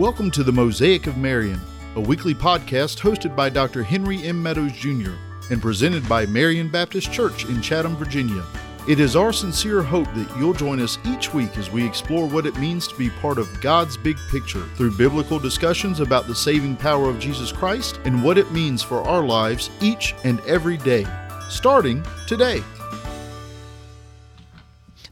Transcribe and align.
Welcome 0.00 0.30
to 0.30 0.42
the 0.42 0.50
Mosaic 0.50 1.06
of 1.08 1.18
Marion, 1.18 1.60
a 1.94 2.00
weekly 2.00 2.34
podcast 2.34 3.00
hosted 3.00 3.36
by 3.36 3.50
Dr. 3.50 3.82
Henry 3.82 4.22
M. 4.22 4.42
Meadows 4.42 4.72
Jr. 4.72 5.12
and 5.50 5.60
presented 5.60 6.08
by 6.08 6.24
Marion 6.24 6.68
Baptist 6.70 7.12
Church 7.12 7.44
in 7.44 7.60
Chatham, 7.60 7.96
Virginia. 7.96 8.42
It 8.88 8.98
is 8.98 9.14
our 9.14 9.30
sincere 9.30 9.82
hope 9.82 10.06
that 10.14 10.34
you'll 10.38 10.54
join 10.54 10.80
us 10.80 10.96
each 11.04 11.34
week 11.34 11.58
as 11.58 11.70
we 11.70 11.86
explore 11.86 12.26
what 12.26 12.46
it 12.46 12.58
means 12.58 12.88
to 12.88 12.96
be 12.96 13.10
part 13.10 13.36
of 13.36 13.60
God's 13.60 13.98
big 13.98 14.16
picture 14.30 14.64
through 14.74 14.96
biblical 14.96 15.38
discussions 15.38 16.00
about 16.00 16.26
the 16.26 16.34
saving 16.34 16.76
power 16.76 17.10
of 17.10 17.20
Jesus 17.20 17.52
Christ 17.52 18.00
and 18.06 18.24
what 18.24 18.38
it 18.38 18.50
means 18.52 18.82
for 18.82 19.02
our 19.02 19.22
lives 19.22 19.68
each 19.82 20.14
and 20.24 20.40
every 20.46 20.78
day, 20.78 21.06
starting 21.50 22.02
today. 22.26 22.64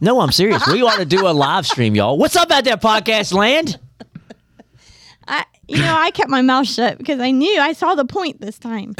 No, 0.01 0.21
I'm 0.21 0.33
serious. 0.33 0.67
We 0.67 0.81
ought 0.81 0.97
to 0.97 1.05
do 1.05 1.29
a 1.29 1.35
live 1.37 1.67
stream, 1.67 1.95
y'all. 1.95 2.17
What's 2.17 2.37
up 2.37 2.51
out 2.51 2.65
there, 2.65 2.79
podcast 2.79 3.35
land? 3.35 3.79
I, 5.71 5.77
you 5.77 5.83
know, 5.83 5.95
I 5.97 6.11
kept 6.11 6.31
my 6.31 6.43
mouth 6.43 6.67
shut 6.67 6.99
because 6.99 7.21
I 7.21 7.31
knew 7.31 7.61
I 7.61 7.73
saw 7.73 7.95
the 7.95 8.05
point 8.05 8.41
this 8.41 8.59
time, 8.59 8.95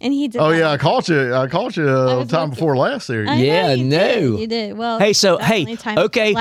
and 0.00 0.12
he 0.12 0.28
did. 0.28 0.40
Oh 0.40 0.50
yeah, 0.50 0.70
I 0.70 0.76
caught 0.76 1.08
you. 1.08 1.34
I 1.34 1.46
caught 1.46 1.76
you 1.76 1.88
uh, 1.88 2.24
time 2.24 2.40
looking. 2.48 2.50
before 2.54 2.76
last 2.76 3.06
there. 3.08 3.24
I 3.28 3.34
Yeah, 3.36 3.72
you 3.72 3.84
no. 3.84 3.98
Did. 4.32 4.40
You 4.40 4.46
did 4.46 4.76
well. 4.78 4.98
Hey, 4.98 5.12
so 5.12 5.38
hey, 5.38 5.64
definitely 5.64 5.76
time 5.76 5.96
to 5.96 6.02
okay, 6.02 6.34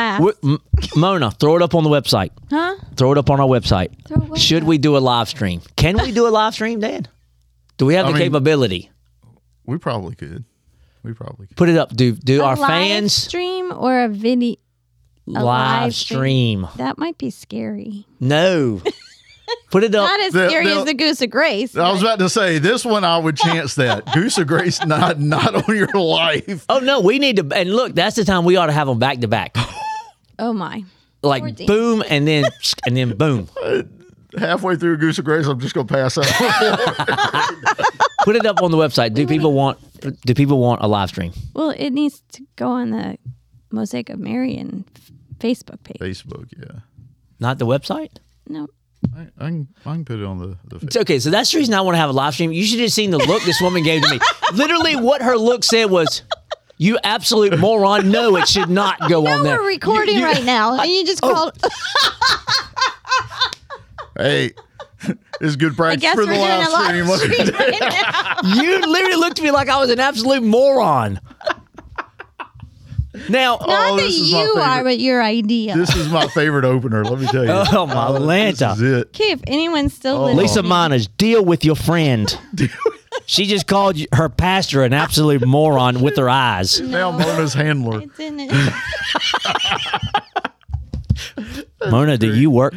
M- 0.44 0.60
Mona, 0.96 1.32
throw 1.32 1.56
it 1.56 1.62
up 1.62 1.76
on 1.76 1.84
the 1.84 1.90
website. 1.90 2.32
huh? 2.50 2.76
Throw 2.96 3.12
it 3.12 3.18
up 3.18 3.30
on 3.30 3.40
our 3.40 3.48
website. 3.48 3.90
Throw 4.08 4.36
Should 4.36 4.64
we 4.64 4.78
do 4.78 4.98
a 4.98 5.00
live 5.00 5.30
stream? 5.30 5.62
Can 5.76 5.98
we 5.98 6.12
do 6.12 6.28
a 6.28 6.30
live 6.30 6.54
stream, 6.54 6.80
Dan? 6.80 7.08
Do 7.78 7.86
we 7.86 7.94
have 7.96 8.06
I 8.08 8.10
the 8.12 8.14
mean- 8.18 8.24
capability? 8.28 8.90
We 9.66 9.78
probably 9.78 10.16
could. 10.16 10.44
We 11.04 11.14
probably 11.14 11.48
could. 11.48 11.56
Put 11.58 11.70
it 11.70 11.78
up. 11.78 11.96
Do 11.96 12.14
do 12.14 12.42
A 12.42 12.46
our 12.46 12.56
live 12.56 12.68
fans 12.70 13.14
stream 13.14 13.72
or 13.72 14.04
a 14.06 14.08
video? 14.10 14.56
live, 15.26 15.44
live 15.44 15.94
stream? 15.96 16.66
stream. 16.66 16.68
That 16.78 16.98
might 16.98 17.18
be 17.18 17.30
scary. 17.30 18.06
No. 18.20 18.82
Put 19.72 19.84
it 19.84 19.94
up. 19.96 20.06
Not 20.10 20.20
as 20.22 20.34
They'll- 20.34 20.50
scary 20.50 20.66
they'll- 20.66 20.80
as 20.80 20.86
the 20.86 20.94
Goose 20.94 21.22
of 21.22 21.30
Grace. 21.30 21.76
I 21.76 21.92
was 21.92 22.02
about 22.02 22.20
to 22.20 22.30
say 22.30 22.58
this 22.60 22.84
one. 22.86 23.04
I 23.04 23.18
would 23.18 23.38
chance 23.38 23.76
that 23.76 24.06
Goose 24.14 24.38
of 24.38 24.48
Grace 24.48 24.84
not 24.86 25.20
not 25.20 25.56
on 25.70 25.76
your 25.76 25.88
life. 25.94 26.66
oh 26.70 26.80
no, 26.80 27.00
we 27.02 27.20
need 27.20 27.38
to. 27.38 27.48
And 27.56 27.74
look, 27.74 27.94
that's 27.96 28.16
the 28.16 28.26
time 28.26 28.44
we 28.46 28.56
ought 28.58 28.66
to 28.68 28.72
have 28.74 28.88
them 28.88 29.00
back 29.00 29.20
to 29.20 29.28
back, 29.28 29.56
oh 30.40 30.54
my! 30.54 30.84
like 31.24 31.42
Poor 31.44 31.52
Dan. 31.52 31.68
boom, 31.68 32.04
and 32.10 32.28
then 32.28 32.46
and 32.86 32.96
then 32.98 33.16
boom. 33.18 33.48
Uh, 33.64 33.84
halfway 34.38 34.76
through 34.76 34.98
Goose 34.98 35.18
of 35.20 35.26
Grace, 35.26 35.46
I'm 35.48 35.60
just 35.60 35.74
gonna 35.76 35.88
pass 35.88 36.18
out. 36.18 36.26
Put 38.24 38.36
it 38.36 38.46
up 38.46 38.62
on 38.62 38.72
the 38.72 38.78
website. 38.78 39.14
Do 39.14 39.26
people 39.28 39.54
want? 39.54 39.80
Do 40.26 40.34
people 40.34 40.60
want 40.60 40.82
a 40.82 40.88
live 40.88 41.10
stream? 41.10 41.32
Well, 41.54 41.70
it 41.72 41.92
needs 41.92 42.22
to 42.34 42.44
go 42.58 42.68
on 42.70 42.90
the 42.92 43.18
Mosaic 43.72 44.10
of 44.10 44.20
Marion 44.20 44.86
Facebook 45.40 45.82
page. 45.84 45.98
Facebook, 46.00 46.48
yeah. 46.58 46.80
Not 47.40 47.58
the 47.60 47.66
website. 47.66 48.10
No, 48.50 48.68
I, 49.16 49.28
I 49.38 49.50
can 49.50 49.68
I 49.86 49.94
can 49.94 50.06
put 50.06 50.20
it 50.20 50.26
on 50.26 50.40
the 50.40 50.58
the. 50.68 50.86
It's 50.86 50.98
okay, 50.98 51.20
so 51.20 51.30
that's 51.30 51.52
the 51.52 51.58
reason 51.60 51.74
I 51.74 51.82
want 51.82 51.96
to 51.96 52.00
have 52.00 52.10
a 52.10 52.14
live 52.14 52.34
stream. 52.34 52.52
You 52.52 52.64
should 52.66 52.80
have 52.80 52.92
seen 52.92 53.12
the 53.12 53.18
look 53.20 53.44
this 53.44 53.62
woman 53.62 53.84
gave 53.84 54.02
to 54.04 54.10
me. 54.10 54.20
Literally, 54.54 54.96
what 54.96 55.22
her 55.22 55.38
look 55.38 55.64
said 55.64 55.86
was, 55.92 56.24
"You 56.78 56.98
absolute 57.04 57.60
moron! 57.60 58.10
No, 58.12 58.36
it 58.38 58.48
should 58.48 58.70
not 58.70 58.98
go 59.10 59.28
on 59.28 59.44
there." 59.44 59.60
we're 59.60 59.68
recording 59.68 60.16
You- 60.16 60.22
you- 60.22 60.26
right 60.26 60.44
now, 60.44 60.80
and 60.80 60.90
you 60.90 61.06
just 61.06 61.20
Oh. 61.24 61.34
called. 61.34 61.58
Hey, 64.18 64.52
it's 65.42 65.56
good 65.58 65.76
practice 65.78 66.12
for 66.14 66.26
the 66.26 66.34
live 66.34 66.68
stream. 66.68 67.06
stream 67.06 67.54
right. 67.56 68.44
You 68.44 68.82
literally 68.92 69.16
looked 69.18 69.38
at 69.38 69.44
me 69.44 69.52
like 69.52 69.70
I 69.70 69.80
was 69.80 69.92
an 69.92 70.00
absolute 70.00 70.42
moron. 70.42 71.20
Now, 73.30 73.58
Not 73.58 73.62
Oh, 73.70 73.96
that 73.98 74.02
this 74.02 74.16
is 74.16 74.32
my 74.32 74.44
you 74.44 74.54
are, 74.54 74.84
but 74.84 75.00
your 75.00 75.22
idea. 75.24 75.76
This 75.76 75.96
is 75.96 76.10
my 76.10 76.28
favorite 76.28 76.66
opener. 76.66 77.04
Let 77.04 77.20
me 77.20 77.28
tell 77.28 77.46
you. 77.46 77.52
Oh, 77.78 77.86
my 77.88 78.08
uh, 78.08 78.20
Lanta. 78.20 78.72
This 78.76 78.82
is 78.82 78.98
it. 79.02 79.08
okay, 79.08 79.32
if 79.32 79.42
anyone's 79.48 79.94
still 79.94 80.26
Oh. 80.26 80.34
Lisa 80.34 80.64
Miners, 80.64 81.08
deal 81.08 81.44
with 81.44 81.64
your 81.66 81.76
friend. 81.76 82.38
She 83.26 83.46
just 83.46 83.68
called 83.68 83.98
her 84.14 84.30
pastor 84.30 84.84
an 84.84 84.94
absolute 84.94 85.46
moron 85.46 86.00
with 86.02 86.16
her 86.18 86.30
eyes. 86.30 86.80
Now 86.80 87.12
Mona's 87.12 87.54
handler. 87.54 88.02
I 88.02 88.06
didn't. 88.16 88.52
Mona, 91.90 92.18
do 92.18 92.34
you 92.34 92.50
work 92.50 92.74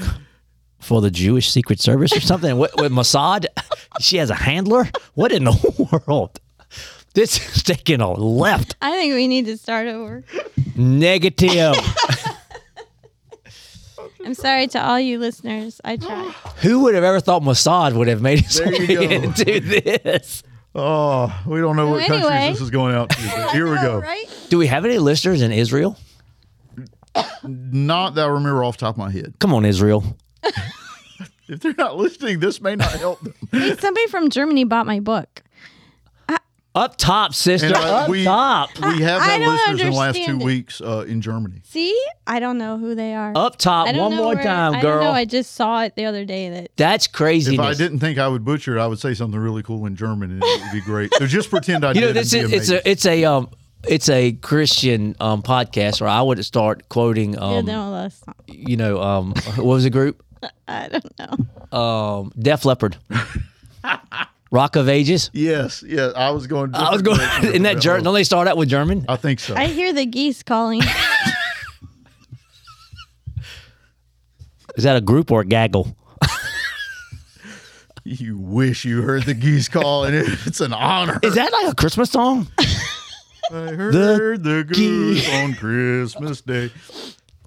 for 0.80 1.00
the 1.00 1.10
Jewish 1.10 1.50
Secret 1.50 1.78
Service 1.80 2.16
or 2.16 2.20
something? 2.20 2.58
With, 2.58 2.72
with 2.76 2.90
Mossad? 2.90 3.46
She 4.00 4.16
has 4.16 4.30
a 4.30 4.34
handler? 4.34 4.88
What 5.14 5.30
in 5.30 5.44
the 5.44 6.00
world? 6.06 6.39
This 7.14 7.56
is 7.56 7.62
taking 7.62 8.00
a 8.00 8.12
left. 8.12 8.76
I 8.80 8.92
think 8.92 9.14
we 9.14 9.26
need 9.26 9.46
to 9.46 9.56
start 9.56 9.88
over. 9.88 10.24
Negative. 10.76 11.74
I'm 14.24 14.34
sorry 14.34 14.66
to 14.68 14.84
all 14.84 15.00
you 15.00 15.18
listeners. 15.18 15.80
I 15.82 15.96
tried. 15.96 16.30
Who 16.62 16.80
would 16.80 16.94
have 16.94 17.04
ever 17.04 17.20
thought 17.20 17.42
Mossad 17.42 17.94
would 17.94 18.06
have 18.08 18.20
made 18.22 18.40
its 18.40 18.58
There 18.58 18.72
you 18.74 18.98
way 19.00 19.06
go. 19.08 19.24
into 19.24 19.60
this? 19.60 20.42
Oh, 20.74 21.36
we 21.46 21.58
don't 21.58 21.74
know 21.74 21.88
what 21.88 22.02
anyway. 22.08 22.20
countries 22.28 22.58
this 22.58 22.60
is 22.60 22.70
going 22.70 22.94
out 22.94 23.10
to. 23.10 23.16
but 23.16 23.50
Here 23.50 23.68
we 23.68 23.76
go. 23.76 23.98
Right? 23.98 24.26
Do 24.50 24.58
we 24.58 24.66
have 24.68 24.84
any 24.84 24.98
listeners 24.98 25.42
in 25.42 25.50
Israel? 25.52 25.96
Not 27.42 28.14
that 28.14 28.26
I 28.26 28.28
remember 28.28 28.62
off 28.62 28.76
the 28.76 28.86
top 28.86 28.94
of 28.94 28.98
my 28.98 29.10
head. 29.10 29.34
Come 29.40 29.52
on, 29.54 29.64
Israel. 29.64 30.04
If 31.48 31.58
they're 31.58 31.74
not 31.76 31.96
listening, 31.96 32.38
this 32.38 32.60
may 32.60 32.76
not 32.76 32.92
help 32.92 33.20
them. 33.22 33.34
Hey, 33.50 33.74
somebody 33.76 34.06
from 34.06 34.30
Germany 34.30 34.62
bought 34.62 34.86
my 34.86 35.00
book. 35.00 35.42
Up 36.72 36.96
top, 36.96 37.34
sister. 37.34 37.66
And, 37.66 37.74
uh, 37.74 37.78
Up 37.80 38.08
we- 38.08 38.22
top. 38.22 38.70
We 38.78 39.02
have 39.02 39.20
I 39.20 39.24
had 39.24 39.38
don't 39.40 39.48
listeners 39.54 39.80
in 39.80 39.90
the 39.90 39.96
last 39.96 40.24
two 40.24 40.36
it. 40.38 40.42
weeks 40.44 40.80
uh, 40.80 41.04
in 41.08 41.20
Germany. 41.20 41.62
See, 41.64 42.00
I 42.28 42.38
don't 42.38 42.58
know 42.58 42.78
who 42.78 42.94
they 42.94 43.12
are. 43.14 43.32
Up 43.34 43.56
top. 43.58 43.92
One 43.94 44.14
more 44.14 44.34
where- 44.36 44.42
time, 44.44 44.74
I 44.74 44.80
girl. 44.80 44.94
don't 44.98 45.04
know. 45.04 45.10
I 45.10 45.24
just 45.24 45.52
saw 45.56 45.82
it 45.82 45.96
the 45.96 46.04
other 46.04 46.24
day. 46.24 46.48
That 46.50 46.70
That's 46.76 47.08
crazy. 47.08 47.54
If. 47.54 47.60
I 47.60 47.74
didn't 47.74 47.98
think 47.98 48.18
I 48.18 48.28
would 48.28 48.44
butcher 48.44 48.76
it, 48.76 48.80
I 48.80 48.86
would 48.86 49.00
say 49.00 49.14
something 49.14 49.38
really 49.40 49.64
cool 49.64 49.84
in 49.86 49.96
German, 49.96 50.30
and 50.30 50.42
it 50.44 50.60
would 50.62 50.72
be 50.72 50.80
great. 50.80 51.12
So 51.14 51.26
just 51.26 51.50
pretend 51.50 51.84
I 51.84 51.88
you 51.88 52.00
did. 52.02 52.06
know, 52.06 52.12
this 52.12 52.32
and 52.34 52.44
is 52.52 52.52
it's 52.52 52.70
a 52.70 52.88
it's 52.88 53.06
a 53.06 53.24
um 53.24 53.50
it's 53.88 54.08
a 54.08 54.32
Christian 54.34 55.16
um 55.18 55.42
podcast 55.42 56.00
where 56.00 56.10
I 56.10 56.22
would 56.22 56.44
start 56.44 56.88
quoting 56.88 57.32
yeah, 57.32 57.40
um 57.40 57.64
no, 57.64 57.90
that's 57.92 58.22
you 58.46 58.76
know 58.76 59.00
um 59.02 59.32
what 59.56 59.64
was 59.66 59.82
the 59.84 59.90
group 59.90 60.22
I 60.68 60.88
don't 60.88 61.18
know. 61.18 61.76
um 61.78 62.32
Def 62.38 62.64
Leppard, 62.64 62.96
Rock 64.50 64.74
of 64.76 64.88
Ages. 64.88 65.30
Yes, 65.32 65.84
yeah. 65.86 66.12
I 66.16 66.30
was 66.30 66.46
going. 66.46 66.74
I 66.74 66.90
was 66.90 67.02
going 67.02 67.18
different 67.18 67.42
directions 67.42 67.56
in 67.56 67.62
that 67.62 67.74
with 67.76 67.82
German. 67.84 68.04
Don't 68.04 68.14
they 68.14 68.24
start 68.24 68.48
out 68.48 68.56
with 68.56 68.68
German? 68.68 69.04
I 69.08 69.16
think 69.16 69.38
so. 69.40 69.54
I 69.54 69.66
hear 69.66 69.92
the 69.92 70.06
geese 70.06 70.42
calling. 70.42 70.82
Is 74.76 74.84
that 74.84 74.96
a 74.96 75.00
group 75.00 75.30
or 75.30 75.42
a 75.42 75.44
gaggle? 75.44 75.96
you 78.04 78.38
wish 78.38 78.84
you 78.84 79.02
heard 79.02 79.24
the 79.24 79.34
geese 79.34 79.68
calling. 79.68 80.14
It's 80.14 80.60
an 80.60 80.72
honor. 80.72 81.18
Is 81.22 81.34
that 81.34 81.52
like 81.52 81.72
a 81.72 81.74
Christmas 81.74 82.10
song? 82.10 82.48
I 83.52 83.72
heard 83.72 84.42
the, 84.42 84.64
goose 84.64 85.28
on 85.34 85.54
Christmas 85.54 86.40
Day. 86.40 86.70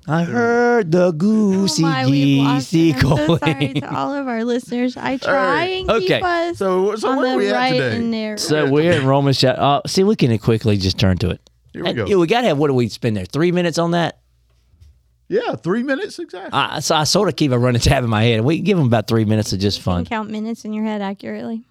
I 0.07 0.23
heard 0.23 0.91
the 0.91 1.05
Oh 1.05 1.11
goosey 1.13 1.81
my, 1.83 2.05
we've 2.05 2.43
lost 2.45 2.73
it. 2.73 2.95
geesey 2.95 2.95
I'm 2.95 3.17
so 3.27 3.37
sorry 3.37 3.73
to 3.75 3.95
all 3.95 4.13
of 4.13 4.27
our 4.27 4.43
listeners. 4.43 4.97
I 4.97 5.17
try 5.17 5.63
and 5.65 5.87
keep 5.89 6.03
Okay. 6.11 6.21
us 6.21 6.57
So, 6.57 6.95
so 6.95 7.09
on 7.11 7.17
where 7.17 7.27
the 7.27 7.33
are 7.33 7.37
we 7.37 7.47
at 7.49 7.53
right 7.53 7.71
today? 7.71 7.95
and 7.97 8.11
narrow. 8.11 8.35
So 8.37 8.69
we're 8.69 8.91
in 8.91 9.05
Romans 9.05 9.39
chapter. 9.39 9.61
Uh, 9.61 9.81
see, 9.87 10.03
we 10.03 10.15
can 10.15 10.37
quickly 10.39 10.75
just 10.77 10.99
turn 10.99 11.17
to 11.19 11.29
it. 11.29 11.41
Here 11.71 11.83
we 11.83 11.89
And, 11.89 11.97
go. 11.97 12.05
yeah, 12.05 12.15
we 12.17 12.27
gotta 12.27 12.47
have. 12.47 12.57
What 12.57 12.67
do 12.67 12.73
we 12.73 12.89
spend 12.89 13.15
there? 13.15 13.25
Three 13.25 13.51
minutes 13.53 13.77
on 13.77 13.91
that. 13.91 14.19
Yeah, 15.29 15.55
three 15.55 15.81
minutes 15.83 16.19
exactly. 16.19 16.51
I, 16.53 16.79
so 16.81 16.95
I 16.95 17.05
sort 17.05 17.29
of 17.29 17.35
keep 17.37 17.51
a 17.51 17.57
running 17.57 17.81
tab 17.81 18.03
in 18.03 18.09
my 18.09 18.23
head. 18.23 18.41
We 18.41 18.57
can 18.57 18.65
give 18.65 18.77
them 18.77 18.85
about 18.87 19.07
three 19.07 19.25
minutes 19.25 19.53
of 19.53 19.59
just 19.59 19.77
Can 19.77 19.83
fun. 19.83 20.05
count 20.05 20.29
minutes 20.29 20.65
in 20.65 20.73
your 20.73 20.83
head 20.83 21.01
accurately. 21.01 21.63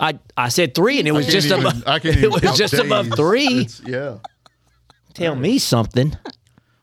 I, 0.00 0.18
I 0.36 0.48
said 0.48 0.74
three, 0.74 0.98
and 0.98 1.06
it 1.06 1.12
was 1.12 1.26
just 1.26 1.50
above. 1.50 1.84
I 1.86 1.98
can't 1.98 2.16
It 2.24 2.32
was 2.32 2.40
count 2.40 2.56
just 2.56 2.74
above 2.74 3.06
days. 3.10 3.14
three. 3.16 3.46
It's- 3.60 3.82
yeah. 3.86 4.16
Tell 5.12 5.36
me 5.36 5.58
something. 5.58 6.16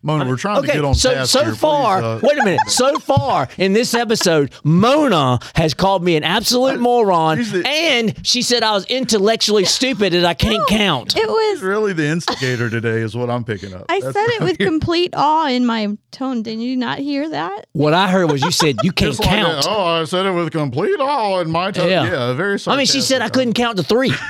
Mona, 0.03 0.25
we're 0.27 0.35
trying 0.35 0.55
to 0.55 0.67
Okay, 0.67 0.73
get 0.77 0.85
on 0.85 0.95
so 0.95 1.13
task 1.13 1.31
so 1.31 1.43
here. 1.45 1.53
far, 1.55 1.99
Please, 2.01 2.05
uh, 2.05 2.19
wait 2.23 2.39
a 2.39 2.43
minute. 2.43 2.59
So 2.67 2.97
far 2.99 3.47
in 3.59 3.73
this 3.73 3.93
episode, 3.93 4.51
Mona 4.63 5.37
has 5.55 5.73
called 5.75 6.03
me 6.03 6.15
an 6.15 6.23
absolute 6.23 6.79
moron, 6.79 7.37
she's 7.37 7.51
the- 7.51 7.67
and 7.67 8.15
she 8.25 8.41
said 8.41 8.63
I 8.63 8.71
was 8.71 8.85
intellectually 8.85 9.65
stupid 9.65 10.13
and 10.15 10.25
I 10.25 10.33
can't 10.33 10.67
count. 10.67 11.15
It 11.15 11.27
was. 11.29 11.61
really 11.61 11.93
the 11.93 12.07
instigator 12.07 12.69
today 12.69 13.01
is 13.01 13.15
what 13.15 13.29
I'm 13.29 13.43
picking 13.43 13.73
up. 13.73 13.85
I 13.89 13.99
That's 13.99 14.13
said 14.13 14.25
it 14.29 14.39
right. 14.39 14.49
with 14.49 14.57
complete 14.57 15.13
awe 15.15 15.47
in 15.47 15.65
my 15.65 15.95
tone. 16.11 16.41
Did 16.41 16.59
you 16.59 16.75
not 16.75 16.97
hear 16.97 17.29
that? 17.29 17.67
What 17.73 17.93
I 17.93 18.07
heard 18.09 18.31
was 18.31 18.41
you 18.41 18.49
said 18.51 18.77
you 18.83 18.91
can't 18.93 19.17
like 19.19 19.29
count. 19.29 19.63
that. 19.63 19.67
Oh, 19.69 19.83
I 20.01 20.03
said 20.05 20.25
it 20.25 20.31
with 20.31 20.51
complete 20.51 20.99
awe 20.99 21.39
in 21.41 21.51
my 21.51 21.69
tone. 21.71 21.87
Yeah. 21.89 22.05
Yeah, 22.05 22.33
very. 22.33 22.57
I 22.65 22.75
mean, 22.75 22.85
she 22.87 23.01
said 23.01 23.21
I 23.21 23.29
couldn't 23.29 23.53
count 23.53 23.77
to 23.77 23.83
three. 23.83 24.11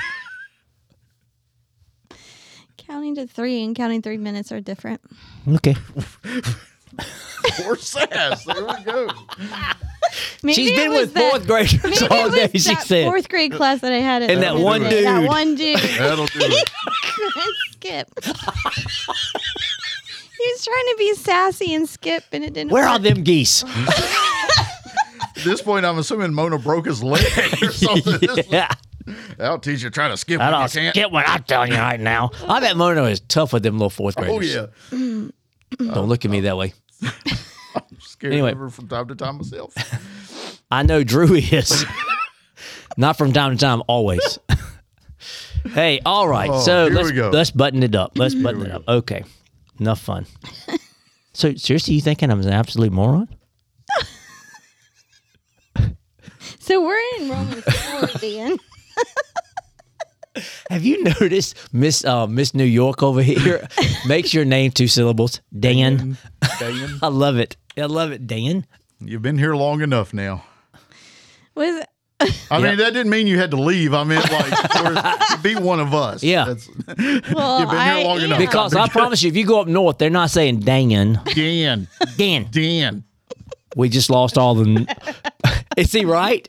Counting 2.92 3.16
to 3.16 3.26
three 3.26 3.64
and 3.64 3.74
counting 3.74 4.02
three 4.02 4.18
minutes 4.18 4.52
are 4.52 4.60
different. 4.60 5.00
Okay. 5.48 5.78
Poor 7.64 7.78
sass. 7.78 8.44
There 8.44 8.66
we 8.66 8.84
go. 8.84 9.08
Maybe 10.44 10.54
She's 10.56 10.72
it 10.72 10.76
been 10.76 10.92
with 10.92 11.14
that- 11.14 11.32
fourth 11.32 11.48
graders 11.48 12.02
all 12.12 12.30
day. 12.30 12.50
was 12.52 12.64
She 12.66 12.76
said. 12.76 13.06
fourth 13.08 13.30
grade 13.30 13.54
class 13.54 13.80
that 13.80 13.94
I 13.94 14.00
had. 14.00 14.24
At 14.24 14.32
And 14.32 14.44
that 14.44 14.58
one 14.58 14.84
beginning. 14.84 15.06
That 15.06 15.26
one 15.26 15.56
dude. 15.56 15.80
That'll 16.00 16.26
do 16.26 16.40
it. 16.42 16.70
Skip. 17.72 18.10
he 18.26 18.32
was 20.52 20.66
trying 20.66 20.86
to 20.90 20.96
be 20.98 21.14
sassy 21.16 21.74
and 21.74 21.88
skip, 21.88 22.26
and 22.34 22.44
it 22.44 22.52
didn't. 22.54 22.74
Where 22.74 22.84
are 22.86 22.96
work. 22.96 23.04
them 23.04 23.24
geese? 23.24 23.64
At 23.64 25.44
this 25.46 25.62
point, 25.62 25.86
I'm 25.86 25.98
assuming 25.98 26.34
Mona 26.34 26.58
broke 26.60 26.88
his 26.88 27.02
leg 27.02 27.24
or 27.62 27.72
something. 27.72 28.20
Yeah. 28.50 28.68
That'll 29.38 29.60
teach 29.60 29.84
you 29.84 29.90
trying 29.90 30.12
to 30.12 30.18
skip 30.18 30.40
I 30.40 30.46
when 30.52 30.54
you 30.54 30.60
don't 30.68 30.72
can't. 30.72 30.96
get 30.96 31.12
what 31.12 31.28
I'm 31.28 31.44
telling 31.44 31.72
you 31.72 31.78
right 31.78 32.00
now. 32.00 32.32
I 32.48 32.60
bet 32.60 32.76
Mona 32.78 33.04
is 33.04 33.20
tough 33.22 33.54
with 33.54 33.64
them 33.64 33.76
little 33.76 33.90
fourth 33.90 34.16
graders. 34.16 34.56
Oh 34.56 34.68
graders. 34.92 35.32
yeah, 35.80 35.88
Don't 35.94 35.98
uh, 35.98 36.02
look 36.02 36.26
at 36.26 36.32
me 36.32 36.40
uh, 36.40 36.44
that 36.44 36.58
way. 36.58 36.74
scared 38.00 38.34
Anyway. 38.34 38.52
of 38.52 38.58
her 38.60 38.70
from 38.70 38.88
time 38.88 39.08
to 39.08 39.16
time 39.16 39.38
myself. 39.38 39.74
I 40.72 40.84
know 40.84 41.04
Drew 41.04 41.34
is. 41.34 41.86
Not 42.98 43.18
from 43.18 43.34
time 43.34 43.52
to 43.52 43.58
time, 43.58 43.82
always. 43.88 44.38
hey, 45.74 46.00
all 46.06 46.28
right. 46.28 46.50
Oh, 46.50 46.60
so 46.62 46.86
here 46.86 46.94
let's 46.96 47.10
we 47.10 47.16
go. 47.16 47.30
let's 47.30 47.52
button 47.52 47.84
it 47.84 47.96
up. 47.96 48.18
Let's 48.18 48.36
button 48.36 48.66
it 48.66 48.72
up. 48.72 48.84
Okay. 48.88 49.24
Enough 49.80 50.00
fun. 50.02 50.26
so 51.34 51.56
seriously, 51.56 51.94
you 51.96 52.02
thinking 52.02 52.30
I'm 52.30 52.40
an 52.42 52.50
absolute 52.50 52.92
moron? 52.92 53.28
So 56.60 56.86
we're 56.86 57.00
in 57.20 57.30
Romans 57.30 57.64
4, 57.64 58.08
Dan. 58.20 58.58
Have 60.72 60.84
you 60.86 61.04
noticed 61.04 61.56
Miss 61.74 62.06
uh, 62.06 62.28
Miss 62.28 62.54
New 62.54 62.64
York 62.64 63.04
over 63.04 63.22
here 63.22 63.68
makes 64.08 64.34
your 64.34 64.46
name 64.46 64.72
two 64.72 64.88
syllables? 64.88 65.42
Dan. 65.58 66.18
Dan, 66.60 66.90
I 67.02 67.08
love 67.08 67.38
it. 67.38 67.58
I 67.78 67.86
love 67.86 68.12
it, 68.12 68.26
Dan. 68.26 68.66
you've 69.00 69.22
been 69.22 69.38
here 69.38 69.56
long 69.56 69.82
enough 69.82 70.14
now. 70.14 70.44
Was 71.56 71.84
I 72.52 72.60
Yeah. 72.60 72.60
mean, 72.70 72.78
that 72.78 72.94
didn't 72.94 73.10
mean 73.10 73.28
you 73.28 73.38
had 73.38 73.52
to 73.52 73.58
leave. 73.58 73.94
I 73.94 74.04
meant 74.04 74.32
like 74.32 74.52
to 74.52 75.40
be 75.44 75.56
one 75.56 75.80
of 75.80 75.94
us. 75.94 76.24
Yeah. 76.24 76.46
That's, 76.46 76.68
well, 77.34 77.60
You've 77.60 77.70
been 77.70 77.82
here 77.82 77.94
I 77.94 78.04
long 78.04 78.22
enough. 78.22 78.40
Because 78.40 78.76
I 78.76 78.88
promise 78.88 79.24
you, 79.24 79.30
if 79.30 79.36
you 79.36 79.46
go 79.46 79.60
up 79.60 79.68
north, 79.68 79.98
they're 79.98 80.10
not 80.10 80.30
saying 80.30 80.60
Dan. 80.62 81.20
Dan. 81.36 81.88
Dan. 82.18 82.48
Dan. 82.52 83.04
We 83.76 83.90
just 83.90 84.10
lost 84.10 84.38
all 84.38 84.54
the. 84.56 84.86
Is 85.78 85.92
he 85.92 86.06
right? 86.06 86.48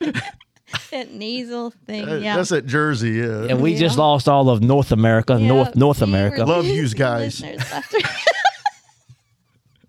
that 0.91 1.11
nasal 1.11 1.71
thing. 1.85 2.07
Uh, 2.07 2.15
yeah. 2.15 2.35
That's 2.37 2.51
at 2.51 2.65
Jersey. 2.65 3.11
Yeah. 3.11 3.45
And 3.49 3.61
we 3.61 3.75
just 3.75 3.97
Yeah. 3.97 4.03
lost 4.03 4.27
all 4.29 4.49
of 4.49 4.61
North 4.61 4.91
America, 4.91 5.37
Yeah, 5.39 5.47
North 5.47 5.75
North 5.75 5.99
we 6.01 6.05
were 6.05 6.09
America. 6.17 6.45
Love 6.45 6.63
losing 6.65 6.75
yous 6.77 6.93
guys. 6.93 7.41
listeners 7.41 7.71
left 7.71 7.93
and 7.93 8.03
right. 8.03 8.13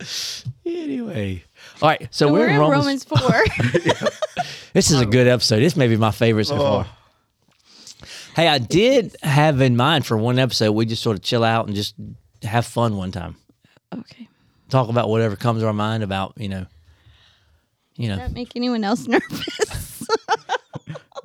Anyway, 0.66 1.44
all 1.82 1.88
right. 1.88 2.02
So, 2.10 2.26
So 2.26 2.32
we're, 2.32 2.40
we're 2.40 2.48
in 2.48 2.54
in 2.54 2.60
Romans. 2.60 3.06
Romans 3.10 4.02
4. 4.02 4.08
This 4.74 4.90
is 4.90 5.00
a 5.00 5.06
good 5.06 5.28
episode. 5.28 5.60
This 5.60 5.76
may 5.76 5.86
be 5.86 5.96
my 5.96 6.10
favorite 6.10 6.46
so 6.46 6.56
Oh. 6.56 6.58
far. 6.58 6.86
Hey, 8.34 8.48
I 8.48 8.58
did 8.58 9.14
have 9.22 9.60
in 9.60 9.76
mind 9.76 10.04
for 10.04 10.16
one 10.16 10.40
episode 10.40 10.72
we 10.72 10.84
just 10.84 11.00
sort 11.00 11.16
of 11.16 11.22
chill 11.22 11.44
out 11.44 11.68
and 11.68 11.76
just 11.76 11.94
have 12.42 12.66
fun 12.66 12.96
one 12.96 13.12
time. 13.12 13.36
okay. 13.96 14.26
Talk 14.70 14.88
about 14.88 15.08
whatever 15.08 15.36
comes 15.36 15.60
to 15.62 15.68
our 15.68 15.72
mind 15.72 16.02
about 16.02 16.32
you 16.38 16.48
know, 16.48 16.66
you 17.96 18.08
know. 18.08 18.16
Does 18.16 18.28
that 18.30 18.34
make 18.34 18.56
anyone 18.56 18.82
else 18.82 19.06
nervous? 19.06 19.83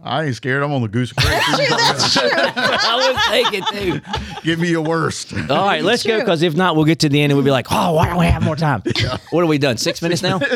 I 0.10 0.24
ain't 0.26 0.36
scared. 0.36 0.64
I'm 0.64 0.72
on 0.72 0.82
the 0.82 0.88
goose 0.88 1.14
grace. 1.14 1.28
I 1.30 3.14
was 3.14 3.16
thinking 3.30 3.64
too. 3.72 4.02
Give 4.42 4.58
me 4.58 4.70
your 4.70 4.82
worst. 4.82 5.34
All 5.34 5.66
right, 5.66 5.84
let's 5.84 6.04
go 6.04 6.18
because 6.18 6.42
if 6.42 6.56
not, 6.56 6.76
we'll 6.76 6.86
get 6.86 6.98
to 7.02 7.10
the 7.10 7.22
end 7.22 7.32
and 7.32 7.38
we'll 7.38 7.46
be 7.46 7.52
like, 7.52 7.68
oh, 7.70 7.94
why 7.94 8.08
don't 8.08 8.18
we 8.18 8.26
have 8.26 8.42
more 8.42 8.56
time? 8.56 8.82
What 9.30 9.42
have 9.42 9.50
we 9.50 9.60
done? 9.60 9.78
Six 9.78 10.02
minutes 10.02 10.24
now? 10.24 10.40
what? 10.40 10.56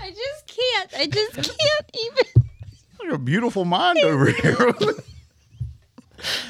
I 0.00 0.10
just 0.10 0.46
can't. 0.46 0.94
I 0.96 1.06
just 1.06 1.34
can't 1.34 1.90
even. 1.94 2.24
Like 3.00 3.12
a 3.12 3.18
beautiful 3.18 3.66
mind 3.66 3.98
over 3.98 4.30
here. 4.30 4.72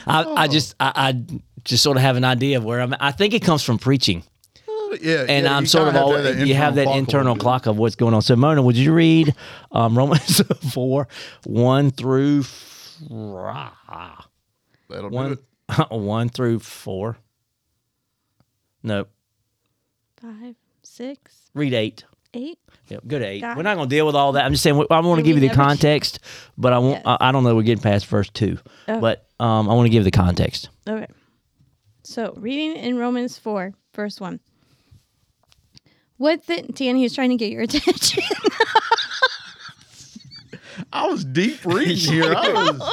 I, 0.06 0.24
I 0.24 0.46
just 0.48 0.76
I, 0.78 0.92
I 0.94 1.20
just 1.64 1.82
sort 1.82 1.96
of 1.96 2.02
have 2.04 2.16
an 2.16 2.24
idea 2.24 2.58
of 2.58 2.64
where 2.64 2.80
I'm. 2.80 2.94
I 3.00 3.10
think 3.10 3.34
it 3.34 3.42
comes 3.42 3.64
from 3.64 3.78
preaching. 3.78 4.22
Yeah, 5.00 5.24
and 5.28 5.44
yeah, 5.44 5.56
I'm 5.56 5.66
sort 5.66 5.88
of 5.88 5.94
kinda 5.94 6.06
all 6.06 6.12
have 6.16 6.46
you 6.46 6.54
have 6.54 6.74
that 6.76 6.88
internal 6.96 7.36
clock 7.36 7.66
of 7.66 7.76
what's 7.78 7.94
going 7.96 8.14
on. 8.14 8.22
So 8.22 8.36
Mona, 8.36 8.62
would 8.62 8.76
you 8.76 8.92
read 8.92 9.34
um, 9.72 9.96
Romans 9.98 10.40
four 10.72 11.08
one 11.44 11.90
through 11.90 12.40
f- 12.40 12.98
That'll 14.88 15.10
do 15.10 15.14
one 15.14 15.32
it. 15.32 15.38
one 15.90 16.28
through 16.28 16.60
four? 16.60 17.18
No, 18.82 19.06
Five, 20.20 20.54
six, 20.82 21.50
read 21.54 21.74
eight. 21.74 22.04
eight. 22.34 22.58
Yep, 22.88 23.02
good 23.06 23.22
eight. 23.22 23.40
Got 23.40 23.56
We're 23.56 23.62
not 23.64 23.76
going 23.76 23.88
to 23.88 23.94
deal 23.94 24.06
with 24.06 24.14
all 24.14 24.32
that. 24.32 24.44
I'm 24.44 24.52
just 24.52 24.62
saying 24.62 24.76
I 24.90 25.00
want 25.00 25.18
to 25.18 25.22
give 25.22 25.36
you 25.36 25.40
the 25.40 25.48
never- 25.48 25.62
context, 25.62 26.20
but 26.56 26.72
I 26.72 26.78
won't. 26.78 26.94
Yes. 26.96 27.16
I, 27.20 27.28
I 27.28 27.32
don't 27.32 27.44
know. 27.44 27.54
We're 27.54 27.62
getting 27.62 27.82
past 27.82 28.06
verse 28.06 28.30
two, 28.30 28.58
Oh. 28.88 29.00
but 29.00 29.26
um, 29.40 29.68
I 29.68 29.74
want 29.74 29.86
to 29.86 29.90
give 29.90 30.04
the 30.04 30.10
context. 30.10 30.70
Okay. 30.88 31.06
So, 32.04 32.32
reading 32.38 32.76
in 32.76 32.96
Romans 32.96 33.38
4, 33.38 33.74
verse 33.94 34.18
1. 34.18 34.40
What 36.18 36.46
then, 36.46 36.68
Dan, 36.72 36.96
he 36.96 37.04
was 37.04 37.14
trying 37.14 37.30
to 37.30 37.36
get 37.36 37.50
your 37.50 37.62
attention. 37.62 38.22
I 40.92 41.06
was 41.06 41.24
deep 41.24 41.64
reading 41.64 41.96
here. 42.12 42.34
I 42.34 42.48
was, 42.52 42.92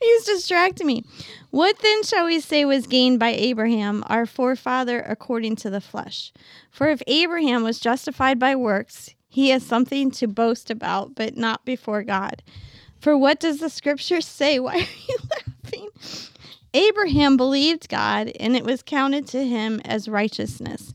he 0.00 0.14
was 0.14 0.24
distracting 0.24 0.86
me. 0.86 1.04
What 1.50 1.78
then 1.80 2.02
shall 2.02 2.26
we 2.26 2.40
say 2.40 2.64
was 2.64 2.86
gained 2.86 3.18
by 3.18 3.30
Abraham, 3.30 4.04
our 4.06 4.26
forefather, 4.26 5.00
according 5.00 5.56
to 5.56 5.70
the 5.70 5.80
flesh? 5.80 6.32
For 6.70 6.88
if 6.88 7.02
Abraham 7.06 7.62
was 7.62 7.80
justified 7.80 8.38
by 8.38 8.54
works, 8.54 9.14
he 9.28 9.50
has 9.50 9.64
something 9.64 10.10
to 10.12 10.26
boast 10.26 10.70
about, 10.70 11.14
but 11.14 11.36
not 11.36 11.64
before 11.64 12.02
God. 12.02 12.42
For 13.00 13.16
what 13.16 13.40
does 13.40 13.58
the 13.58 13.70
scripture 13.70 14.20
say? 14.20 14.58
Why 14.60 14.74
are 14.74 14.78
you 15.08 15.16
laughing? 15.64 15.88
Abraham 16.72 17.36
believed 17.36 17.88
God, 17.88 18.30
and 18.38 18.54
it 18.54 18.64
was 18.64 18.82
counted 18.82 19.26
to 19.28 19.44
him 19.44 19.80
as 19.84 20.08
righteousness. 20.08 20.94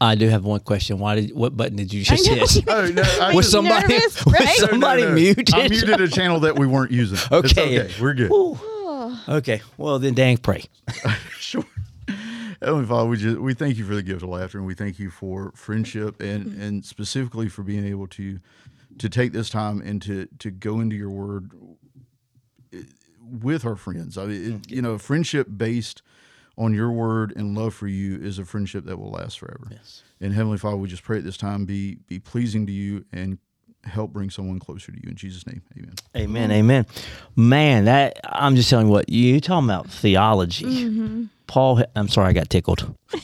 I 0.00 0.14
do 0.14 0.28
have 0.28 0.44
one 0.44 0.60
question. 0.60 0.98
Why 0.98 1.14
did 1.14 1.34
what 1.34 1.56
button 1.56 1.76
did 1.76 1.92
you 1.92 2.02
just 2.04 2.26
hit? 2.26 2.64
oh, 2.68 2.86
no, 2.88 3.02
I 3.20 3.34
Was 3.34 3.50
somebody 3.50 3.94
nervous, 3.94 4.24
was 4.26 4.34
right? 4.34 4.44
No, 4.60 4.66
no, 4.66 4.70
somebody 4.72 5.02
no. 5.02 5.12
muted? 5.14 5.54
I 5.54 5.68
muted 5.68 6.00
a 6.00 6.08
channel 6.08 6.40
that 6.40 6.58
we 6.58 6.66
weren't 6.66 6.90
using. 6.92 7.16
It's 7.16 7.32
Okay. 7.32 7.80
okay. 7.80 7.94
We're 8.00 8.14
good. 8.14 8.30
Okay, 9.28 9.62
well 9.76 9.98
then, 9.98 10.14
dang, 10.14 10.36
pray. 10.38 10.64
Sure. 11.38 11.64
Heavenly 12.60 12.86
Father, 12.86 13.08
we 13.08 13.16
just 13.18 13.38
we 13.38 13.54
thank 13.54 13.76
you 13.76 13.84
for 13.84 13.94
the 13.94 14.02
gift 14.02 14.22
of 14.22 14.28
laughter, 14.30 14.58
and 14.58 14.66
we 14.66 14.74
thank 14.74 14.98
you 14.98 15.10
for 15.10 15.52
friendship, 15.54 16.20
and 16.20 16.60
and 16.60 16.84
specifically 16.84 17.48
for 17.48 17.62
being 17.62 17.86
able 17.86 18.06
to 18.08 18.40
to 18.98 19.08
take 19.08 19.32
this 19.32 19.48
time 19.48 19.80
and 19.82 20.02
to 20.02 20.26
to 20.40 20.50
go 20.50 20.80
into 20.80 20.96
your 20.96 21.10
Word 21.10 21.50
eh, 22.72 22.82
with 23.20 23.64
our 23.64 23.76
friends. 23.76 24.18
I 24.18 24.26
mean, 24.26 24.54
it, 24.64 24.70
you 24.72 24.82
know, 24.82 24.98
friendship 24.98 25.46
based 25.56 26.02
on 26.58 26.72
your 26.74 26.90
Word 26.90 27.32
and 27.36 27.56
love 27.56 27.74
for 27.74 27.86
you 27.86 28.16
is 28.16 28.38
a 28.38 28.44
friendship 28.44 28.84
that 28.86 28.98
will 28.98 29.10
last 29.10 29.38
forever. 29.38 29.68
Yes. 29.70 30.02
And 30.20 30.32
Heavenly 30.32 30.58
Father, 30.58 30.76
we 30.76 30.88
just 30.88 31.02
pray 31.04 31.18
at 31.18 31.24
this 31.24 31.36
time 31.36 31.64
be 31.66 31.96
be 32.08 32.18
pleasing 32.18 32.66
to 32.66 32.72
you 32.72 33.04
and 33.12 33.38
help 33.84 34.12
bring 34.12 34.30
someone 34.30 34.58
closer 34.58 34.90
to 34.90 34.98
you 34.98 35.08
in 35.10 35.14
Jesus' 35.16 35.46
name. 35.46 35.62
Amen. 35.76 35.94
Amen, 36.16 36.50
amen. 36.50 36.86
Man, 37.36 37.84
that 37.84 38.18
I'm 38.24 38.56
just 38.56 38.68
telling 38.70 38.86
you 38.86 38.92
what 38.92 39.08
you 39.08 39.40
talking 39.40 39.68
about 39.68 39.88
theology. 39.90 40.64
Mm-hmm. 40.64 41.24
Paul, 41.46 41.82
I'm 41.94 42.08
sorry, 42.08 42.28
I 42.30 42.32
got 42.32 42.50
tickled. 42.50 42.92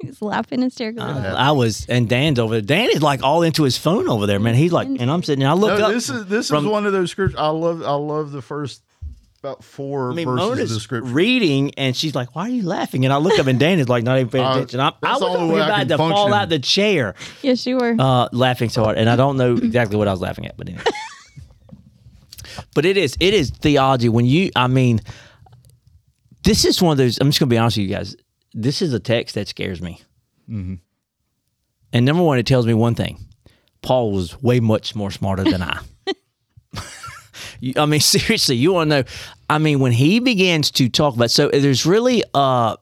He's 0.00 0.22
laughing 0.22 0.62
hysterically. 0.62 1.02
I 1.02 1.50
was, 1.50 1.84
and 1.88 2.08
Dan's 2.08 2.38
over 2.38 2.54
there. 2.54 2.60
Dan 2.60 2.90
is 2.94 3.02
like 3.02 3.24
all 3.24 3.42
into 3.42 3.64
his 3.64 3.76
phone 3.76 4.08
over 4.08 4.26
there, 4.26 4.38
man. 4.38 4.54
He's 4.54 4.70
like, 4.70 4.86
and 4.86 5.10
I'm 5.10 5.24
sitting 5.24 5.40
there. 5.40 5.48
I 5.50 5.54
look 5.54 5.76
No, 5.76 5.86
up. 5.86 5.92
this 5.92 6.08
is 6.08 6.26
this 6.26 6.48
from- 6.48 6.64
is 6.66 6.70
one 6.70 6.86
of 6.86 6.92
those 6.92 7.10
scriptures. 7.10 7.36
I 7.36 7.48
love 7.48 7.82
I 7.82 7.94
love 7.94 8.30
the 8.30 8.40
first 8.42 8.82
about 9.40 9.62
four 9.62 10.10
I 10.12 10.14
mean, 10.14 10.26
verses 10.26 10.62
of 10.62 10.68
the 10.70 10.80
scripture. 10.80 11.10
reading, 11.12 11.72
and 11.76 11.96
she's 11.96 12.14
like, 12.14 12.34
"Why 12.34 12.42
are 12.46 12.48
you 12.48 12.62
laughing?" 12.62 13.04
And 13.04 13.12
I 13.12 13.18
look 13.18 13.38
up, 13.38 13.46
and 13.46 13.58
Dan 13.58 13.78
is 13.78 13.88
like, 13.88 14.02
not 14.04 14.18
even 14.18 14.30
paying 14.30 14.44
Uh, 14.44 14.52
attention. 14.56 14.80
I'm, 14.80 14.92
I 15.02 15.12
was 15.14 15.22
only 15.22 15.40
over 15.40 15.54
way 15.54 15.60
about 15.60 15.78
can 15.78 15.88
to 15.88 15.96
fall 15.96 16.10
function. 16.10 16.32
out 16.34 16.48
the 16.48 16.58
chair, 16.58 17.14
Yes, 17.42 17.66
you 17.66 17.76
were. 17.76 17.94
uh, 17.98 18.28
laughing 18.32 18.68
so 18.68 18.82
hard, 18.84 18.98
and 18.98 19.08
I 19.08 19.16
don't 19.16 19.36
know 19.36 19.54
exactly 19.56 19.96
what 19.96 20.08
I 20.08 20.10
was 20.12 20.20
laughing 20.20 20.46
at, 20.46 20.56
but 20.56 20.68
anyway. 20.68 20.84
but 22.74 22.84
it 22.84 22.96
is 22.96 23.16
it 23.20 23.34
is 23.34 23.50
theology 23.50 24.08
when 24.08 24.26
you. 24.26 24.50
I 24.56 24.66
mean, 24.66 25.00
this 26.44 26.64
is 26.64 26.82
one 26.82 26.92
of 26.92 26.98
those. 26.98 27.18
I'm 27.20 27.28
just 27.28 27.38
gonna 27.38 27.48
be 27.50 27.58
honest 27.58 27.76
with 27.76 27.88
you 27.88 27.94
guys. 27.94 28.16
This 28.54 28.82
is 28.82 28.92
a 28.92 29.00
text 29.00 29.34
that 29.36 29.46
scares 29.48 29.80
me. 29.80 30.00
And 30.48 30.80
number 32.04 32.22
one, 32.22 32.38
it 32.38 32.46
tells 32.46 32.66
me 32.66 32.74
one 32.74 32.94
thing: 32.94 33.18
Paul 33.82 34.10
was 34.12 34.40
way 34.42 34.58
much 34.60 34.94
more 34.94 35.10
smarter 35.10 35.44
than 35.44 35.62
I. 35.62 35.78
I 37.76 37.86
mean, 37.86 38.00
seriously, 38.16 38.56
you 38.56 38.72
want 38.72 38.90
to 38.90 39.02
know? 39.02 39.04
I 39.50 39.58
mean, 39.58 39.80
when 39.80 39.92
he 39.92 40.20
begins 40.20 40.70
to 40.72 40.88
talk 40.88 41.16
about, 41.16 41.30
so 41.30 41.48
there's 41.48 41.86
really, 41.86 42.22
uh, 42.34 42.76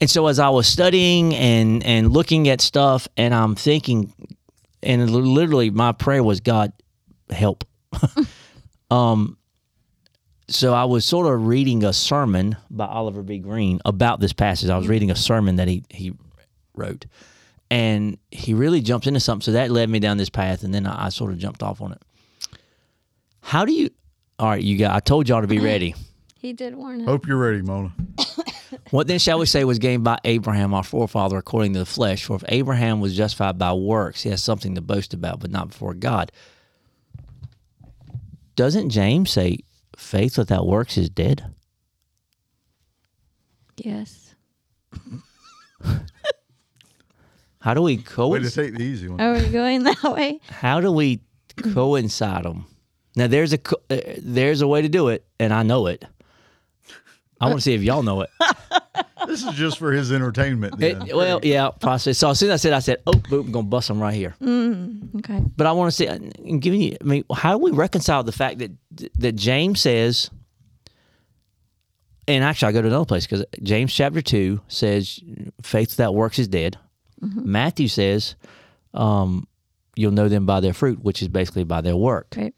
And 0.00 0.10
so 0.10 0.26
as 0.26 0.38
I 0.38 0.48
was 0.48 0.66
studying 0.66 1.34
and 1.34 1.84
and 1.84 2.12
looking 2.12 2.48
at 2.48 2.60
stuff, 2.60 3.06
and 3.16 3.34
I'm 3.34 3.54
thinking, 3.54 4.12
and 4.82 5.10
literally 5.10 5.70
my 5.70 5.92
prayer 5.92 6.22
was, 6.22 6.40
God, 6.40 6.72
help. 7.30 7.64
um. 8.90 9.36
So 10.48 10.74
I 10.74 10.84
was 10.84 11.06
sort 11.06 11.32
of 11.32 11.46
reading 11.46 11.82
a 11.84 11.92
sermon 11.94 12.56
by 12.68 12.84
Oliver 12.84 13.22
B. 13.22 13.38
Greene 13.38 13.80
about 13.86 14.20
this 14.20 14.34
passage. 14.34 14.68
I 14.68 14.76
was 14.76 14.86
reading 14.88 15.10
a 15.10 15.16
sermon 15.16 15.56
that 15.56 15.68
he 15.68 15.84
he 15.88 16.12
wrote, 16.74 17.06
and 17.70 18.18
he 18.30 18.52
really 18.52 18.80
jumps 18.82 19.06
into 19.06 19.20
something. 19.20 19.44
So 19.44 19.52
that 19.52 19.70
led 19.70 19.88
me 19.88 19.98
down 19.98 20.18
this 20.18 20.28
path, 20.28 20.62
and 20.64 20.74
then 20.74 20.86
I, 20.86 21.06
I 21.06 21.08
sort 21.10 21.32
of 21.32 21.38
jumped 21.38 21.62
off 21.62 21.80
on 21.80 21.92
it. 21.92 22.02
How 23.42 23.64
do 23.64 23.72
you? 23.72 23.90
All 24.38 24.48
right, 24.48 24.62
you 24.62 24.78
got. 24.78 24.94
I 24.94 25.00
told 25.00 25.28
y'all 25.28 25.42
to 25.42 25.46
be 25.46 25.58
ready. 25.60 25.94
He 26.38 26.52
did 26.52 26.74
warn 26.74 27.02
us. 27.02 27.06
Hope 27.06 27.26
you're 27.26 27.36
ready, 27.36 27.62
Mona. 27.62 27.92
What 28.90 29.06
then 29.06 29.18
shall 29.18 29.38
we 29.38 29.44
say 29.46 29.64
was 29.64 29.78
gained 29.78 30.02
by 30.02 30.18
Abraham, 30.24 30.72
our 30.72 30.82
forefather, 30.82 31.36
according 31.36 31.74
to 31.74 31.78
the 31.80 31.86
flesh? 31.86 32.24
For 32.24 32.36
if 32.36 32.44
Abraham 32.48 33.00
was 33.00 33.14
justified 33.14 33.58
by 33.58 33.72
works, 33.74 34.22
he 34.22 34.30
has 34.30 34.42
something 34.42 34.74
to 34.74 34.80
boast 34.80 35.12
about, 35.12 35.40
but 35.40 35.50
not 35.50 35.68
before 35.68 35.92
God. 35.92 36.32
Doesn't 38.56 38.88
James 38.90 39.30
say 39.30 39.58
faith 39.96 40.38
without 40.38 40.66
works 40.66 40.96
is 40.96 41.10
dead? 41.10 41.44
Yes. 43.76 44.34
How 47.60 47.74
do 47.74 47.82
we 47.82 47.96
Way 47.96 48.02
to 48.02 48.08
coincide? 48.10 48.64
take 48.64 48.74
the 48.76 48.84
easy 48.84 49.08
one. 49.08 49.20
Are 49.20 49.34
we 49.34 49.48
going 49.48 49.82
that 49.84 50.02
way? 50.02 50.40
How 50.48 50.80
do 50.80 50.90
we 50.90 51.20
coincide 51.74 52.44
them? 52.44 52.66
Now 53.16 53.26
there's 53.26 53.52
a 53.52 53.58
uh, 53.90 53.98
there's 54.18 54.60
a 54.62 54.66
way 54.68 54.82
to 54.82 54.88
do 54.88 55.08
it, 55.08 55.24
and 55.38 55.52
I 55.52 55.62
know 55.62 55.86
it. 55.86 56.04
I 57.40 57.46
want 57.46 57.58
to 57.58 57.62
see 57.62 57.74
if 57.74 57.82
y'all 57.82 58.02
know 58.02 58.22
it. 58.22 58.30
This 59.26 59.44
is 59.46 59.54
just 59.54 59.78
for 59.78 59.92
his 59.92 60.12
entertainment. 60.12 60.78
Then. 60.78 61.06
It- 61.08 61.16
well, 61.16 61.38
yeah, 61.44 61.70
process. 61.70 62.18
So 62.18 62.30
as 62.30 62.40
soon 62.40 62.50
as 62.50 62.60
I 62.60 62.62
said, 62.62 62.72
I 62.72 62.80
said, 62.80 63.02
"Oh, 63.06 63.12
boom, 63.12 63.46
I'm 63.46 63.52
gonna 63.52 63.66
bust 63.68 63.88
him 63.88 64.00
right 64.02 64.12
here." 64.12 64.34
Okay. 64.42 65.40
But 65.56 65.66
I 65.68 65.72
want 65.72 65.90
to 65.92 65.96
see, 65.96 66.06
and 66.06 66.60
giving 66.60 66.80
you, 66.82 66.96
I 67.00 67.04
mean, 67.04 67.24
how 67.32 67.52
do 67.52 67.58
we 67.58 67.70
reconcile 67.70 68.24
the 68.24 68.32
fact 68.32 68.58
that 68.58 68.72
that 69.18 69.36
James 69.36 69.80
says, 69.80 70.28
and 72.26 72.42
actually, 72.44 72.68
I 72.68 72.72
go 72.72 72.82
to 72.82 72.88
another 72.88 73.04
place 73.04 73.24
because 73.26 73.44
James 73.62 73.94
chapter 73.94 74.20
two 74.22 74.60
says, 74.68 75.20
"Faith 75.62 75.90
without 75.90 76.14
works 76.14 76.38
is 76.40 76.48
dead." 76.48 76.76
Matthew 77.20 77.86
says, 77.88 78.34
um, 78.92 79.46
"You'll 79.94 80.10
know 80.12 80.28
them 80.28 80.46
by 80.46 80.60
their 80.60 80.74
fruit," 80.74 81.02
which 81.02 81.22
is 81.22 81.28
basically 81.28 81.64
by 81.64 81.80
their 81.80 81.96
work. 81.96 82.34
Right. 82.36 82.54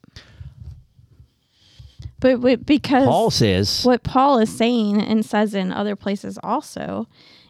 But, 2.24 2.40
but 2.40 2.64
because 2.64 3.04
Paul 3.04 3.30
says, 3.30 3.84
what 3.84 4.02
Paul 4.02 4.38
is 4.38 4.48
saying 4.56 4.98
and 5.02 5.22
says 5.26 5.52
in 5.54 5.70
other 5.70 5.94
places 5.94 6.38
also, 6.42 7.06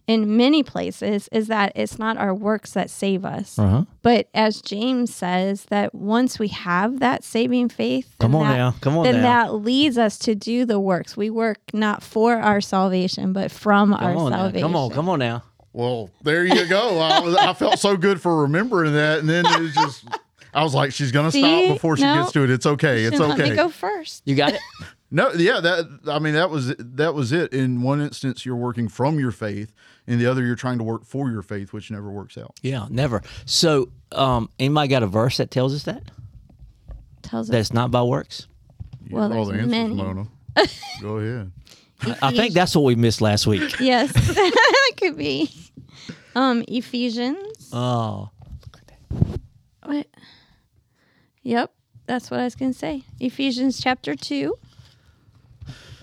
in 0.09 0.37
many 0.37 0.65
places, 0.65 1.29
is 1.31 1.47
that 1.47 1.71
it's 1.77 1.97
not 1.97 2.17
our 2.17 2.35
works 2.35 2.73
that 2.73 2.91
save 2.91 3.25
us. 3.25 3.57
"Uh-huh." 3.57 3.85
But 4.03 4.27
as 4.35 4.61
James 4.61 5.15
says, 5.15 5.67
that 5.71 5.95
once 5.95 6.41
we 6.41 6.49
have 6.49 6.99
that 6.99 7.23
saving 7.23 7.69
faith, 7.69 8.17
Come 8.19 8.35
on 8.35 8.49
that, 8.49 8.57
now, 8.57 8.75
come 8.81 8.99
on 8.99 9.05
then 9.05 9.23
now. 9.23 9.45
that 9.47 9.55
leads 9.55 9.97
us 9.97 10.19
to 10.19 10.35
do 10.35 10.65
the 10.65 10.81
works. 10.81 11.17
We 11.17 11.31
work 11.31 11.59
not 11.73 12.03
for 12.03 12.35
our 12.39 12.61
salvation, 12.61 13.33
but 13.33 13.53
from 13.53 13.95
our 13.95 14.13
Come 14.13 14.17
on, 14.19 14.31
now. 14.33 14.37
salvation. 14.39 14.67
come 14.69 14.75
on, 14.77 14.91
come 14.91 15.09
on 15.09 15.21
now. 15.21 15.45
Well, 15.73 16.11
there 16.23 16.45
you 16.45 16.67
go. 16.67 16.99
I, 16.99 17.21
was, 17.21 17.37
I 17.37 17.53
felt 17.55 17.79
so 17.79 17.97
good 17.97 18.21
for 18.21 18.43
remembering 18.43 18.93
that, 18.95 19.21
and 19.21 19.29
then 19.29 19.47
it 19.47 19.61
was 19.61 19.73
just. 19.75 20.05
I 20.55 20.63
was 20.63 20.75
like, 20.75 20.93
she's 20.93 21.11
gonna 21.13 21.33
See? 21.33 21.41
stop 21.41 21.75
before 21.75 21.97
she 21.97 22.03
No. 22.05 22.15
gets 22.23 22.33
to 22.33 22.45
it. 22.45 22.51
It's 22.51 22.67
okay. 22.67 23.05
It's 23.05 23.17
Shouldn't 23.17 23.31
Let 23.31 23.41
okay. 23.41 23.51
me 23.51 23.57
go 23.57 23.69
first. 23.69 24.23
You 24.25 24.35
got 24.35 24.53
it. 24.55 24.61
No, 25.11 25.31
yeah, 25.33 25.61
that 25.61 26.01
I 26.09 26.19
mean 26.19 26.35
that 26.35 26.51
was 26.51 26.75
that 26.77 27.15
was 27.15 27.31
it. 27.31 27.53
In 27.53 27.83
one 27.83 28.01
instance, 28.01 28.45
you're 28.45 28.57
working 28.57 28.89
from 28.89 29.21
your 29.21 29.31
faith. 29.31 29.73
In 30.09 30.19
the 30.19 30.27
other, 30.27 30.45
you're 30.45 30.57
trying 30.57 30.79
to 30.79 30.83
work 30.85 31.05
for 31.05 31.31
your 31.31 31.43
faith, 31.43 31.73
which 31.73 31.89
never 31.89 32.11
works 32.11 32.37
out. 32.37 32.59
yeah, 32.63 32.87
never. 32.91 33.23
So, 33.45 33.91
um, 34.11 34.49
anybody 34.59 34.89
got 34.89 35.05
a 35.05 35.07
verse 35.07 35.37
that 35.37 35.53
tells 35.53 35.73
us 35.73 35.85
that 35.85 36.03
Tells 37.23 37.49
us. 37.49 37.53
that's 37.53 37.73
not 37.73 37.93
by 37.93 38.03
works? 38.03 38.49
You 39.09 39.15
Well, 39.15 39.29
have 39.29 39.39
all 39.39 39.45
the 39.45 39.53
there's 39.53 39.73
answers, 39.73 39.79
many. 39.79 39.95
Mona. 39.95 40.27
Go 41.01 41.19
ahead. 41.19 41.53
I 42.21 42.33
think 42.33 42.53
that's 42.53 42.75
what 42.75 42.83
we 42.83 42.97
missed 42.97 43.21
last 43.21 43.47
week. 43.47 43.79
Yes, 43.79 44.13
that 44.35 44.91
could 44.97 45.17
be. 45.17 45.49
Um, 46.35 46.65
Ephesians. 46.67 47.71
Oh, 47.73 48.31
What? 49.85 50.09
Yep, 51.45 51.73
that's 52.07 52.31
what 52.31 52.41
I 52.41 52.45
was 52.45 52.55
going 52.57 52.73
to 52.73 52.79
say. 52.79 53.05
Ephesians 53.21 53.81
chapter 53.81 54.15
2. 54.15 54.55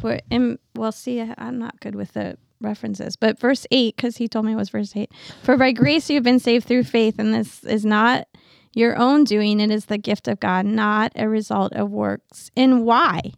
Where, 0.02 0.22
and 0.32 0.58
well, 0.76 0.92
see, 0.92 1.20
I'm 1.20 1.60
not 1.60 1.80
good 1.80 1.96
with 1.96 2.14
the 2.14 2.38
references, 2.60 3.16
but 3.16 3.40
verse 3.40 3.68
8, 3.72 3.96
because 3.96 4.18
he 4.18 4.28
told 4.28 4.46
me 4.46 4.54
it 4.54 4.56
was 4.56 4.70
verse 4.70 4.96
8. 4.96 5.12
For 5.44 5.58
by 5.58 5.72
grace 5.72 6.10
you've 6.10 6.24
been 6.24 6.40
saved 6.40 6.68
through 6.68 6.86
faith, 6.86 7.20
and 7.20 7.34
this 7.34 7.64
is 7.64 7.86
not 7.86 8.28
your 8.74 8.98
own 8.98 9.24
doing, 9.26 9.60
it 9.60 9.70
is 9.70 9.86
the 9.86 9.98
gift 9.98 10.28
of 10.28 10.40
God, 10.40 10.66
not 10.66 11.12
a 11.16 11.28
result 11.28 11.74
of 11.74 11.92
works. 11.92 12.50
And 12.56 12.86
why? 12.86 13.34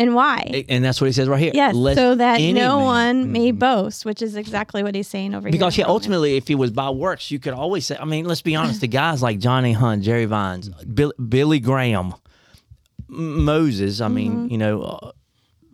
And 0.00 0.14
why? 0.14 0.64
and 0.68 0.82
that's 0.82 0.98
what 1.00 1.08
he 1.08 1.12
says 1.12 1.28
right 1.28 1.38
here. 1.40 1.52
Yes, 1.54 1.74
Let 1.74 1.94
so 1.96 2.14
that 2.14 2.40
no 2.40 2.78
man- 2.78 2.84
one 2.84 3.32
may 3.32 3.50
boast, 3.52 4.06
which 4.06 4.22
is 4.22 4.34
exactly 4.34 4.82
what 4.82 4.94
he's 4.94 5.06
saying 5.08 5.34
over 5.34 5.42
Because 5.50 5.52
here. 5.52 5.58
Because 5.58 5.78
yeah, 5.78 5.84
ultimately, 5.86 6.36
if 6.38 6.48
it 6.48 6.54
was 6.54 6.70
by 6.70 6.88
works, 6.88 7.30
you 7.30 7.38
could 7.38 7.52
always 7.52 7.84
say. 7.86 7.96
I 8.00 8.06
mean, 8.06 8.24
let's 8.24 8.40
be 8.42 8.56
honest. 8.56 8.80
The 8.80 8.86
guys 9.02 9.22
like 9.22 9.38
Johnny 9.38 9.72
Hunt, 9.74 10.02
Jerry 10.02 10.24
Vines, 10.24 10.70
Bill, 10.70 11.12
Billy 11.28 11.60
Graham, 11.60 12.14
Moses. 13.08 14.00
I 14.00 14.08
mean, 14.08 14.48
you 14.48 14.58
know, 14.58 14.82
uh, 14.82 15.12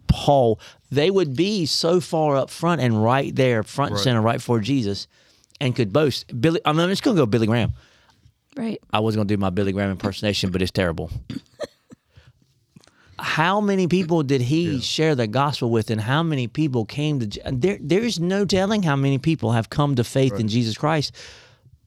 Paul. 0.08 0.58
They 0.90 1.10
would 1.10 1.36
be 1.36 1.66
so 1.66 2.00
far 2.00 2.36
up 2.36 2.48
front 2.50 2.80
and 2.80 3.02
right 3.02 3.34
there, 3.34 3.62
front 3.62 3.90
and 3.90 3.96
Right. 3.98 4.04
center, 4.04 4.20
right 4.22 4.40
for 4.42 4.60
Jesus, 4.60 5.06
and 5.60 5.74
could 5.74 5.92
boast. 5.92 6.40
Billy. 6.40 6.60
I 6.64 6.72
mean, 6.72 6.80
I'm 6.82 6.88
just 6.90 7.02
gonna 7.02 7.16
go 7.16 7.26
Billy 7.26 7.46
Graham. 7.46 7.72
right. 8.56 8.80
I 8.92 9.00
was 9.00 9.14
gonna 9.16 9.26
do 9.26 9.36
my 9.36 9.50
Billy 9.50 9.72
Graham 9.72 9.90
impersonation, 9.90 10.50
but 10.50 10.62
it's 10.62 10.70
terrible. 10.72 11.10
how 13.18 13.60
many 13.60 13.86
people 13.88 14.22
did 14.22 14.40
he 14.42 14.80
share 14.80 15.14
the 15.14 15.26
gospel 15.26 15.70
with, 15.70 15.90
and 15.90 16.00
how 16.00 16.22
many 16.22 16.46
people 16.48 16.84
came 16.84 17.20
to? 17.20 17.40
There, 17.52 17.78
there's 17.80 18.20
no 18.20 18.44
telling 18.44 18.82
how 18.82 18.96
many 18.96 19.18
people 19.18 19.52
have 19.52 19.70
come 19.70 19.94
to 19.96 20.04
faith 20.04 20.38
in 20.38 20.48
Jesus 20.48 20.76
Christ 20.76 21.14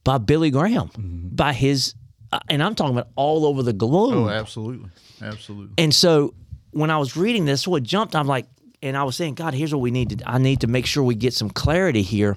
by 0.04 0.18
Billy 0.18 0.50
Graham, 0.50 0.88
Mm-hmm. 0.88 1.28
by 1.36 1.52
his, 1.52 1.94
uh, 2.32 2.40
and 2.48 2.62
I'm 2.62 2.74
talking 2.74 2.96
about 2.96 3.08
all 3.16 3.46
over 3.46 3.62
the 3.62 3.72
globe. 3.72 4.14
Oh, 4.14 4.28
absolutely, 4.28 4.90
absolutely. 5.22 5.74
And 5.78 5.94
so 5.94 6.34
when 6.72 6.90
I 6.90 6.98
was 6.98 7.16
reading 7.16 7.44
this, 7.44 7.66
what 7.68 7.82
jumped, 7.82 8.16
I'm 8.16 8.26
like, 8.26 8.46
and 8.82 8.96
I 8.96 9.04
was 9.04 9.14
saying, 9.14 9.34
God, 9.34 9.52
here's 9.54 9.72
what 9.74 9.80
we 9.82 9.90
need 9.90 10.18
to. 10.18 10.28
I 10.28 10.38
need 10.38 10.62
to 10.62 10.66
make 10.66 10.86
sure 10.86 11.02
we 11.04 11.14
get 11.14 11.34
some 11.34 11.50
clarity 11.50 12.02
here. 12.02 12.36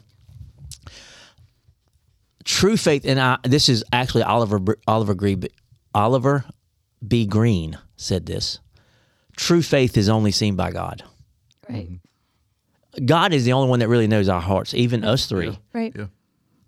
True 2.43 2.75
faith, 2.75 3.05
and 3.05 3.19
I, 3.19 3.37
this 3.43 3.69
is 3.69 3.85
actually 3.93 4.23
Oliver 4.23 4.59
Oliver 4.85 5.13
Greene, 5.13 5.45
Oliver 5.95 6.43
B. 7.07 7.25
Greene 7.25 7.77
said 7.95 8.25
this. 8.25 8.59
True 9.35 9.61
faith 9.61 9.97
is 9.97 10.09
only 10.09 10.31
seen 10.31 10.55
by 10.55 10.71
God. 10.71 11.03
Right. 11.69 11.89
Mm-hmm. 11.89 13.05
God 13.05 13.33
is 13.33 13.45
the 13.45 13.53
only 13.53 13.69
one 13.69 13.79
that 13.79 13.87
really 13.87 14.07
knows 14.07 14.29
our 14.29 14.41
hearts, 14.41 14.73
even 14.73 15.03
us 15.03 15.25
three. 15.25 15.57
Right. 15.73 15.93
Yeah, 15.95 16.05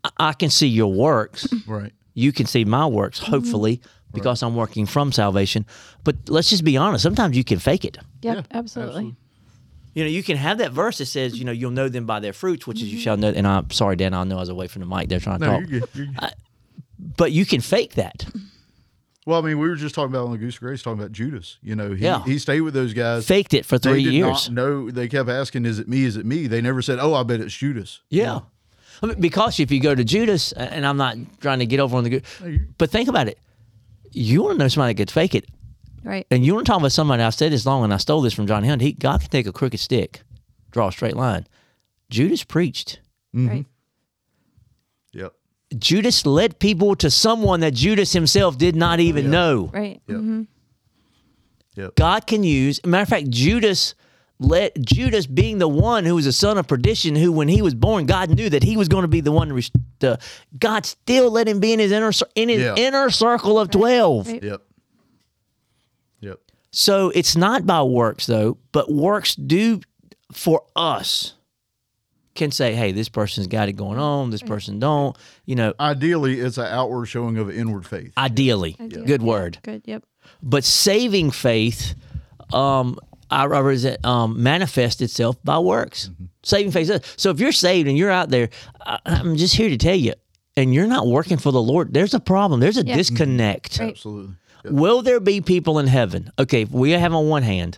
I- 0.03 0.29
I 0.29 0.33
can 0.33 0.49
see 0.49 0.67
your 0.67 0.91
works. 0.91 1.47
right. 1.67 1.93
you 2.13 2.31
can 2.31 2.45
see 2.47 2.65
my 2.65 2.85
works, 2.87 3.19
mm-hmm. 3.19 3.31
hopefully, 3.31 3.81
because 4.13 4.41
I'm 4.41 4.55
working 4.55 4.85
from 4.85 5.11
salvation. 5.11 5.65
But 6.03 6.15
let's 6.27 6.49
just 6.49 6.63
be 6.63 6.77
honest. 6.77 7.03
Sometimes 7.03 7.35
you 7.37 7.43
can 7.43 7.59
fake 7.59 7.85
it. 7.85 7.97
Yep, 8.21 8.35
Yeah, 8.35 8.41
absolutely. 8.57 8.57
absolutely. 8.57 9.15
You 9.93 10.03
know, 10.03 10.09
you 10.09 10.23
can 10.23 10.35
have 10.37 10.57
that 10.57 10.71
verse 10.71 10.97
that 10.97 11.05
says, 11.05 11.37
you 11.37 11.45
know, 11.45 11.51
you'll 11.53 11.71
know 11.71 11.87
them 11.89 12.05
by 12.05 12.19
their 12.19 12.33
fruits, 12.33 12.65
which 12.67 12.81
is 12.81 12.87
you 12.89 12.97
mm-hmm. 12.97 13.03
shall 13.03 13.17
know. 13.17 13.29
And 13.29 13.45
I'm 13.47 13.69
sorry, 13.71 13.95
Dan, 13.95 14.13
I 14.13 14.23
know 14.25 14.37
I 14.37 14.39
was 14.41 14.49
away 14.49 14.67
from 14.67 14.81
the 14.81 14.87
mic. 14.87 15.07
They're 15.09 15.19
trying 15.19 15.39
to 15.39 15.45
No, 15.45 15.59
talk. 15.61 15.69
you're 15.69 15.79
good. 15.81 15.89
You're 15.93 16.05
good. 16.07 16.33
But 17.17 17.31
you 17.31 17.45
can 17.45 17.61
fake 17.61 17.93
that. 17.95 18.25
Well, 19.25 19.39
I 19.39 19.41
mean, 19.47 19.57
we 19.57 19.67
were 19.67 19.75
just 19.75 19.95
talking 19.95 20.13
about 20.13 20.25
on 20.25 20.31
the 20.31 20.37
Goose 20.37 20.59
Grace, 20.59 20.83
talking 20.83 20.99
about 20.99 21.11
Judas. 21.11 21.57
You 21.63 21.75
know, 21.75 21.93
he, 21.93 22.03
Yeah. 22.03 22.23
he 22.23 22.37
stayed 22.37 22.61
with 22.61 22.73
those 22.75 22.93
guys. 22.93 23.25
Faked 23.25 23.53
it 23.55 23.65
for 23.65 23.79
They 23.79 23.89
three 23.91 24.03
did 24.03 24.13
years. 24.13 24.49
No. 24.51 24.91
They 24.91 25.07
kept 25.07 25.29
asking, 25.29 25.65
"Is 25.65 25.79
it 25.79 25.87
me? 25.87 26.03
Is 26.03 26.15
it 26.15 26.25
me?" 26.25 26.45
They 26.47 26.61
never 26.61 26.81
said, 26.83 26.99
"Oh, 26.99 27.13
I 27.15 27.23
bet 27.23 27.39
it's 27.41 27.55
Judas." 27.55 28.01
Yeah. 28.09 28.41
I 29.01 29.07
mean, 29.07 29.19
because 29.19 29.59
if 29.59 29.71
you 29.71 29.79
go 29.81 29.95
to 29.95 30.03
Judas, 30.03 30.51
and 30.53 30.85
I'm 30.85 30.97
not 30.97 31.17
trying 31.41 31.59
to 31.59 31.65
get 31.65 31.79
over 31.79 31.97
on 31.97 32.03
the 32.03 32.09
good, 32.11 32.23
but 32.77 32.89
think 32.91 33.09
about 33.09 33.27
it. 33.27 33.39
You 34.11 34.43
want 34.43 34.53
to 34.53 34.59
know 34.59 34.67
somebody 34.69 34.93
that 34.93 34.97
could 35.01 35.11
fake 35.11 35.35
it. 35.35 35.45
Right. 36.03 36.25
And 36.31 36.45
you 36.45 36.53
want 36.53 36.65
to 36.67 36.71
talk 36.71 36.79
about 36.79 36.91
somebody, 36.91 37.23
I've 37.23 37.33
said 37.33 37.51
this 37.51 37.65
long 37.65 37.83
and 37.83 37.93
I 37.93 37.97
stole 37.97 38.21
this 38.21 38.33
from 38.33 38.45
John 38.47 38.63
Hunt. 38.63 38.81
He, 38.81 38.93
God 38.93 39.19
can 39.21 39.29
take 39.29 39.47
a 39.47 39.51
crooked 39.51 39.79
stick, 39.79 40.21
draw 40.71 40.87
a 40.89 40.91
straight 40.91 41.15
line. 41.17 41.47
Judas 42.11 42.43
preached. 42.43 42.99
Mm-hmm. 43.35 43.47
Right. 43.49 43.65
Yep. 45.71 45.79
Judas 45.81 46.25
led 46.25 46.59
people 46.59 46.95
to 46.97 47.09
someone 47.11 47.59
that 47.61 47.73
Judas 47.73 48.13
himself 48.13 48.57
did 48.57 48.75
not 48.75 48.99
even 48.99 49.25
Yeah. 49.25 49.31
know. 49.31 49.69
Right. 49.73 50.01
Yep. 50.07 50.17
hmm 50.17 50.41
Yep. 51.75 51.95
God 51.95 52.25
can 52.27 52.43
use. 52.43 52.79
Matter 52.85 53.03
of 53.03 53.09
fact, 53.09 53.29
Judas 53.29 53.95
let 54.39 54.79
Judas 54.81 55.27
being 55.27 55.57
the 55.59 55.67
one 55.67 56.05
who 56.05 56.15
was 56.15 56.25
a 56.25 56.31
son 56.33 56.57
of 56.57 56.67
perdition, 56.67 57.15
who 57.15 57.31
when 57.31 57.47
he 57.49 57.61
was 57.61 57.73
born, 57.73 58.05
God 58.05 58.29
knew 58.29 58.49
that 58.49 58.63
he 58.63 58.75
was 58.77 58.87
going 58.87 59.01
to 59.03 59.07
be 59.09 59.21
the 59.21 59.31
one 59.31 59.49
to. 59.49 59.69
to 59.99 60.19
God 60.57 60.85
still 60.85 61.29
let 61.31 61.47
him 61.47 61.59
be 61.59 61.73
in 61.73 61.79
his 61.79 61.91
inner 61.91 62.11
in 62.35 62.49
his 62.49 62.61
Yeah. 62.61 62.75
inner 62.75 63.09
circle 63.09 63.59
of 63.59 63.69
twelve. 63.71 64.27
Right. 64.27 64.43
Yep. 64.43 64.61
Yep. 66.21 66.39
So 66.71 67.09
it's 67.15 67.35
not 67.35 67.65
by 67.65 67.81
works 67.83 68.25
though, 68.25 68.57
but 68.71 68.91
works 68.91 69.35
do 69.35 69.79
for 70.31 70.63
us. 70.75 71.34
Can 72.35 72.51
say, 72.51 72.75
"Hey, 72.75 72.91
this 72.91 73.09
person's 73.09 73.47
got 73.47 73.69
it 73.69 73.73
going 73.73 73.97
on. 73.97 74.29
This 74.29 74.43
person 74.43 74.79
don't." 74.79 75.15
You 75.45 75.55
know, 75.55 75.73
Ideally, 75.79 76.39
it's 76.39 76.57
an 76.57 76.65
outward 76.65 77.05
showing 77.07 77.37
of 77.37 77.49
inward 77.49 77.85
faith. 77.87 78.11
ideally, 78.17 78.75
good 79.05 79.23
word. 79.23 79.57
Good. 79.63 79.81
Yep. 79.85 80.03
But 80.43 80.63
saving 80.63 81.31
faith, 81.31 81.95
um, 82.53 82.99
I 83.31 83.43
I 83.43 83.45
represent, 83.47 84.05
um, 84.05 84.41
manifests 84.43 85.01
itself 85.01 85.35
by 85.43 85.57
works. 85.59 86.09
Saving 86.43 86.71
faith. 86.71 87.13
So 87.17 87.31
if 87.31 87.39
you're 87.39 87.51
saved 87.51 87.87
and 87.89 87.97
you're 87.97 88.11
out 88.11 88.29
there, 88.29 88.49
I, 88.85 88.99
I'm 89.05 89.35
just 89.35 89.55
here 89.55 89.69
to 89.69 89.77
tell 89.77 89.95
you, 89.95 90.13
and 90.55 90.73
you're 90.73 90.85
not 90.87 91.07
working 91.07 91.37
for 91.37 91.51
the 91.51 91.61
Lord, 91.61 91.93
there's 91.93 92.13
a 92.13 92.19
problem. 92.19 92.59
There's 92.59 92.77
a 92.77 92.85
Yeah. 92.85 92.95
disconnect. 92.95 93.79
Right. 93.79 93.89
Absolutely. 93.89 94.35
Will 94.65 95.01
there 95.01 95.19
be 95.19 95.41
people 95.41 95.79
in 95.79 95.87
heaven? 95.87 96.31
Okay, 96.39 96.61
if 96.63 96.71
we 96.71 96.91
have 96.91 97.13
on 97.13 97.27
one 97.29 97.43
hand, 97.43 97.77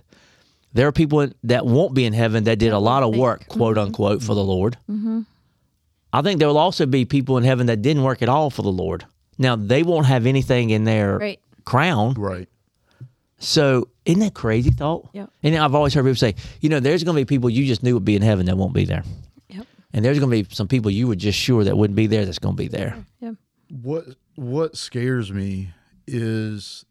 there 0.74 0.88
are 0.88 0.92
people 0.92 1.28
that 1.44 1.66
won't 1.66 1.94
be 1.94 2.06
in 2.06 2.14
heaven 2.14 2.44
that 2.46 2.60
did 2.60 2.74
a 2.74 2.80
lot 2.80 3.04
of 3.04 3.16
work, 3.16 3.48
quote 3.48 3.78
unquote, 3.78 4.22
for 4.22 4.36
the 4.36 4.44
Lord. 4.44 4.78
I 6.14 6.22
think 6.22 6.40
there 6.40 6.48
will 6.48 6.58
also 6.58 6.86
be 6.86 7.06
people 7.06 7.38
in 7.38 7.44
heaven 7.44 7.68
that 7.68 7.82
didn't 7.82 8.04
work 8.04 8.22
at 8.22 8.30
all 8.30 8.50
for 8.50 8.62
the 8.62 8.72
Lord. 8.72 9.06
Now 9.38 9.56
they 9.56 9.84
won't 9.84 10.06
have 10.08 10.26
anything 10.26 10.70
in 10.72 10.84
their 10.84 11.18
Right. 11.18 11.40
crown. 11.66 12.14
Right. 12.16 12.48
So 13.40 13.90
isn't 14.06 14.20
that 14.22 14.34
crazy 14.34 14.72
thought? 14.72 15.10
Yep. 15.14 15.30
And 15.44 15.56
I've 15.58 15.76
always 15.76 15.94
heard 15.94 16.04
people 16.04 16.16
say, 16.16 16.36
you 16.62 16.70
know, 16.70 16.80
there's 16.80 17.04
going 17.04 17.16
to 17.16 17.22
be 17.22 17.26
people 17.26 17.50
you 17.50 17.66
just 17.66 17.84
knew 17.84 17.94
would 17.94 18.06
be 18.06 18.16
in 18.16 18.22
heaven 18.24 18.46
that 18.48 18.58
won't 18.58 18.74
be 18.74 18.86
there, 18.86 19.04
Yep. 19.50 19.68
and 19.94 20.04
there's 20.04 20.18
going 20.20 20.32
to 20.32 20.44
be 20.50 20.56
some 20.56 20.68
people 20.68 20.90
you 20.90 21.08
were 21.08 21.16
just 21.16 21.38
sure 21.38 21.64
that 21.64 21.78
wouldn't 21.78 21.96
be 21.96 22.08
there 22.08 22.26
that's 22.26 22.40
going 22.40 22.56
to 22.56 22.64
be 22.64 22.68
there. 22.68 22.98
Yep. 23.22 23.36
What 23.84 24.06
What 24.36 24.76
scares 24.78 25.32
me 25.32 25.70
is, 26.08 26.86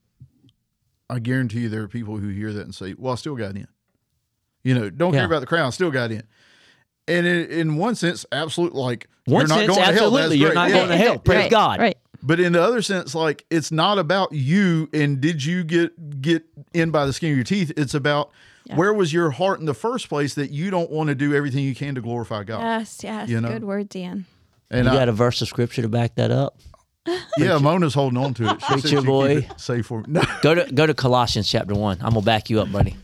I 1.09 1.19
guarantee 1.21 1.61
you, 1.61 1.69
there 1.69 1.83
are 1.83 1.89
people 1.89 2.17
who 2.19 2.29
hear 2.29 2.53
that 2.53 2.63
and 2.63 2.75
say, 2.75 2.95
"Well, 2.99 3.13
I 3.13 3.17
still 3.17 3.37
got 3.37 3.57
in." 3.57 3.69
You 4.65 4.75
know, 4.75 4.91
don't 4.91 5.13
Yeah. 5.13 5.21
care 5.21 5.27
about 5.27 5.41
the 5.41 5.47
crown, 5.47 5.71
still 5.73 5.91
got 5.93 6.11
in. 6.11 6.25
And 7.09 7.25
in, 7.27 7.47
in 7.51 7.77
one 7.77 7.95
sense, 7.95 8.27
absolutely, 8.33 8.81
like 8.81 9.09
One 9.27 9.43
you're 9.43 9.49
not 9.49 9.59
sense, 9.59 9.67
going 9.69 9.79
to 9.79 9.85
hell. 9.85 9.93
That's 9.93 10.03
absolutely, 10.03 10.39
you're 10.39 10.49
great. 10.49 10.55
not 10.57 10.69
Yeah. 10.71 10.75
going 10.77 10.89
to 10.89 10.97
hell. 10.97 11.19
Praise 11.21 11.39
right. 11.43 11.51
God. 11.51 11.79
Right. 11.81 11.97
But 12.23 12.41
in 12.41 12.53
the 12.53 12.61
other 12.63 12.83
sense, 12.83 13.15
like 13.15 13.45
it's 13.51 13.71
not 13.71 13.99
about 13.99 14.33
you 14.33 14.89
and 14.93 15.21
did 15.21 15.45
you 15.45 15.63
get 15.63 16.21
get 16.21 16.45
in 16.75 16.91
by 16.91 17.07
the 17.07 17.13
skin 17.13 17.31
of 17.31 17.37
your 17.37 17.45
teeth. 17.45 17.73
It's 17.77 17.95
about 17.95 18.31
where 18.75 18.93
was 18.93 19.13
your 19.13 19.31
heart 19.31 19.61
in 19.61 19.67
the 19.67 19.75
first 19.75 20.09
place 20.09 20.35
that 20.35 20.51
you 20.51 20.73
don't 20.73 20.91
want 20.91 21.09
to 21.09 21.15
do 21.15 21.33
everything 21.33 21.63
you 21.65 21.75
can 21.77 21.95
to 21.95 22.01
glorify 22.01 22.43
God. 22.43 22.63
Yes. 22.63 22.99
Yes. 23.05 23.29
You 23.29 23.41
know? 23.41 23.49
Good 23.51 23.63
word, 23.65 23.89
Dan. 23.89 24.25
and 24.69 24.87
You 24.87 24.91
I- 24.91 24.95
got 24.97 25.09
a 25.09 25.13
verse 25.13 25.41
of 25.41 25.47
scripture 25.47 25.83
to 25.83 25.89
back 25.89 26.17
that 26.17 26.33
up? 26.33 26.59
Yeah, 27.39 27.59
Mona's 27.59 27.95
holding 27.95 28.19
on 28.19 28.35
to 28.35 28.51
it. 28.51 28.61
She 28.63 28.67
said 28.67 28.81
Preacher 28.83 29.03
boy. 29.03 29.31
it 29.39 29.61
safe 29.61 29.87
for 29.87 30.01
me. 30.01 30.05
No. 30.09 30.23
Go 30.43 30.55
to 30.55 30.73
go 30.73 30.87
to 30.87 30.95
Colossians 30.95 31.49
chapter 31.49 31.75
one. 31.75 31.99
I'm 32.01 32.11
gonna 32.15 32.23
back 32.23 32.51
you 32.51 32.61
up, 32.61 32.71
buddy. 32.73 32.97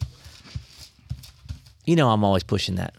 You 1.84 1.96
know 1.96 2.10
I'm 2.10 2.24
always 2.24 2.42
pushing 2.42 2.76
that. 2.76 2.94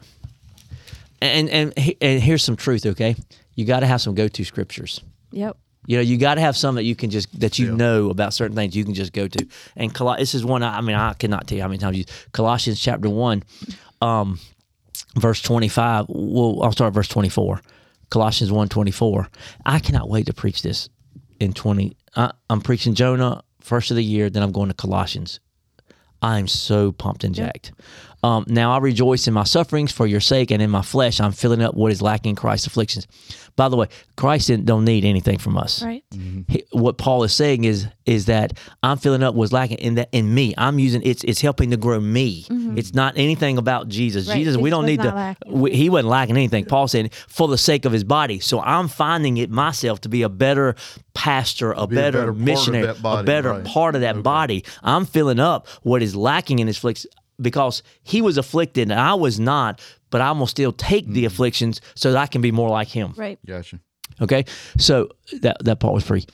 And 1.22 1.50
and 1.50 1.74
and 2.02 2.22
here's 2.22 2.44
some 2.44 2.56
truth, 2.56 2.86
okay? 2.86 3.16
You 3.56 3.66
got 3.66 3.82
to 3.82 3.86
have 3.88 4.02
some 4.02 4.16
go-to 4.16 4.44
scriptures. 4.44 5.02
Yep. 5.32 5.58
You 5.86 5.98
know, 5.98 6.02
you 6.02 6.18
got 6.18 6.36
to 6.36 6.42
have 6.42 6.58
some 6.58 6.76
that 6.76 6.84
you 6.84 6.96
can 6.96 7.10
just 7.10 7.40
that 7.40 7.60
you 7.60 7.68
Yeah. 7.68 7.76
know 7.76 8.10
about 8.10 8.34
certain 8.34 8.56
things 8.56 8.76
you 8.76 8.84
can 8.84 8.94
just 8.94 9.14
go 9.14 9.28
to. 9.28 9.48
And 9.76 9.94
Col- 9.94 10.18
this 10.18 10.34
is 10.34 10.44
one. 10.44 10.64
I 10.64 10.78
I 10.78 10.82
mean, 10.82 10.96
I 10.96 11.14
cannot 11.14 11.48
tell 11.48 11.56
you 11.58 11.62
how 11.62 11.68
many 11.70 11.78
times 11.78 11.98
you 11.98 12.06
Colossians 12.34 12.80
chapter 12.80 13.10
one, 13.10 13.44
um, 14.02 14.40
verse 15.16 15.42
twenty 15.42 15.70
five. 15.70 16.06
Well, 16.10 16.62
I'll 16.64 16.72
start 16.72 16.90
at 16.90 16.94
verse 16.94 17.08
twenty 17.08 17.30
four. 17.30 17.62
Colossians 18.10 18.52
1, 18.52 18.70
24. 18.70 19.28
I 19.66 19.80
cannot 19.80 20.08
wait 20.08 20.28
to 20.28 20.34
preach 20.36 20.62
this 20.62 20.88
in 21.44 21.54
twenty. 21.54 21.96
I, 22.16 22.32
I'm 22.50 22.62
preaching 22.62 22.94
Jonah 22.96 23.44
first 23.62 23.92
of 23.92 23.98
the 23.98 24.04
year, 24.04 24.30
then 24.30 24.44
I'm 24.44 24.52
going 24.52 24.70
to 24.70 24.74
Colossians. 24.74 25.40
I'm 26.22 26.48
so 26.48 26.92
pumped 26.92 27.24
and 27.24 27.36
jacked. 27.36 27.74
Um, 28.24 28.46
now 28.48 28.72
I 28.72 28.78
rejoice 28.78 29.28
in 29.28 29.34
my 29.34 29.44
sufferings 29.44 29.92
for 29.92 30.08
your 30.08 30.22
sake, 30.22 30.50
and 30.52 30.62
in 30.62 30.70
my 30.70 30.82
flesh 30.82 31.20
I'm 31.20 31.34
filling 31.34 31.62
up 31.62 31.76
what 31.76 31.92
is 31.92 32.02
lacking 32.02 32.32
in 32.32 32.36
Christ's 32.36 32.68
afflictions. 32.68 33.06
By 33.56 33.70
the 33.70 33.76
way, 33.78 33.88
Christ 34.16 34.48
didn't, 34.48 34.66
don't 34.66 34.84
need 34.86 35.06
anything 35.06 35.38
from 35.38 35.58
us. 35.58 35.84
Right. 35.84 36.04
He- 36.48 36.64
what 36.72 36.98
Paul 36.98 37.24
is 37.24 37.34
saying 37.34 37.66
is 37.66 37.88
is 38.06 38.26
that 38.26 38.58
I'm 38.82 38.98
filling 38.98 39.24
up 39.24 39.36
what's 39.36 39.52
lacking 39.54 39.78
in 39.78 39.96
that 39.96 40.10
in 40.12 40.34
me. 40.34 40.54
I'm 40.58 40.80
using 40.80 41.02
it's 41.04 41.24
it's 41.24 41.40
helping 41.42 41.70
to 41.72 41.78
grow 41.78 42.00
me. 42.00 42.46
It's 42.76 42.94
not 42.94 43.14
anything 43.18 43.58
about 43.58 43.90
Jesus. 43.90 44.28
Right. 44.28 44.38
Jesus, 44.38 44.58
we 44.58 44.70
don't 44.72 44.86
need 44.86 45.02
to. 45.02 45.36
we- 45.48 45.76
he 45.76 45.90
wasn't 45.90 46.10
lacking 46.10 46.36
anything. 46.38 46.66
Paul 46.66 46.88
said 46.88 47.14
for 47.28 47.48
the 47.48 47.58
sake 47.58 47.86
of 47.86 47.92
his 47.92 48.04
body. 48.04 48.40
So 48.40 48.60
I'm 48.62 48.88
finding 48.88 49.38
it 49.38 49.52
myself 49.52 50.02
to 50.02 50.10
be 50.10 50.24
a 50.24 50.30
better 50.30 50.76
pastor, 51.14 51.74
a 51.74 51.86
Be 51.88 51.96
a 51.96 52.00
better, 52.00 52.12
better 52.12 52.18
part 52.18 52.30
of 52.30 52.38
missionary, 52.40 52.86
that 52.88 53.20
a 53.20 53.24
better 53.24 53.52
right. 53.52 53.66
part 53.66 53.96
of 53.96 54.02
that 54.02 54.24
body. 54.24 54.64
I'm 54.82 55.06
filling 55.06 55.40
up 55.40 55.68
what 55.84 56.02
is 56.02 56.16
lacking 56.16 56.60
in 56.60 56.68
his 56.68 56.78
afflictions 56.78 57.14
because 57.42 57.84
he 58.04 58.22
was 58.22 58.38
afflicted 58.38 58.92
and 58.92 59.00
I 59.00 59.14
was 59.14 59.40
not. 59.40 59.82
But 60.10 60.22
I'm 60.22 60.36
gonna 60.36 60.48
still 60.48 60.72
take 60.72 61.08
Mm. 61.08 61.14
the 61.14 61.26
afflictions 61.26 61.82
so 61.96 62.12
that 62.12 62.20
I 62.20 62.28
can 62.28 62.42
be 62.42 62.52
more 62.52 62.70
like 62.70 62.88
him. 62.90 63.14
Right. 63.18 63.40
Gotcha. 63.46 63.80
Okay, 64.22 64.46
so 64.78 65.10
that 65.42 65.58
that 65.64 65.80
part 65.80 65.94
was 65.96 66.04
free. 66.04 66.26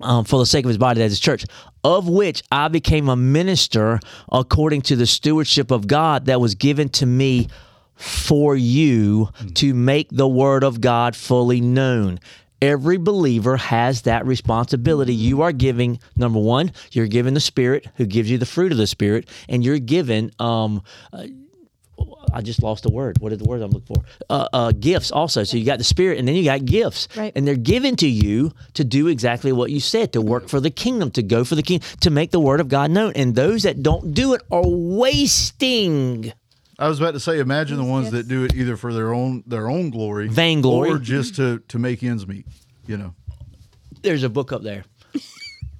Um, 0.00 0.24
for 0.24 0.38
the 0.38 0.46
sake 0.46 0.64
of 0.64 0.68
his 0.68 0.78
body, 0.78 0.98
that 0.98 1.06
is 1.06 1.12
his 1.12 1.20
church, 1.20 1.44
of 1.84 2.08
which 2.08 2.42
I 2.52 2.68
became 2.68 3.08
a 3.08 3.16
minister 3.16 4.00
according 4.30 4.82
to 4.82 4.96
the 4.96 5.06
stewardship 5.06 5.70
of 5.70 5.86
God 5.86 6.26
that 6.26 6.40
was 6.40 6.54
given 6.54 6.88
to 6.90 7.06
me 7.06 7.48
for 7.94 8.56
you 8.56 9.28
to 9.54 9.74
make 9.74 10.08
the 10.10 10.26
word 10.28 10.64
of 10.64 10.80
God 10.80 11.14
fully 11.16 11.60
known. 11.60 12.18
Every 12.62 12.96
believer 12.96 13.56
has 13.56 14.02
that 14.02 14.24
responsibility. 14.24 15.14
You 15.14 15.42
are 15.42 15.52
giving 15.52 15.98
number 16.16 16.38
one, 16.38 16.72
you're 16.92 17.08
given 17.08 17.34
the 17.34 17.40
Spirit 17.40 17.86
who 17.96 18.06
gives 18.06 18.30
you 18.30 18.38
the 18.38 18.46
fruit 18.46 18.72
of 18.72 18.78
the 18.78 18.86
Spirit, 18.86 19.28
and 19.48 19.64
you're 19.64 19.78
given 19.78 20.30
um, 20.38 20.82
I 22.32 22.40
just 22.40 22.62
lost 22.62 22.84
the 22.84 22.90
word. 22.90 23.18
What 23.20 23.32
is 23.32 23.38
the 23.38 23.44
word 23.44 23.60
I'm 23.62 23.70
looking 23.70 23.94
for? 23.94 24.04
Uh, 24.30 24.48
uh, 24.52 24.72
gifts 24.72 25.10
also. 25.10 25.44
So 25.44 25.56
you 25.56 25.64
got 25.64 25.78
the 25.78 25.84
spirit, 25.84 26.18
and 26.18 26.26
then 26.26 26.34
you 26.34 26.44
got 26.44 26.64
gifts, 26.64 27.08
Right. 27.16 27.32
and 27.36 27.46
they're 27.46 27.56
given 27.56 27.96
to 27.96 28.08
you 28.08 28.52
to 28.74 28.84
do 28.84 29.08
exactly 29.08 29.52
what 29.52 29.70
you 29.70 29.80
said, 29.80 30.12
to 30.14 30.20
work 30.20 30.48
for 30.48 30.60
the 30.60 30.70
kingdom, 30.70 31.10
to 31.12 31.22
go 31.22 31.44
for 31.44 31.54
the 31.54 31.62
king, 31.62 31.80
to 32.00 32.10
make 32.10 32.30
the 32.30 32.40
word 32.40 32.60
of 32.60 32.68
God 32.68 32.90
known. 32.90 33.12
And 33.14 33.34
those 33.34 33.64
that 33.64 33.82
don't 33.82 34.14
do 34.14 34.34
it 34.34 34.42
are 34.50 34.62
wasting. 34.66 36.32
I 36.82 36.88
was 36.88 36.98
about 36.98 37.12
to 37.14 37.20
say, 37.20 37.38
imagine 37.38 37.76
the 37.76 37.84
ones 37.84 38.10
that 38.10 38.26
do 38.26 38.42
it 38.42 38.56
either 38.56 38.76
for 38.76 38.92
their 38.92 39.14
own 39.14 39.44
their 39.46 39.70
own 39.70 39.90
glory, 39.90 40.26
Vainglory. 40.26 40.90
or 40.90 40.98
just 40.98 41.36
to 41.36 41.60
to 41.68 41.78
make 41.78 42.02
ends 42.02 42.26
meet. 42.26 42.44
You 42.88 42.96
know, 42.96 43.14
There's 44.02 44.24
a 44.24 44.28
book 44.28 44.50
up 44.50 44.64
there. 44.64 44.84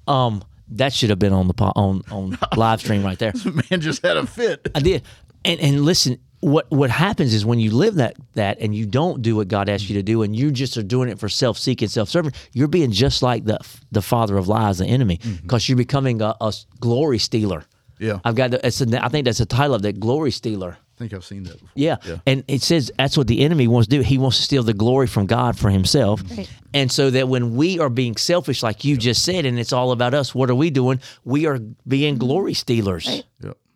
Um, 0.07 0.45
that 0.69 0.93
should 0.93 1.09
have 1.09 1.19
been 1.19 1.33
on 1.33 1.49
the 1.49 1.53
po- 1.53 1.73
on 1.75 2.03
on 2.09 2.37
live 2.55 2.79
stream 2.79 3.03
right 3.03 3.19
there. 3.19 3.33
man 3.69 3.81
just 3.81 4.01
had 4.01 4.15
a 4.15 4.25
fit. 4.25 4.69
I 4.73 4.79
did. 4.79 5.03
And 5.43 5.59
and 5.59 5.81
listen, 5.81 6.19
what 6.39 6.71
what 6.71 6.89
happens 6.89 7.33
is 7.33 7.45
when 7.45 7.59
you 7.59 7.71
live 7.71 7.95
that 7.95 8.15
that 8.35 8.59
and 8.61 8.73
you 8.73 8.85
don't 8.85 9.21
do 9.21 9.35
what 9.35 9.49
God 9.49 9.67
asked 9.67 9.89
you 9.89 9.95
to 9.95 10.03
do, 10.03 10.21
and 10.21 10.33
you 10.33 10.51
just 10.51 10.77
are 10.77 10.83
doing 10.83 11.09
it 11.09 11.19
for 11.19 11.27
self 11.27 11.57
seeking, 11.57 11.89
self 11.89 12.07
serving, 12.07 12.31
you're 12.53 12.69
being 12.69 12.91
just 12.91 13.21
like 13.21 13.43
the 13.43 13.59
the 13.91 14.01
father 14.01 14.37
of 14.37 14.47
lies, 14.47 14.77
the 14.77 14.85
enemy, 14.85 15.19
because 15.41 15.67
you're 15.67 15.77
becoming 15.77 16.21
a, 16.21 16.33
a 16.39 16.53
glory 16.79 17.19
stealer. 17.19 17.65
Yeah, 17.99 18.19
I 18.23 18.29
I've 18.29 18.35
got 18.35 18.51
the, 18.51 18.65
it's 18.65 18.79
a, 18.79 19.03
I 19.05 19.09
think 19.09 19.25
that's 19.25 19.39
the 19.39 19.45
title 19.45 19.75
of 19.75 19.81
that 19.81 19.99
glory 19.99 20.31
stealer. 20.31 20.77
Think 20.97 21.13
I've 21.13 21.25
seen 21.25 21.43
that 21.43 21.53
before. 21.53 21.69
Yeah. 21.75 21.97
Yeah. 22.05 22.17
And 22.25 22.43
it 22.47 22.61
says 22.61 22.91
that's 22.97 23.17
what 23.17 23.27
the 23.27 23.41
enemy 23.41 23.67
wants 23.67 23.87
to 23.87 23.97
do. 23.97 24.01
He 24.01 24.17
wants 24.17 24.37
to 24.37 24.43
steal 24.43 24.63
the 24.63 24.73
glory 24.73 25.07
from 25.07 25.25
God 25.25 25.57
for 25.57 25.69
himself. 25.69 26.21
Right. 26.37 26.49
And 26.73 26.91
so 26.91 27.09
that 27.09 27.27
when 27.27 27.55
we 27.55 27.79
are 27.79 27.89
being 27.89 28.15
selfish, 28.15 28.61
like 28.63 28.83
you 28.85 28.95
just 28.97 29.23
said, 29.23 29.45
and 29.45 29.57
it's 29.59 29.73
all 29.73 29.91
about 29.91 30.13
us, 30.13 30.33
what 30.35 30.49
are 30.49 30.55
we 30.55 30.69
doing? 30.69 30.99
We 31.25 31.45
are 31.47 31.59
being 31.87 32.17
glory 32.17 32.53
stealers. 32.53 33.07
Right. 33.07 33.23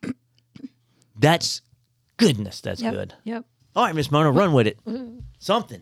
Yeah. 0.04 0.12
That's 1.20 1.62
goodness. 2.18 2.62
That's 2.62 2.82
Yep. 2.82 2.94
good. 2.94 3.14
Yep. 3.24 3.46
All 3.76 3.86
right, 3.86 3.96
Miss 3.96 4.12
Mona, 4.12 4.32
run 4.32 4.54
with 4.54 4.68
it. 4.68 4.78
Something. 5.40 5.82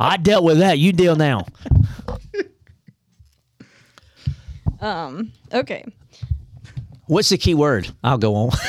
I 0.00 0.16
dealt 0.16 0.44
with 0.44 0.58
that. 0.58 0.78
You 0.78 0.92
deal 0.92 1.16
now. 1.16 1.44
Um. 4.80 5.32
Okay. 5.52 5.84
What's 7.06 7.30
the 7.30 7.38
key 7.38 7.54
word? 7.54 7.88
I'll 8.04 8.18
go 8.18 8.34
on. 8.36 8.50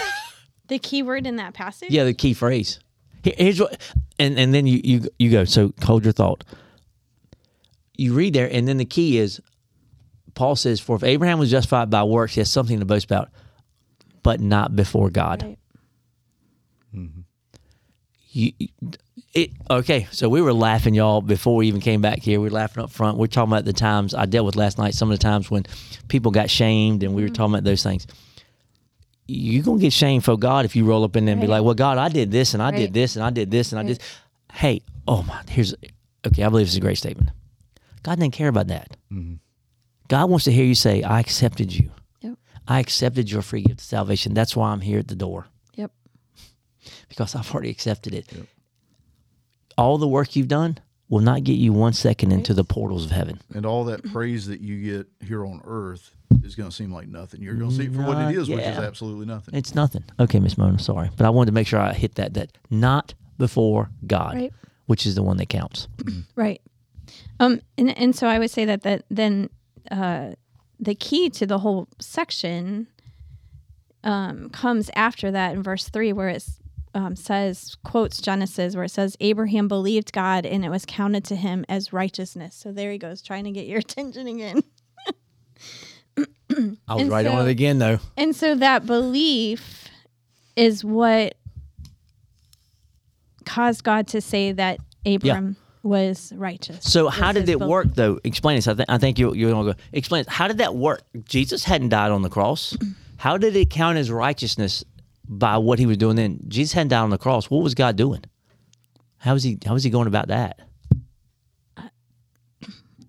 The 0.69 0.79
key 0.79 1.03
word 1.03 1.27
in 1.27 1.35
that 1.37 1.53
passage. 1.53 1.91
yeah, 1.91 2.03
the 2.03 2.13
key 2.13 2.33
phrase. 2.33 2.79
Here's 3.23 3.59
what, 3.59 3.79
and 4.17 4.39
and 4.39 4.53
then 4.53 4.65
you 4.65 4.79
you 4.83 5.09
you 5.17 5.31
go. 5.31 5.45
So 5.45 5.73
hold 5.83 6.03
your 6.03 6.13
thought. 6.13 6.43
You 7.97 8.13
read 8.13 8.33
there, 8.33 8.49
and 8.49 8.67
then 8.67 8.77
the 8.77 8.85
key 8.85 9.17
is, 9.17 9.41
Paul 10.35 10.55
says, 10.55 10.79
"For 10.79 10.95
if 10.95 11.03
Abraham 11.03 11.37
was 11.37 11.51
justified 11.51 11.89
by 11.89 12.03
works, 12.03 12.35
he 12.35 12.41
has 12.41 12.49
something 12.49 12.79
to 12.79 12.85
boast 12.85 13.05
about, 13.05 13.29
but 14.23 14.39
not 14.39 14.75
before 14.75 15.09
God." 15.09 15.43
Right. 15.43 15.59
Mm-hmm. 16.95 17.21
you, 18.31 18.53
it 19.33 19.51
okay. 19.69 20.07
So 20.11 20.29
we 20.29 20.41
were 20.41 20.53
laughing, 20.53 20.93
y'all, 20.93 21.21
before 21.21 21.55
we 21.55 21.67
even 21.67 21.81
came 21.81 22.01
back 22.01 22.19
here. 22.19 22.39
We 22.39 22.45
were 22.45 22.55
laughing 22.55 22.83
up 22.83 22.89
front. 22.89 23.17
We're 23.17 23.27
talking 23.27 23.51
about 23.51 23.65
the 23.65 23.73
times 23.73 24.13
I 24.13 24.25
dealt 24.25 24.45
with 24.45 24.55
last 24.55 24.77
night. 24.77 24.93
Some 24.93 25.11
of 25.11 25.19
the 25.19 25.21
times 25.21 25.51
when 25.51 25.65
people 26.07 26.31
got 26.31 26.49
shamed, 26.49 27.03
and 27.03 27.13
we 27.13 27.21
were 27.21 27.27
mm-hmm. 27.27 27.35
talking 27.35 27.53
about 27.55 27.63
those 27.65 27.83
things. 27.83 28.07
You're 29.29 29.63
gonna 29.63 29.79
get 29.79 29.93
shamed 29.93 30.23
for 30.25 30.37
God 30.37 30.65
if 30.65 30.75
you 30.75 30.85
roll 30.85 31.03
up 31.03 31.15
in 31.15 31.25
there 31.25 31.33
and 31.33 31.41
be 31.41 31.47
like, 31.47 31.63
"Well, 31.63 31.75
God, 31.75 31.97
I 31.97 32.09
did 32.09 32.31
this, 32.31 32.53
and 32.53 32.63
I 32.63 32.71
Right. 32.71 32.77
did 32.79 32.93
this, 32.93 33.15
and 33.15 33.23
I 33.23 33.29
did 33.29 33.51
this, 33.51 33.71
and 33.71 33.79
I 33.79 33.83
Right. 33.83 33.89
did." 33.89 34.01
Hey, 34.53 34.81
oh 35.07 35.21
my, 35.23 35.41
here's 35.47 35.73
okay. 36.25 36.43
I 36.43 36.49
believe 36.49 36.65
it's 36.67 36.75
a 36.75 36.79
great 36.79 36.97
statement. 36.97 37.29
God 38.03 38.19
didn't 38.19 38.33
care 38.33 38.47
about 38.47 38.67
that. 38.67 38.97
Mm-hmm. 39.11 39.35
God 40.07 40.29
wants 40.29 40.45
to 40.45 40.51
hear 40.51 40.65
you 40.65 40.73
say, 40.75 41.03
"I 41.03 41.19
accepted 41.19 41.71
you. 41.73 41.91
Yep. 42.21 42.37
I 42.67 42.79
accepted 42.79 43.29
your 43.29 43.41
free 43.43 43.61
gift 43.61 43.81
of 43.81 43.85
salvation. 43.85 44.33
That's 44.33 44.55
why 44.55 44.71
I'm 44.71 44.81
here 44.81 44.99
at 44.99 45.07
the 45.07 45.15
door." 45.15 45.47
Yep. 45.75 45.91
because 47.09 47.35
I've 47.35 47.51
already 47.53 47.69
accepted 47.69 48.13
it. 48.13 48.27
all 49.77 49.97
the 49.97 50.07
work 50.07 50.35
you've 50.35 50.49
done 50.49 50.77
will 51.07 51.21
not 51.21 51.43
get 51.45 51.53
you 51.53 51.71
one 51.71 51.93
second 51.93 52.31
into 52.33 52.53
the 52.53 52.65
portals 52.65 53.05
of 53.05 53.11
heaven. 53.11 53.39
And 53.53 53.65
all 53.65 53.85
that 53.85 54.03
praise 54.11 54.47
that 54.47 54.59
you 54.59 54.81
get 54.83 55.07
here 55.25 55.45
on 55.45 55.61
earth 55.63 56.11
is 56.49 56.55
going 56.55 56.69
to 56.69 56.75
seem 56.75 56.91
like 56.91 57.07
nothing. 57.07 57.41
You're 57.41 57.55
going 57.55 57.69
to 57.69 57.75
see 57.75 57.85
it 57.85 57.93
for 57.93 58.01
what 58.03 58.17
Not 58.17 58.33
it 58.33 58.37
is, 58.37 58.49
which 58.49 58.59
is 58.59 58.77
absolutely 58.77 59.25
nothing. 59.25 59.55
It's 59.55 59.73
nothing. 59.75 60.03
Okay, 60.19 60.39
Miss 60.39 60.57
Mona, 60.57 60.79
sorry. 60.79 61.09
But 61.15 61.25
I 61.25 61.29
wanted 61.29 61.47
to 61.47 61.53
make 61.53 61.67
sure 61.67 61.79
I 61.79 61.93
hit 61.93 62.15
that 62.15 62.33
that 62.33 62.57
not 62.69 63.13
before 63.37 63.89
God, 64.05 64.35
Right. 64.35 64.53
which 64.87 65.05
is 65.05 65.15
the 65.15 65.23
one 65.23 65.37
that 65.37 65.49
counts. 65.49 65.87
Right. 66.35 66.61
Um, 67.39 67.61
and 67.77 67.97
and 67.97 68.15
so 68.15 68.27
I 68.27 68.37
would 68.39 68.51
say 68.51 68.65
that 68.65 68.83
that 68.83 69.03
then 69.09 69.49
uh, 69.89 70.31
the 70.79 70.93
key 70.95 71.29
to 71.31 71.45
the 71.47 71.59
whole 71.59 71.87
section 71.99 72.87
um, 74.03 74.49
comes 74.49 74.89
after 74.95 75.31
that 75.31 75.53
in 75.55 75.63
verse 75.63 75.89
three, 75.89 76.13
where 76.13 76.29
it 76.29 76.45
um, 76.93 77.15
says 77.15 77.75
quotes 77.83 78.21
Genesis, 78.21 78.75
where 78.75 78.83
it 78.85 78.89
says 78.91 79.15
Abraham 79.19 79.67
believed 79.67 80.11
God 80.13 80.45
and 80.45 80.63
it 80.63 80.69
was 80.69 80.85
counted 80.85 81.23
to 81.25 81.35
him 81.35 81.65
as 81.67 81.91
righteousness. 81.93 82.55
So 82.55 82.71
there 82.71 82.91
he 82.91 82.97
goes, 82.97 83.21
trying 83.21 83.43
to 83.45 83.51
get 83.51 83.65
your 83.67 83.79
attention 83.85 84.27
again. 84.27 84.63
I 86.87 86.93
was 86.95 87.01
And 87.03 87.11
right 87.11 87.25
on 87.25 87.47
it 87.47 87.51
again, 87.51 87.79
though. 87.79 87.99
And 88.17 88.35
so 88.35 88.55
that 88.55 88.85
belief 88.85 89.87
is 90.55 90.83
what 90.83 91.35
caused 93.45 93.83
God 93.83 94.07
to 94.09 94.21
say 94.21 94.51
that 94.53 94.79
Abram 95.05 95.55
was 95.83 96.33
righteous. 96.35 96.83
So 96.83 97.05
Was 97.05 97.15
how 97.15 97.31
did 97.31 97.47
it 97.47 97.57
belief. 97.57 97.69
work, 97.69 97.87
though? 97.95 98.19
Explain 98.23 98.57
this. 98.57 98.67
I, 98.67 98.73
th- 98.73 98.85
I 98.89 98.97
think 98.97 99.17
you, 99.19 99.33
you're 99.33 99.51
going 99.51 99.65
to 99.67 99.73
go. 99.73 99.79
Explain. 99.93 100.25
How 100.27 100.47
did 100.47 100.57
that 100.57 100.75
work? 100.75 101.01
Jesus 101.25 101.63
hadn't 101.63 101.89
died 101.89 102.11
on 102.11 102.21
the 102.21 102.29
cross. 102.29 102.75
How 103.17 103.37
did 103.37 103.55
it 103.55 103.69
count 103.69 103.97
as 103.97 104.09
righteousness 104.11 104.83
by 105.27 105.57
what 105.57 105.77
he 105.79 105.85
was 105.85 105.97
doing 105.97 106.15
then? 106.15 106.39
Jesus 106.47 106.73
hadn't 106.73 106.89
died 106.89 107.01
on 107.01 107.09
the 107.09 107.17
cross. 107.17 107.49
What 107.49 107.63
was 107.63 107.75
God 107.75 107.95
doing? 107.95 108.23
How 109.17 109.33
was 109.33 109.43
he? 109.43 109.57
How 109.65 109.73
was 109.73 109.83
he 109.83 109.89
going 109.89 110.07
about 110.07 110.29
that? 110.29 110.59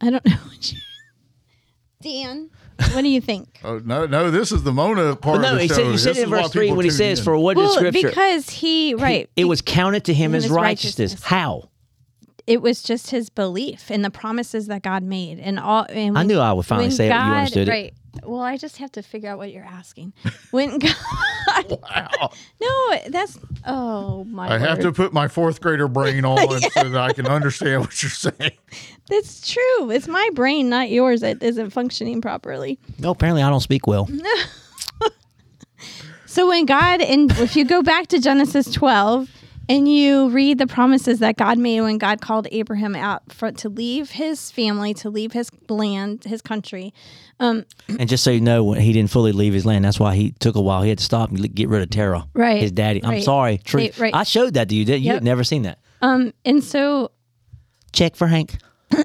I 0.00 0.10
don't 0.10 0.24
know. 0.24 0.36
Dan, 2.02 2.50
what 2.92 3.02
do 3.02 3.08
you 3.08 3.20
think? 3.20 3.58
Oh 3.64 3.78
no, 3.84 4.06
no! 4.06 4.30
This 4.30 4.52
is 4.52 4.62
the 4.62 4.72
Mona 4.72 5.14
part 5.16 5.40
no, 5.42 5.50
of 5.50 5.54
the 5.56 5.62
he 5.62 5.68
show. 5.68 5.74
said, 5.74 5.86
you 5.86 5.98
said 5.98 6.10
This 6.10 6.18
it 6.18 6.20
is 6.20 6.24
in 6.24 6.30
verse 6.30 6.50
three 6.50 6.62
people 6.66 6.76
when 6.78 6.84
he 6.84 6.90
says, 6.90 7.18
in. 7.18 7.24
"For 7.24 7.36
what 7.38 7.56
is 7.58 7.62
well, 7.64 7.74
Scripture?" 7.74 8.08
because 8.08 8.48
he 8.50 8.94
right, 8.94 9.28
it 9.36 9.44
was 9.44 9.60
counted 9.60 10.04
to 10.06 10.14
him 10.14 10.30
Him 10.32 10.36
as 10.36 10.44
as 10.46 10.50
righteousness. 10.50 11.12
righteousness. 11.12 11.24
How? 11.28 11.68
it 12.46 12.62
was 12.62 12.82
just 12.82 13.10
his 13.10 13.30
belief 13.30 13.90
in 13.92 14.02
the 14.02 14.10
promises 14.10 14.66
that 14.68 14.82
God 14.82 15.02
made, 15.04 15.38
and 15.38 15.58
all. 15.60 15.86
And 15.88 16.18
I 16.18 16.22
knew 16.24 16.38
I 16.38 16.52
would 16.52 16.66
finally 16.66 16.88
when 16.88 16.96
say 16.96 17.04
it. 17.06 17.08
You 17.08 17.14
God- 17.14 17.36
understood 17.36 17.68
it. 17.68 17.70
right. 17.70 17.94
Well, 18.24 18.40
I 18.40 18.56
just 18.56 18.78
have 18.78 18.90
to 18.92 19.02
figure 19.02 19.30
out 19.30 19.38
what 19.38 19.52
you're 19.52 19.62
asking. 19.64 20.12
When 20.50 20.78
God, 20.80 20.94
Wow. 21.70 22.32
no, 22.60 22.98
that's 23.08 23.38
oh 23.66 24.24
my. 24.24 24.54
I 24.54 24.58
have 24.58 24.80
to 24.80 24.92
put 24.92 25.12
my 25.12 25.28
fourth 25.28 25.60
grader 25.60 25.88
brain 25.88 26.24
on 26.24 26.60
so 26.60 26.88
that 26.88 26.96
I 26.96 27.12
can 27.12 27.26
understand 27.26 27.82
what 27.82 28.02
you're 28.02 28.10
saying. 28.10 28.52
That's 29.08 29.52
true. 29.52 29.90
It's 29.90 30.08
my 30.08 30.28
brain, 30.34 30.68
not 30.68 30.90
yours, 30.90 31.20
that 31.20 31.42
isn't 31.42 31.70
functioning 31.70 32.20
properly. 32.20 32.78
No, 32.98 33.10
apparently 33.10 33.42
I 33.42 33.50
don't 33.50 33.60
speak 33.60 33.86
well. 33.86 34.08
So 36.30 36.48
when 36.48 36.64
God, 36.64 37.00
and 37.00 37.28
if 37.38 37.56
you 37.56 37.64
go 37.64 37.82
back 37.82 38.06
to 38.06 38.20
Genesis 38.20 38.70
12 38.70 39.28
and 39.70 39.88
you 39.88 40.28
read 40.30 40.58
the 40.58 40.66
promises 40.66 41.20
that 41.20 41.36
God 41.36 41.56
made 41.58 41.80
when 41.80 41.96
God 41.98 42.20
called 42.20 42.46
Abraham 42.50 42.96
out 42.96 43.22
for, 43.32 43.52
to 43.52 43.68
leave 43.68 44.10
his 44.10 44.50
family, 44.50 44.92
to 44.94 45.08
leave 45.08 45.32
his 45.32 45.50
land, 45.68 46.24
his 46.24 46.42
country. 46.42 46.92
Um, 47.38 47.64
And 47.88 48.08
just 48.08 48.24
so 48.24 48.30
you 48.30 48.40
know, 48.40 48.72
he 48.72 48.92
didn't 48.92 49.10
fully 49.10 49.32
leave 49.32 49.52
his 49.54 49.64
land. 49.64 49.84
That's 49.84 50.00
why 50.00 50.14
he 50.16 50.32
took 50.32 50.56
a 50.56 50.60
while. 50.60 50.82
He 50.82 50.88
had 50.88 50.98
to 50.98 51.04
stop 51.04 51.30
and 51.30 51.54
get 51.54 51.68
rid 51.68 51.82
of 51.82 51.90
Terah, 51.90 52.26
Right, 52.34 52.60
His 52.60 52.72
daddy. 52.72 53.02
I'm 53.02 53.10
right. 53.10 53.22
sorry, 53.24 53.58
truth. 53.58 53.98
Right, 53.98 54.12
right. 54.12 54.14
I 54.14 54.24
showed 54.24 54.54
that 54.54 54.68
to 54.68 54.74
you. 54.74 54.84
Did 54.84 55.00
you? 55.00 55.06
Yep. 55.06 55.14
had 55.14 55.24
never 55.24 55.44
seen 55.44 55.62
that. 55.62 55.78
um, 56.02 56.32
and 56.44 56.62
so, 56.62 57.12
Check 57.92 58.16
for 58.16 58.26
Hank. 58.26 58.56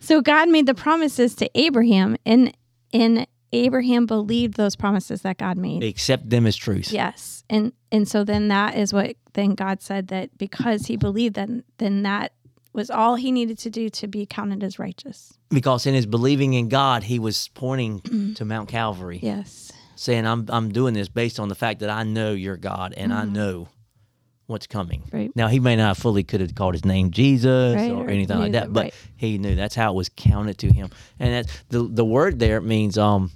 so 0.00 0.20
God 0.20 0.48
made 0.48 0.66
the 0.66 0.74
promises 0.74 1.34
to 1.36 1.50
Abraham, 1.58 2.16
and 2.26 2.52
and 2.92 3.26
Abraham 3.54 4.06
believed 4.06 4.54
those 4.54 4.76
promises 4.76 5.22
that 5.22 5.38
God 5.38 5.56
made. 5.56 5.82
Accept 5.82 6.28
them 6.28 6.46
as 6.46 6.56
truth. 6.56 6.90
Yes, 6.92 7.44
and 7.48 7.72
and 7.92 8.08
so 8.08 8.24
then 8.24 8.48
that 8.48 8.76
is 8.76 8.92
what 8.92 9.16
then 9.34 9.54
God 9.54 9.82
said 9.82 10.08
that 10.08 10.36
because 10.38 10.86
he 10.86 10.96
believed 10.96 11.34
that 11.36 11.48
then 11.78 12.02
that 12.02 12.32
was 12.72 12.90
all 12.90 13.14
he 13.14 13.30
needed 13.30 13.58
to 13.58 13.70
do 13.70 13.88
to 13.88 14.08
be 14.08 14.26
counted 14.26 14.64
as 14.64 14.78
righteous. 14.78 15.38
Because 15.50 15.86
in 15.86 15.94
his 15.94 16.06
believing 16.06 16.54
in 16.54 16.68
God, 16.68 17.04
he 17.04 17.18
was 17.18 17.48
pointing 17.54 18.00
to 18.34 18.44
Mount 18.44 18.68
Calvary, 18.68 19.20
Yes. 19.22 19.72
saying, 19.94 20.26
"I'm 20.26 20.46
I'm 20.48 20.70
doing 20.70 20.94
this 20.94 21.08
based 21.08 21.38
on 21.38 21.48
the 21.48 21.54
fact 21.54 21.80
that 21.80 21.90
I 21.90 22.02
know 22.02 22.32
you're 22.32 22.56
God 22.56 22.94
and 22.96 23.12
I 23.12 23.22
mm-hmm. 23.22 23.32
know 23.32 23.68
what's 24.46 24.66
coming." 24.66 25.02
Mm-hmm. 25.02 25.16
Right. 25.16 25.36
Now 25.36 25.48
he 25.48 25.60
may 25.60 25.76
not 25.76 25.96
fully 25.96 26.24
could 26.24 26.40
have 26.40 26.54
called 26.54 26.74
his 26.74 26.84
name 26.84 27.10
Jesus 27.10 27.76
Right, 27.76 27.90
or 27.90 28.06
or 28.06 28.10
anything 28.10 28.38
like 28.38 28.52
that, 28.52 28.66
that, 28.66 28.72
but 28.72 28.84
right. 28.84 28.94
he 29.16 29.38
knew 29.38 29.54
that's 29.54 29.74
how 29.74 29.92
it 29.92 29.94
was 29.94 30.08
counted 30.08 30.58
to 30.58 30.72
him. 30.72 30.90
And 31.18 31.32
that 31.32 31.62
the 31.68 31.82
the 31.82 32.04
word 32.04 32.38
there 32.38 32.60
means 32.60 32.98
um 32.98 33.30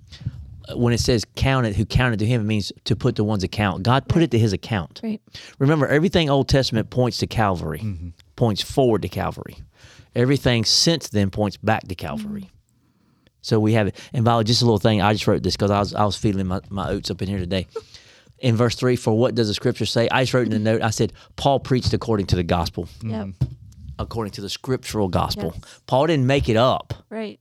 when 0.75 0.92
it 0.92 1.01
says 1.01 1.25
counted, 1.37 1.77
who 1.77 1.85
counted 1.85 2.18
to 2.18 2.27
him, 2.27 2.42
it 2.42 2.44
means 2.44 2.73
to 2.85 2.97
put 2.97 3.16
to 3.16 3.25
one's 3.25 3.42
account. 3.42 3.83
God 3.83 4.09
put 4.09 4.23
it 4.23 4.31
to 4.33 4.38
his 4.38 4.53
account. 4.53 5.01
Right. 5.03 5.21
Remember, 5.59 5.87
everything 5.87 6.29
Old 6.29 6.49
Testament 6.49 6.90
points 6.90 7.18
to 7.18 7.27
Calvary, 7.27 7.83
points 8.37 8.62
forward 8.62 9.03
to 9.03 9.09
Calvary. 9.09 9.57
Everything 10.14 10.64
since 10.64 11.09
then 11.09 11.31
points 11.31 11.57
back 11.57 11.87
to 11.88 11.94
Calvary. 11.94 12.51
So 13.40 13.61
we 13.61 13.73
have 13.75 13.87
it. 13.87 13.97
And 14.12 14.25
by 14.25 14.33
the 14.33 14.38
way, 14.38 14.44
just 14.44 14.62
a 14.62 14.64
little 14.64 14.79
thing, 14.79 15.01
I 15.01 15.12
just 15.12 15.27
wrote 15.27 15.42
this 15.42 15.57
because 15.57 15.71
I 15.71 15.79
was 15.79 15.94
I 15.94 16.05
was 16.05 16.16
feeling 16.16 16.47
my, 16.47 16.61
my 16.71 16.90
oats 16.90 17.11
up 17.11 17.23
in 17.23 17.29
here 17.29 17.38
today. 17.38 17.66
In 18.40 18.57
verse 18.57 18.77
three, 18.77 18.96
for 18.96 19.16
what 19.18 19.35
does 19.35 19.48
the 19.48 19.55
scripture 19.55 19.87
say? 19.87 20.09
I 20.11 20.22
just 20.22 20.33
wrote 20.35 20.46
in 20.46 20.53
the 20.53 20.59
note, 20.59 20.83
I 20.83 20.90
said, 20.90 21.12
Paul 21.37 21.59
preached 21.61 21.92
according 21.92 22.27
to 22.27 22.37
the 22.37 22.42
gospel, 22.44 22.85
mm-hmm. 23.01 23.11
Yep. 23.11 23.51
according 23.98 24.33
to 24.35 24.40
the 24.40 24.48
scriptural 24.48 25.09
gospel. 25.09 25.53
Yes. 25.57 25.81
Paul 25.87 26.07
didn't 26.07 26.27
make 26.27 26.48
it 26.48 26.57
up. 26.57 26.94
Right. 27.11 27.40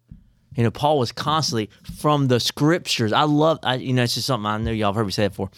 You 0.55 0.63
know, 0.63 0.71
Paul 0.71 0.97
was 0.97 1.11
constantly 1.11 1.69
from 1.99 2.27
the 2.29 2.39
scriptures. 2.39 3.13
I 3.13 3.23
love, 3.23 3.59
I, 3.61 3.75
you 3.75 3.93
know, 3.93 4.01
it's 4.03 4.15
just 4.15 4.25
something 4.25 4.47
I 4.47 4.57
know 4.57 4.71
y'all 4.71 4.87
have 4.89 4.95
heard 4.95 5.05
me 5.05 5.11
say 5.11 5.25
it 5.25 5.29
before. 5.29 5.51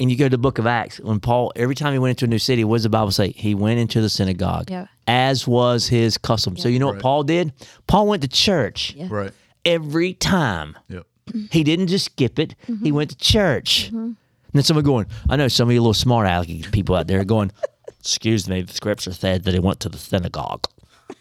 And 0.00 0.10
you 0.10 0.16
go 0.16 0.24
to 0.24 0.30
the 0.30 0.38
book 0.38 0.58
of 0.58 0.66
Acts, 0.66 0.98
when 0.98 1.20
Paul, 1.20 1.52
every 1.54 1.76
time 1.76 1.92
he 1.92 1.98
went 2.00 2.10
into 2.20 2.24
a 2.24 2.28
new 2.28 2.40
city, 2.40 2.64
what 2.64 2.76
does 2.78 2.82
the 2.82 2.88
Bible 2.88 3.12
say? 3.12 3.30
He 3.30 3.54
went 3.54 3.78
into 3.78 4.00
the 4.00 4.08
synagogue, 4.08 4.68
Yeah. 4.68 4.86
as 5.06 5.46
was 5.46 5.86
his 5.86 6.18
custom. 6.18 6.56
So 6.56 6.68
you 6.68 6.80
know 6.80 6.86
what 6.88 6.98
Paul 6.98 7.22
did? 7.22 7.52
Paul 7.86 8.08
went 8.08 8.22
to 8.22 8.28
church 8.28 8.94
Yeah. 8.96 9.06
Right. 9.08 9.30
every 9.64 10.14
time. 10.14 10.76
Yep. 10.88 11.06
He 11.52 11.62
didn't 11.62 11.86
just 11.86 12.06
skip 12.06 12.40
it. 12.40 12.56
Mm-hmm. 12.66 12.84
He 12.84 12.90
went 12.90 13.10
to 13.10 13.16
church. 13.16 13.86
Mm-hmm. 13.92 14.12
And 14.52 14.58
then 14.58 14.64
someone 14.64 14.84
going, 14.84 15.06
I 15.30 15.36
know 15.36 15.48
some 15.48 15.68
of 15.68 15.72
you 15.72 15.80
little 15.80 15.94
smart 15.94 16.26
alecky 16.26 16.70
people 16.72 16.94
out 16.94 17.06
there 17.06 17.24
going, 17.24 17.52
excuse 18.00 18.46
me, 18.46 18.60
the 18.60 18.72
scripture 18.72 19.14
said 19.14 19.44
that 19.44 19.54
he 19.54 19.60
went 19.60 19.80
to 19.80 19.88
the 19.88 19.96
synagogue. 19.96 20.66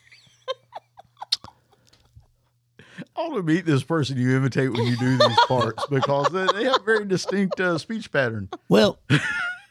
I 3.16 3.22
want 3.28 3.36
to 3.36 3.44
meet 3.44 3.66
this 3.66 3.84
person 3.84 4.18
you 4.18 4.36
imitate 4.36 4.74
when 4.74 4.86
you 4.86 4.98
do 4.98 5.18
these 5.18 5.40
parts 5.48 5.86
because 5.88 6.28
they, 6.34 6.46
they 6.54 6.66
have 6.66 6.82
a 6.82 6.84
very 6.84 7.06
distinct 7.06 7.58
uh, 7.62 7.78
speech 7.78 8.12
pattern. 8.12 8.50
Well, 8.68 9.00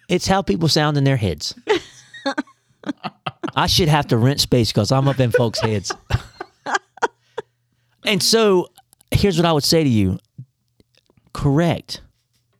it's 0.08 0.26
how 0.26 0.40
people 0.40 0.68
sound 0.68 0.96
in 0.96 1.04
their 1.04 1.18
heads. 1.18 1.54
I 3.54 3.66
should 3.66 3.88
have 3.88 4.06
to 4.06 4.16
rent 4.16 4.40
space 4.40 4.72
because 4.72 4.90
I'm 4.90 5.06
up 5.06 5.20
in 5.20 5.32
folks' 5.32 5.60
heads. 5.60 5.92
and 8.06 8.22
so 8.22 8.70
here's 9.10 9.36
what 9.36 9.44
I 9.44 9.52
would 9.52 9.64
say 9.64 9.84
to 9.84 9.90
you 9.90 10.18
correct. 11.34 12.00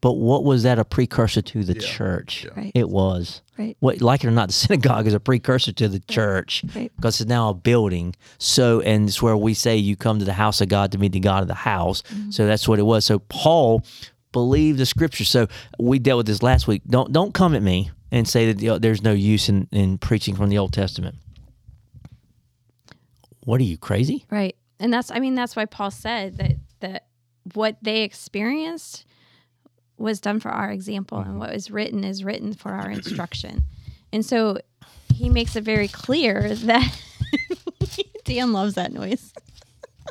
But 0.00 0.14
what 0.14 0.44
was 0.44 0.62
that 0.62 0.78
a 0.78 0.84
precursor 0.84 1.42
to 1.42 1.62
the 1.62 1.74
church? 1.74 2.46
Right. 2.56 2.72
It 2.74 2.88
was. 2.88 3.42
Right. 3.58 3.76
What, 3.80 4.00
like 4.00 4.24
it 4.24 4.28
or 4.28 4.30
not, 4.30 4.48
the 4.48 4.52
synagogue 4.64 5.06
is 5.06 5.12
a 5.12 5.20
precursor 5.20 5.72
to 5.72 5.88
the 5.88 6.00
church 6.00 6.64
Right. 6.74 6.90
because 6.96 7.20
it's 7.20 7.28
now 7.28 7.50
a 7.50 7.54
building. 7.54 8.14
So, 8.38 8.80
and 8.80 9.08
it's 9.08 9.20
where 9.20 9.36
we 9.36 9.52
say 9.52 9.76
you 9.76 9.96
come 9.96 10.18
to 10.18 10.24
the 10.24 10.32
house 10.32 10.62
of 10.62 10.68
God 10.68 10.92
to 10.92 10.98
meet 10.98 11.12
the 11.12 11.20
God 11.20 11.42
of 11.42 11.48
the 11.48 11.54
house. 11.54 12.00
Mm-hmm. 12.02 12.30
So 12.30 12.46
that's 12.46 12.66
what 12.66 12.78
it 12.78 12.84
was. 12.84 13.04
So 13.04 13.18
Paul 13.18 13.84
believed 14.32 14.78
the 14.78 14.86
scripture. 14.86 15.24
So 15.24 15.48
we 15.78 15.98
dealt 15.98 16.18
with 16.18 16.26
this 16.26 16.42
last 16.42 16.66
week. 16.66 16.82
Don't 16.88 17.12
don't 17.12 17.34
come 17.34 17.54
at 17.54 17.62
me 17.62 17.90
and 18.10 18.26
say 18.26 18.50
that 18.52 18.62
you 18.62 18.68
know, 18.70 18.78
there's 18.78 19.02
no 19.02 19.12
use 19.12 19.48
in, 19.50 19.68
in 19.70 19.98
preaching 19.98 20.34
from 20.34 20.48
the 20.48 20.56
Old 20.56 20.72
Testament. 20.72 21.16
What 23.44 23.60
are 23.60 23.64
you 23.64 23.76
crazy? 23.78 24.24
Right. 24.30 24.56
And 24.78 24.92
that's 24.92 25.10
I 25.10 25.18
mean 25.20 25.34
that's 25.34 25.56
why 25.56 25.66
Paul 25.66 25.90
said 25.90 26.38
that 26.38 26.52
that 26.80 27.06
what 27.54 27.76
they 27.82 28.02
experienced 28.02 29.04
was 30.00 30.20
done 30.20 30.40
for 30.40 30.50
our 30.50 30.70
example 30.70 31.18
and 31.18 31.28
mm-hmm. 31.28 31.38
what 31.38 31.52
was 31.52 31.70
written 31.70 32.04
is 32.04 32.24
written 32.24 32.54
for 32.54 32.72
our 32.72 32.90
instruction. 32.90 33.64
And 34.12 34.24
so 34.24 34.58
he 35.14 35.28
makes 35.28 35.56
it 35.56 35.64
very 35.64 35.88
clear 35.88 36.54
that 36.54 37.00
Dan 38.24 38.52
loves 38.52 38.74
that 38.74 38.92
noise. 38.92 39.32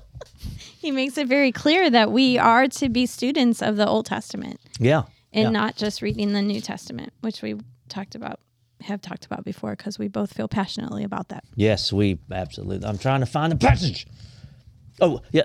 he 0.79 0.91
makes 0.91 1.17
it 1.17 1.27
very 1.27 1.51
clear 1.51 1.89
that 1.89 2.11
we 2.11 2.37
are 2.37 2.67
to 2.67 2.89
be 2.89 3.05
students 3.05 3.61
of 3.61 3.75
the 3.75 3.87
Old 3.87 4.05
Testament 4.05 4.59
Yeah. 4.79 5.03
and 5.33 5.43
Yeah. 5.43 5.49
not 5.49 5.75
just 5.75 6.01
reading 6.01 6.33
the 6.33 6.41
New 6.41 6.61
Testament, 6.61 7.11
which 7.21 7.41
we 7.41 7.55
talked 7.89 8.15
about 8.15 8.39
have 8.81 9.01
talked 9.01 9.25
about 9.25 9.43
before 9.43 9.75
because 9.75 9.99
we 9.99 10.07
both 10.07 10.33
feel 10.33 10.47
passionately 10.47 11.03
about 11.03 11.29
that. 11.29 11.43
Yes, 11.55 11.91
we 11.91 12.17
absolutely. 12.31 12.87
I'm 12.87 12.97
trying 12.97 13.19
to 13.19 13.25
find 13.25 13.51
the 13.51 13.57
passage. 13.57 14.07
Oh, 15.01 15.21
yeah. 15.31 15.43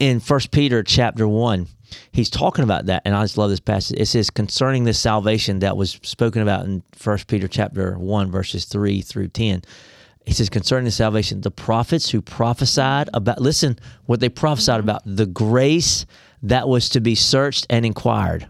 In 0.00 0.20
First 0.20 0.50
Peter 0.50 0.82
chapter 0.82 1.26
one, 1.26 1.66
he's 2.12 2.30
talking 2.30 2.64
about 2.64 2.86
that, 2.86 3.02
and 3.04 3.14
I 3.14 3.22
just 3.22 3.38
love 3.38 3.50
this 3.50 3.60
passage. 3.60 3.98
It 3.98 4.06
says 4.06 4.30
concerning 4.30 4.84
this 4.84 4.98
salvation 4.98 5.60
that 5.60 5.76
was 5.76 5.98
spoken 6.02 6.42
about 6.42 6.64
in 6.64 6.82
First 6.92 7.26
Peter 7.26 7.48
chapter 7.48 7.98
one, 7.98 8.30
verses 8.30 8.64
three 8.64 9.00
through 9.00 9.28
ten. 9.28 9.62
He 10.26 10.32
says 10.32 10.48
concerning 10.50 10.86
the 10.86 10.90
salvation, 10.90 11.40
the 11.40 11.52
prophets 11.52 12.10
who 12.10 12.20
prophesied 12.20 13.08
about 13.14 13.40
listen 13.40 13.78
what 14.06 14.20
they 14.20 14.28
prophesied 14.28 14.80
mm-hmm. 14.80 14.88
about 14.88 15.02
the 15.04 15.26
grace 15.26 16.04
that 16.42 16.68
was 16.68 16.88
to 16.90 17.00
be 17.00 17.14
searched 17.14 17.66
and 17.70 17.86
inquired 17.86 18.48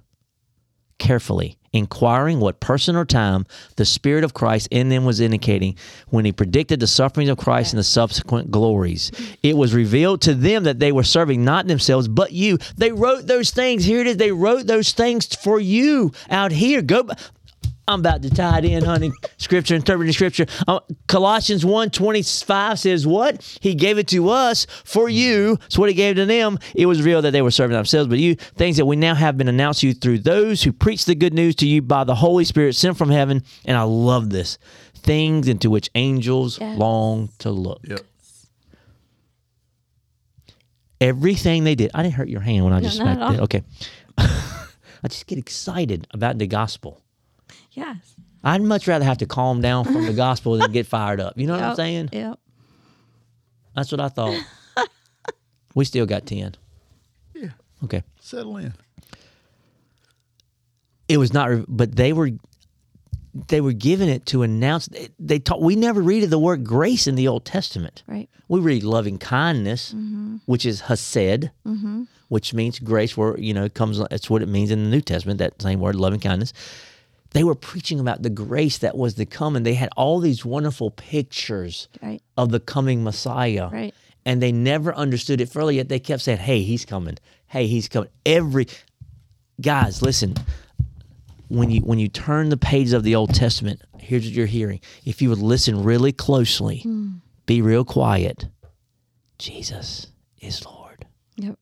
carefully, 0.98 1.58
inquiring 1.78 2.40
what 2.40 2.60
person 2.60 2.96
or 2.96 3.04
time 3.04 3.46
the 3.76 3.84
Spirit 3.84 4.24
of 4.24 4.34
Christ 4.34 4.68
in 4.70 4.88
them 4.88 5.04
was 5.04 5.20
indicating 5.20 5.76
when 6.08 6.24
he 6.24 6.32
predicted 6.32 6.80
the 6.80 6.86
sufferings 6.86 7.30
of 7.30 7.38
Christ 7.38 7.72
and 7.72 7.78
the 7.78 7.84
subsequent 7.84 8.50
glories. 8.50 9.10
It 9.42 9.56
was 9.56 9.74
revealed 9.74 10.20
to 10.22 10.34
them 10.34 10.64
that 10.64 10.78
they 10.78 10.92
were 10.92 11.04
serving 11.04 11.44
not 11.44 11.66
themselves, 11.66 12.08
but 12.08 12.32
you. 12.32 12.58
They 12.76 12.92
wrote 12.92 13.26
those 13.26 13.50
things. 13.50 13.84
Here 13.84 14.00
it 14.00 14.06
is. 14.06 14.16
They 14.16 14.32
wrote 14.32 14.66
those 14.66 14.92
things 14.92 15.34
for 15.34 15.60
you 15.60 16.12
out 16.30 16.52
here. 16.52 16.82
Go. 16.82 17.08
B- 17.86 17.92
I'm 17.92 18.00
about 18.00 18.22
to 18.22 18.30
tie 18.30 18.58
it 18.58 18.64
in, 18.64 18.84
honey. 18.84 19.12
Scripture, 19.38 19.74
interpreting 19.74 20.12
scripture. 20.12 20.46
Uh, 20.66 20.80
Colossians 21.06 21.64
1 21.64 21.90
25 21.90 22.78
says, 22.78 23.06
What? 23.06 23.42
He 23.60 23.74
gave 23.74 23.98
it 23.98 24.08
to 24.08 24.28
us 24.30 24.66
for 24.84 25.08
you. 25.08 25.58
So, 25.68 25.80
what 25.80 25.88
he 25.88 25.94
gave 25.94 26.16
to 26.16 26.26
them, 26.26 26.58
it 26.74 26.86
was 26.86 27.02
real 27.02 27.22
that 27.22 27.30
they 27.30 27.42
were 27.42 27.50
serving 27.50 27.76
themselves, 27.76 28.08
but 28.08 28.18
you, 28.18 28.34
things 28.34 28.76
that 28.78 28.86
we 28.86 28.96
now 28.96 29.14
have 29.14 29.36
been 29.38 29.48
announced 29.48 29.80
to 29.80 29.88
you 29.88 29.94
through 29.94 30.18
those 30.18 30.62
who 30.62 30.72
preach 30.72 31.04
the 31.04 31.14
good 31.14 31.32
news 31.34 31.54
to 31.56 31.66
you 31.66 31.80
by 31.82 32.04
the 32.04 32.14
Holy 32.14 32.44
Spirit 32.44 32.74
sent 32.74 32.96
from 32.98 33.10
heaven. 33.10 33.42
And 33.64 33.76
I 33.76 33.82
love 33.82 34.30
this 34.30 34.58
things 34.94 35.46
into 35.46 35.70
which 35.70 35.88
angels 35.94 36.58
Yes. 36.60 36.76
long 36.76 37.28
to 37.38 37.50
look. 37.50 37.80
Yep. 37.84 38.00
Everything 41.00 41.64
they 41.64 41.74
did. 41.74 41.90
I 41.94 42.02
didn't 42.02 42.14
hurt 42.14 42.28
your 42.28 42.40
hand 42.40 42.64
when 42.64 42.72
I 42.72 42.80
No, 42.80 42.86
just 42.86 42.98
not 42.98 43.16
smacked 43.16 43.34
it. 43.34 43.40
Okay. 43.42 43.62
I 44.18 45.08
just 45.08 45.26
get 45.26 45.38
excited 45.38 46.06
about 46.12 46.38
the 46.38 46.46
gospel. 46.46 47.02
Yes. 47.76 48.16
I'd 48.42 48.62
much 48.62 48.88
rather 48.88 49.04
have 49.04 49.18
to 49.18 49.26
calm 49.26 49.60
down 49.60 49.84
from 49.84 50.06
the 50.06 50.12
gospel 50.12 50.56
than 50.56 50.72
get 50.72 50.86
fired 50.86 51.20
up. 51.20 51.34
You 51.36 51.46
know 51.46 51.54
what 51.54 51.62
I'm 51.62 51.76
saying? 51.76 52.08
Yep. 52.12 52.38
That's 53.74 53.92
what 53.92 54.00
I 54.00 54.08
thought. 54.08 54.40
we 55.74 55.84
still 55.84 56.06
got 56.06 56.26
10. 56.26 56.54
Yeah. 57.34 57.50
Okay. 57.84 58.02
Settle 58.20 58.56
in. 58.56 58.72
It 61.08 61.18
was 61.18 61.32
not, 61.32 61.64
but 61.68 61.94
they 61.94 62.12
were. 62.12 62.30
They 63.48 63.60
were 63.60 63.74
given 63.74 64.08
it 64.08 64.24
to 64.26 64.42
announce. 64.42 64.86
They, 64.86 65.10
they 65.20 65.38
taught. 65.38 65.60
We 65.60 65.76
never 65.76 66.00
read 66.00 66.24
of 66.24 66.30
the 66.30 66.38
word 66.38 66.64
grace 66.64 67.06
in 67.06 67.16
the 67.16 67.28
Old 67.28 67.44
Testament. 67.44 68.02
Right. 68.06 68.30
We 68.48 68.60
read 68.60 68.82
loving 68.82 69.18
kindness, 69.18 69.92
mm-hmm. 69.92 70.36
which 70.46 70.64
is 70.64 70.80
hesed, 70.80 71.50
mm-hmm. 71.66 72.04
which 72.28 72.54
means 72.54 72.78
grace. 72.78 73.14
Where 73.14 73.38
you 73.38 73.52
know 73.52 73.64
it 73.64 73.74
comes. 73.74 73.98
That's 73.98 74.30
what 74.30 74.40
it 74.42 74.48
means 74.48 74.70
in 74.70 74.84
the 74.84 74.90
New 74.90 75.02
Testament. 75.02 75.38
That 75.38 75.60
same 75.60 75.80
word, 75.80 75.96
loving 75.96 76.18
kindness. 76.18 76.54
They 77.30 77.44
were 77.44 77.54
preaching 77.54 78.00
about 78.00 78.22
the 78.22 78.30
grace 78.30 78.78
that 78.78 78.96
was 78.96 79.14
to 79.14 79.26
come, 79.26 79.56
and 79.56 79.66
they 79.66 79.74
had 79.74 79.90
all 79.96 80.20
these 80.20 80.44
wonderful 80.44 80.90
pictures 80.90 81.88
Right. 82.02 82.22
of 82.36 82.50
the 82.50 82.60
coming 82.60 83.02
Messiah. 83.04 83.68
Right. 83.70 83.94
And 84.24 84.42
they 84.42 84.52
never 84.52 84.94
understood 84.94 85.40
it 85.40 85.48
fully, 85.48 85.76
yet 85.76 85.88
they 85.88 85.98
kept 85.98 86.22
saying, 86.22 86.38
Hey, 86.38 86.62
he's 86.62 86.84
coming. 86.84 87.16
Hey, 87.46 87.66
he's 87.66 87.88
coming. 87.88 88.10
Every 88.24 88.66
guys, 89.60 90.02
listen. 90.02 90.34
When 91.48 91.70
you 91.70 91.80
when 91.82 92.00
you 92.00 92.08
turn 92.08 92.48
the 92.48 92.56
pages 92.56 92.92
of 92.92 93.04
the 93.04 93.14
Old 93.14 93.32
Testament, 93.32 93.80
here's 93.98 94.24
what 94.24 94.32
you're 94.32 94.46
hearing. 94.46 94.80
If 95.04 95.22
you 95.22 95.28
would 95.28 95.38
listen 95.38 95.84
really 95.84 96.10
closely, 96.10 96.80
hmm. 96.80 97.18
be 97.46 97.62
real 97.62 97.84
quiet. 97.84 98.46
Jesus 99.38 100.08
is 100.40 100.64
Lord. 100.64 101.06
Yep. 101.36 101.56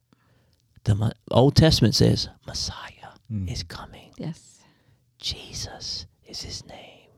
The 0.85 1.13
Old 1.31 1.55
Testament 1.57 1.95
says 1.95 2.29
Messiah 2.47 3.13
hmm. 3.29 3.47
is 3.47 3.63
coming. 3.63 4.13
Yes. 4.17 4.54
Jesus 5.25 6.05
is 6.27 6.43
his 6.43 6.67
name. 6.67 7.09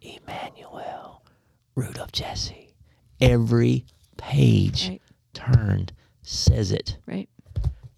Emmanuel, 0.00 1.24
root 1.74 1.98
of 1.98 2.12
Jesse. 2.12 2.72
Every 3.20 3.84
page 4.16 4.90
Right. 4.90 5.02
turned 5.34 5.92
says 6.22 6.70
it. 6.70 6.96
Right. 7.04 7.28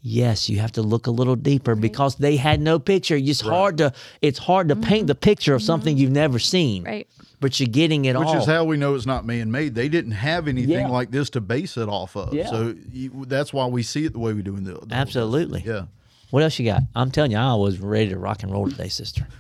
Yes, 0.01 0.49
you 0.49 0.61
have 0.61 0.73
to 0.73 0.83
look 0.83 1.07
a 1.07 1.11
little 1.11 1.37
deeper 1.37 1.75
because 1.75 2.14
they 2.16 2.38
had 2.38 2.59
no 2.59 2.79
picture. 2.79 3.16
It's 3.16 3.42
hard 3.42 3.77
to 3.79 3.92
it's 4.23 4.38
hard 4.38 4.70
to 4.70 4.77
paint 4.77 5.09
the 5.09 5.14
mm-hmm. 5.14 5.20
picture 5.20 5.55
of 5.55 5.62
something 5.62 5.94
mm-hmm. 5.94 6.05
you've 6.05 6.11
never 6.11 6.38
seen. 6.38 6.85
Right. 6.85 7.07
But 7.38 7.61
you're 7.61 7.66
getting 7.66 8.07
it 8.07 8.16
Which 8.16 8.29
all. 8.29 8.33
Which 8.33 8.40
is 8.44 8.49
how 8.49 8.64
we 8.64 8.79
know 8.79 8.94
it's 8.94 9.05
not 9.05 9.27
man 9.27 9.51
made. 9.51 9.75
They 9.75 9.90
didn't 9.90 10.12
have 10.12 10.49
anything 10.49 10.70
Yeah. 10.70 10.88
like 10.88 11.11
this 11.11 11.29
to 11.31 11.42
base 11.42 11.77
it 11.77 11.90
off 11.90 12.16
of. 12.16 12.33
Yeah. 12.33 12.49
So 12.49 12.75
you, 12.90 13.27
that's 13.29 13.53
why 13.53 13.66
we 13.66 13.83
see 13.83 14.07
it 14.07 14.14
the 14.14 14.20
way 14.20 14.33
we 14.33 14.40
do 14.40 14.57
in 14.57 14.64
the. 14.64 14.81
the 14.87 14.94
Absolutely. 14.94 15.61
Testament. 15.61 15.90
What 16.31 16.43
else 16.43 16.59
you 16.59 16.64
got? 16.64 16.83
I'm 16.95 17.11
telling 17.11 17.33
you, 17.33 17.38
I 17.38 17.55
was 17.55 17.79
ready 17.79 18.11
to 18.11 18.19
rock 18.19 18.43
and 18.43 18.53
roll 18.53 18.69
today, 18.69 18.88
sister. 18.88 19.27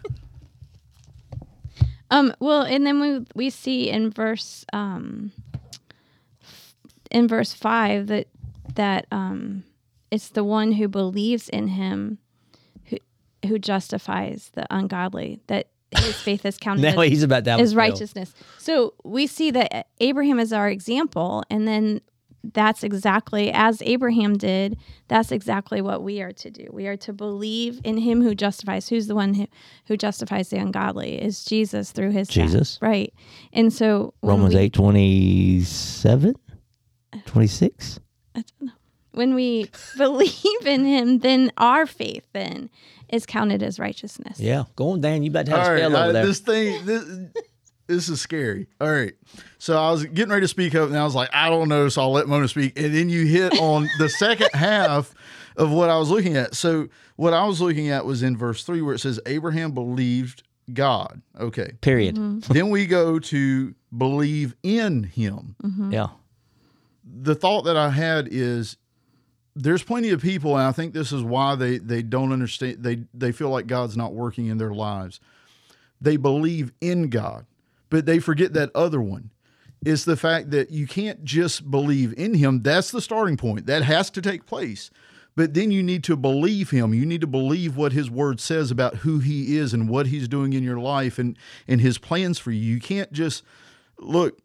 Um, 2.10 2.34
well, 2.40 2.62
and 2.62 2.84
then 2.84 3.00
we 3.00 3.24
we 3.34 3.50
see 3.50 3.88
in 3.88 4.10
verse 4.10 4.64
um, 4.72 5.30
in 7.10 7.28
verse 7.28 7.52
five 7.52 8.08
that 8.08 8.26
that 8.74 9.06
um, 9.12 9.64
it's 10.10 10.28
the 10.30 10.44
one 10.44 10.72
who 10.72 10.88
believes 10.88 11.48
in 11.48 11.68
him 11.68 12.18
who 12.86 12.96
who 13.46 13.58
justifies 13.58 14.50
the 14.54 14.66
ungodly 14.70 15.40
that 15.46 15.68
his 15.96 16.16
faith 16.22 16.44
is 16.44 16.58
counted 16.58 16.82
Now 16.82 17.00
as, 17.00 17.08
he's 17.08 17.22
about 17.22 17.44
that 17.44 17.60
as 17.60 17.76
righteousness. 17.76 18.34
So 18.58 18.94
we 19.04 19.28
see 19.28 19.52
that 19.52 19.86
Abraham 20.00 20.40
is 20.40 20.52
our 20.52 20.68
example, 20.68 21.44
and 21.48 21.66
then 21.68 22.00
that's 22.42 22.82
exactly 22.82 23.50
as 23.52 23.82
Abraham 23.82 24.36
did. 24.38 24.78
That's 25.08 25.30
exactly 25.30 25.80
what 25.82 26.02
we 26.02 26.22
are 26.22 26.32
to 26.32 26.50
do. 26.50 26.68
We 26.72 26.86
are 26.86 26.96
to 26.98 27.12
believe 27.12 27.80
in 27.84 27.98
Him 27.98 28.22
who 28.22 28.34
justifies. 28.34 28.88
Who's 28.88 29.06
the 29.08 29.14
one 29.14 29.34
who, 29.34 29.46
who 29.86 29.96
justifies 29.96 30.48
the 30.48 30.56
ungodly? 30.58 31.20
Is 31.20 31.44
Jesus 31.44 31.92
through 31.92 32.12
His 32.12 32.28
death. 32.28 32.46
Jesus. 32.46 32.78
right? 32.80 33.12
And 33.52 33.72
so 33.72 34.14
Romans 34.22 34.54
we, 34.54 34.60
eight 34.62 34.72
twenty 34.72 35.60
seven, 35.62 36.34
twenty 37.26 37.48
six. 37.48 38.00
I 38.34 38.42
don't 38.58 38.68
know. 38.68 38.72
When 39.12 39.34
we 39.34 39.68
believe 39.98 40.66
in 40.66 40.84
Him, 40.84 41.18
then 41.18 41.50
our 41.58 41.84
faith 41.84 42.24
then 42.32 42.70
is 43.08 43.26
counted 43.26 43.62
as 43.62 43.78
righteousness. 43.80 44.38
Yeah, 44.40 44.64
go 44.76 44.90
on, 44.90 45.00
Dan. 45.00 45.22
You 45.24 45.30
about 45.30 45.46
to 45.46 45.52
have 45.52 45.60
All 45.60 45.66
a 45.66 45.72
right, 45.72 45.78
spell 45.80 45.96
over 45.96 46.08
I- 46.10 46.12
there. 46.12 46.26
this 46.26 46.38
thing, 46.38 46.86
this, 46.86 47.04
this 47.94 48.08
is 48.08 48.20
scary. 48.20 48.66
All 48.80 48.90
right, 48.90 49.14
so 49.58 49.76
I 49.76 49.90
was 49.90 50.04
getting 50.06 50.30
ready 50.30 50.44
to 50.44 50.48
speak 50.48 50.74
up, 50.74 50.88
and 50.88 50.98
I 50.98 51.04
was 51.04 51.14
like, 51.14 51.28
I 51.32 51.48
don't 51.50 51.68
know, 51.68 51.88
so 51.88 52.02
I'll 52.02 52.12
let 52.12 52.26
Mona 52.28 52.48
speak. 52.48 52.78
And 52.78 52.94
then 52.94 53.08
you 53.08 53.26
hit 53.26 53.58
on 53.60 53.88
the 53.98 54.08
second 54.18 54.50
half 54.54 55.14
of 55.56 55.70
what 55.70 55.90
I 55.90 55.98
was 55.98 56.08
looking 56.10 56.36
at. 56.36 56.54
So 56.54 56.88
what 57.16 57.34
I 57.34 57.44
was 57.46 57.60
looking 57.60 57.88
at 57.90 58.04
was 58.06 58.22
in 58.22 58.36
verse 58.36 58.64
three, 58.64 58.80
where 58.82 58.94
it 58.94 59.00
says 59.00 59.20
Abraham 59.26 59.72
believed 59.72 60.42
God. 60.72 61.20
Okay, 61.38 61.72
Period. 61.80 62.16
Mm-hmm. 62.16 62.52
then 62.52 62.70
we 62.70 62.86
go 62.86 63.18
to 63.18 63.74
believe 63.96 64.54
in 64.62 65.02
Him. 65.04 65.56
Mm-hmm. 65.62 65.92
Yeah. 65.92 66.08
the 67.04 67.34
thought 67.34 67.62
that 67.64 67.76
I 67.76 67.90
had 67.90 68.28
is 68.30 68.76
there's 69.56 69.82
plenty 69.82 70.10
of 70.10 70.22
people, 70.22 70.56
and 70.56 70.64
I 70.66 70.70
think 70.72 70.94
this 70.94 71.10
is 71.12 71.22
why 71.24 71.56
they 71.56 71.78
they 71.78 72.02
don't 72.02 72.32
understand. 72.32 72.84
They 72.84 73.02
they 73.12 73.32
feel 73.32 73.50
like 73.50 73.66
God's 73.66 73.96
not 73.96 74.14
working 74.14 74.46
in 74.46 74.58
their 74.58 74.72
lives. 74.72 75.18
They 76.00 76.16
believe 76.16 76.72
in 76.80 77.10
God, 77.10 77.44
but 77.90 78.06
they 78.06 78.18
forget 78.18 78.54
that 78.54 78.74
other 78.74 79.00
one. 79.00 79.30
Is 79.82 80.04
the 80.04 80.16
fact 80.16 80.50
that 80.50 80.70
you 80.70 80.86
can't 80.86 81.24
just 81.24 81.70
believe 81.70 82.12
in 82.18 82.34
Him. 82.34 82.62
That's 82.62 82.90
the 82.90 83.00
starting 83.00 83.38
point. 83.38 83.64
That 83.64 83.82
has 83.82 84.10
to 84.10 84.20
take 84.20 84.44
place. 84.44 84.90
But 85.36 85.54
then 85.54 85.70
you 85.70 85.82
need 85.82 86.04
to 86.04 86.16
believe 86.16 86.70
him. 86.70 86.92
You 86.92 87.06
need 87.06 87.20
to 87.20 87.26
believe 87.26 87.76
what 87.76 87.92
his 87.92 88.10
word 88.10 88.40
says 88.40 88.70
about 88.70 88.96
who 88.96 89.20
he 89.20 89.56
is 89.56 89.72
and 89.72 89.88
what 89.88 90.08
he's 90.08 90.28
doing 90.28 90.52
in 90.52 90.62
your 90.62 90.78
life 90.78 91.18
and 91.18 91.36
and 91.68 91.80
his 91.80 91.98
plans 91.98 92.38
for 92.38 92.50
you. 92.50 92.60
You 92.74 92.80
can't 92.80 93.12
just 93.12 93.42
look 93.98 94.38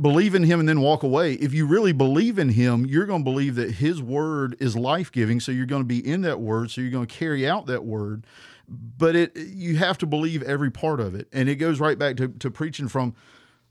believe 0.00 0.34
in 0.34 0.44
him 0.44 0.60
and 0.60 0.68
then 0.68 0.82
walk 0.82 1.02
away. 1.02 1.32
If 1.34 1.54
you 1.54 1.66
really 1.66 1.92
believe 1.92 2.38
in 2.38 2.50
him, 2.50 2.84
you're 2.84 3.06
going 3.06 3.22
to 3.22 3.30
believe 3.30 3.54
that 3.54 3.72
his 3.72 4.02
word 4.02 4.54
is 4.60 4.76
life-giving, 4.76 5.40
so 5.40 5.52
you're 5.52 5.64
going 5.64 5.82
to 5.82 5.86
be 5.86 6.06
in 6.06 6.20
that 6.20 6.38
word, 6.38 6.70
so 6.70 6.82
you're 6.82 6.90
going 6.90 7.06
to 7.06 7.14
carry 7.14 7.48
out 7.48 7.66
that 7.66 7.84
word. 7.84 8.26
But 8.68 9.14
it 9.16 9.36
you 9.36 9.76
have 9.76 9.98
to 9.98 10.06
believe 10.06 10.42
every 10.42 10.70
part 10.70 11.00
of 11.00 11.14
it. 11.14 11.28
And 11.32 11.48
it 11.48 11.56
goes 11.56 11.78
right 11.80 11.98
back 11.98 12.16
to, 12.16 12.28
to 12.28 12.50
preaching 12.50 12.88
from 12.88 13.14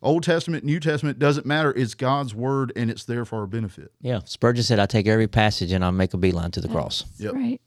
Old 0.02 0.24
Testament, 0.24 0.64
New 0.64 0.80
Testament, 0.80 1.20
doesn't 1.20 1.46
matter. 1.46 1.74
It's 1.76 1.94
God's 1.96 2.34
word 2.36 2.72
and 2.76 2.90
it's 2.92 3.06
there 3.06 3.26
for 3.26 3.40
our 3.40 3.48
benefit. 3.48 3.92
Yeah. 4.02 4.20
Spurgeon 4.26 4.64
said, 4.64 4.80
I 4.80 4.86
take 4.86 5.08
every 5.08 5.28
passage 5.28 5.72
and 5.72 5.84
I 5.84 5.90
make 5.92 6.14
a 6.14 6.18
beeline 6.18 6.52
to 6.52 6.62
the 6.62 6.68
cross. 6.70 7.04
Yep. 7.18 7.34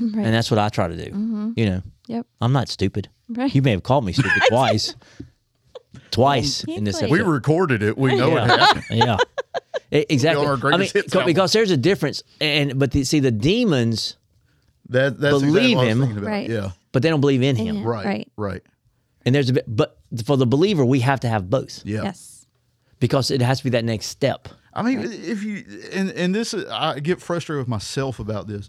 Right. 0.00 0.26
And 0.26 0.32
that's 0.32 0.48
what 0.48 0.58
I 0.58 0.68
try 0.68 0.86
to 0.86 0.96
do. 0.96 1.52
You 1.56 1.66
know, 1.66 1.82
Yep. 2.06 2.24
I'm 2.40 2.52
not 2.52 2.68
stupid. 2.68 3.08
Right. 3.28 3.52
You 3.52 3.62
may 3.62 3.72
have 3.72 3.82
called 3.82 4.04
me 4.04 4.12
stupid 4.14 4.42
twice. 4.48 4.94
Twice 6.12 6.62
in 6.64 6.84
this 6.84 6.96
Exactly. 6.96 7.18
We 7.20 7.24
recorded 7.28 7.82
it. 7.82 7.98
We 7.98 8.14
know 8.14 8.36
it 8.36 8.46
happened. 8.46 8.84
yeah. 8.90 9.16
Exactly. 9.90 10.46
I 10.46 10.50
mean, 10.50 10.60
greatest 10.60 10.92
hits 10.94 11.12
co- 11.12 11.18
album. 11.20 11.30
because 11.30 11.52
there's 11.52 11.70
a 11.72 11.76
difference, 11.76 12.22
and 12.40 12.78
but 12.78 12.92
the, 12.92 13.02
see 13.02 13.18
the 13.20 13.30
demons, 13.32 14.17
That, 14.90 15.18
that's 15.20 15.34
Believe 15.40 15.54
exactly 15.56 15.74
what 15.76 15.82
I 15.82 15.94
was 15.94 16.08
him. 16.10 16.18
about. 16.18 16.30
Right. 16.30 16.48
Yeah. 16.50 16.70
but 16.92 17.02
they 17.02 17.10
don't 17.10 17.20
believe 17.20 17.42
in 17.42 17.56
In 17.58 17.66
him. 17.66 17.76
him. 17.78 17.84
Right. 17.84 18.04
Right. 18.06 18.28
Right. 18.36 18.62
And 19.24 19.34
there's 19.34 19.50
a 19.50 19.52
bit, 19.54 19.64
but 19.68 19.98
for 20.24 20.36
the 20.36 20.46
believer, 20.46 20.84
we 20.84 21.00
have 21.00 21.20
to 21.20 21.28
have 21.28 21.50
both 21.50 21.82
Yeah. 21.84 22.04
Yes. 22.04 22.46
because 23.00 23.30
it 23.30 23.42
has 23.42 23.58
to 23.58 23.64
be 23.64 23.70
that 23.70 23.84
next 23.84 24.06
step. 24.06 24.48
I 24.72 24.82
mean, 24.82 25.00
if 25.02 25.42
you 25.42 25.64
and 25.92 26.10
and 26.12 26.34
this 26.34 26.54
I 26.54 27.00
get 27.00 27.20
frustrated 27.20 27.60
with 27.60 27.68
myself 27.68 28.18
about 28.18 28.46
this. 28.46 28.68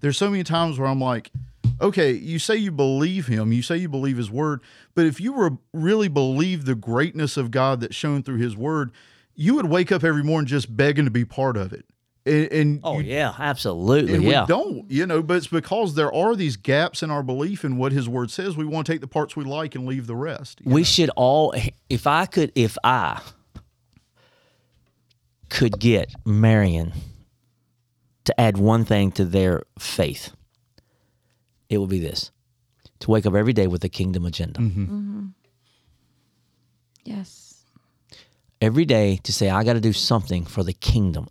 There's 0.00 0.16
so 0.16 0.30
many 0.30 0.42
times 0.42 0.78
where 0.78 0.88
I'm 0.88 1.00
like, 1.00 1.30
okay, 1.80 2.12
you 2.12 2.38
say 2.38 2.56
you 2.56 2.70
believe 2.72 3.26
him, 3.26 3.52
you 3.52 3.60
say 3.60 3.76
you 3.76 3.88
believe 3.88 4.16
his 4.16 4.30
word, 4.30 4.62
but 4.94 5.04
if 5.04 5.20
you 5.20 5.34
were 5.34 5.58
really 5.74 6.08
believe 6.08 6.64
the 6.64 6.74
greatness 6.74 7.36
of 7.36 7.50
God 7.50 7.80
that's 7.82 7.94
shown 7.94 8.22
through 8.22 8.38
his 8.38 8.56
word, 8.56 8.92
you 9.34 9.54
would 9.56 9.66
wake 9.66 9.92
up 9.92 10.02
every 10.02 10.24
morning 10.24 10.46
just 10.46 10.74
begging 10.74 11.04
to 11.04 11.10
be 11.10 11.26
part 11.26 11.58
of 11.58 11.74
it. 11.74 11.84
And, 12.26 12.52
and 12.52 12.80
Oh 12.84 12.98
you- 12.98 13.12
yeah, 13.14 13.34
absolutely. 13.38 14.14
and 14.14 14.22
yeah. 14.22 14.42
we 14.42 14.46
don't, 14.46 14.90
you 14.90 15.06
know, 15.06 15.22
but 15.22 15.38
it's 15.38 15.46
because 15.46 15.94
there 15.94 16.12
are 16.14 16.36
these 16.36 16.56
gaps 16.56 17.02
in 17.02 17.10
our 17.10 17.22
belief 17.22 17.64
in 17.64 17.76
what 17.78 17.92
his 17.92 18.08
word 18.08 18.30
says. 18.30 18.56
We 18.56 18.64
want 18.66 18.86
to 18.86 18.92
take 18.92 19.00
the 19.00 19.06
parts 19.08 19.36
we 19.36 19.44
like 19.44 19.74
and 19.74 19.86
leave 19.86 20.06
the 20.06 20.14
rest. 20.16 20.60
we 20.64 20.82
know? 20.82 20.84
should 20.84 21.10
all 21.16 21.54
if 21.88 22.06
i 22.06 22.26
could 22.26 22.52
if 22.54 22.76
i 22.84 23.20
could 25.48 25.78
get 25.80 26.12
marion 26.24 26.92
to 28.24 28.38
add 28.40 28.56
one 28.58 28.84
thing 28.84 29.10
to 29.12 29.24
their 29.24 29.62
faith 29.78 30.32
it 31.68 31.78
would 31.78 31.90
be 31.90 31.98
this 32.00 32.30
to 33.00 33.10
wake 33.10 33.26
up 33.26 33.34
every 33.34 33.52
day 33.52 33.66
with 33.66 33.82
a 33.82 33.88
kingdom 33.88 34.24
agenda 34.26 34.60
mm-hmm. 34.60 34.82
Mm-hmm. 34.84 35.26
Yes. 37.04 37.64
every 38.60 38.84
day 38.84 39.18
to 39.24 39.32
say 39.32 39.48
i 39.50 39.64
got 39.64 39.72
to 39.72 39.80
do 39.80 39.92
something 39.92 40.44
for 40.44 40.62
the 40.62 40.72
kingdom 40.74 41.26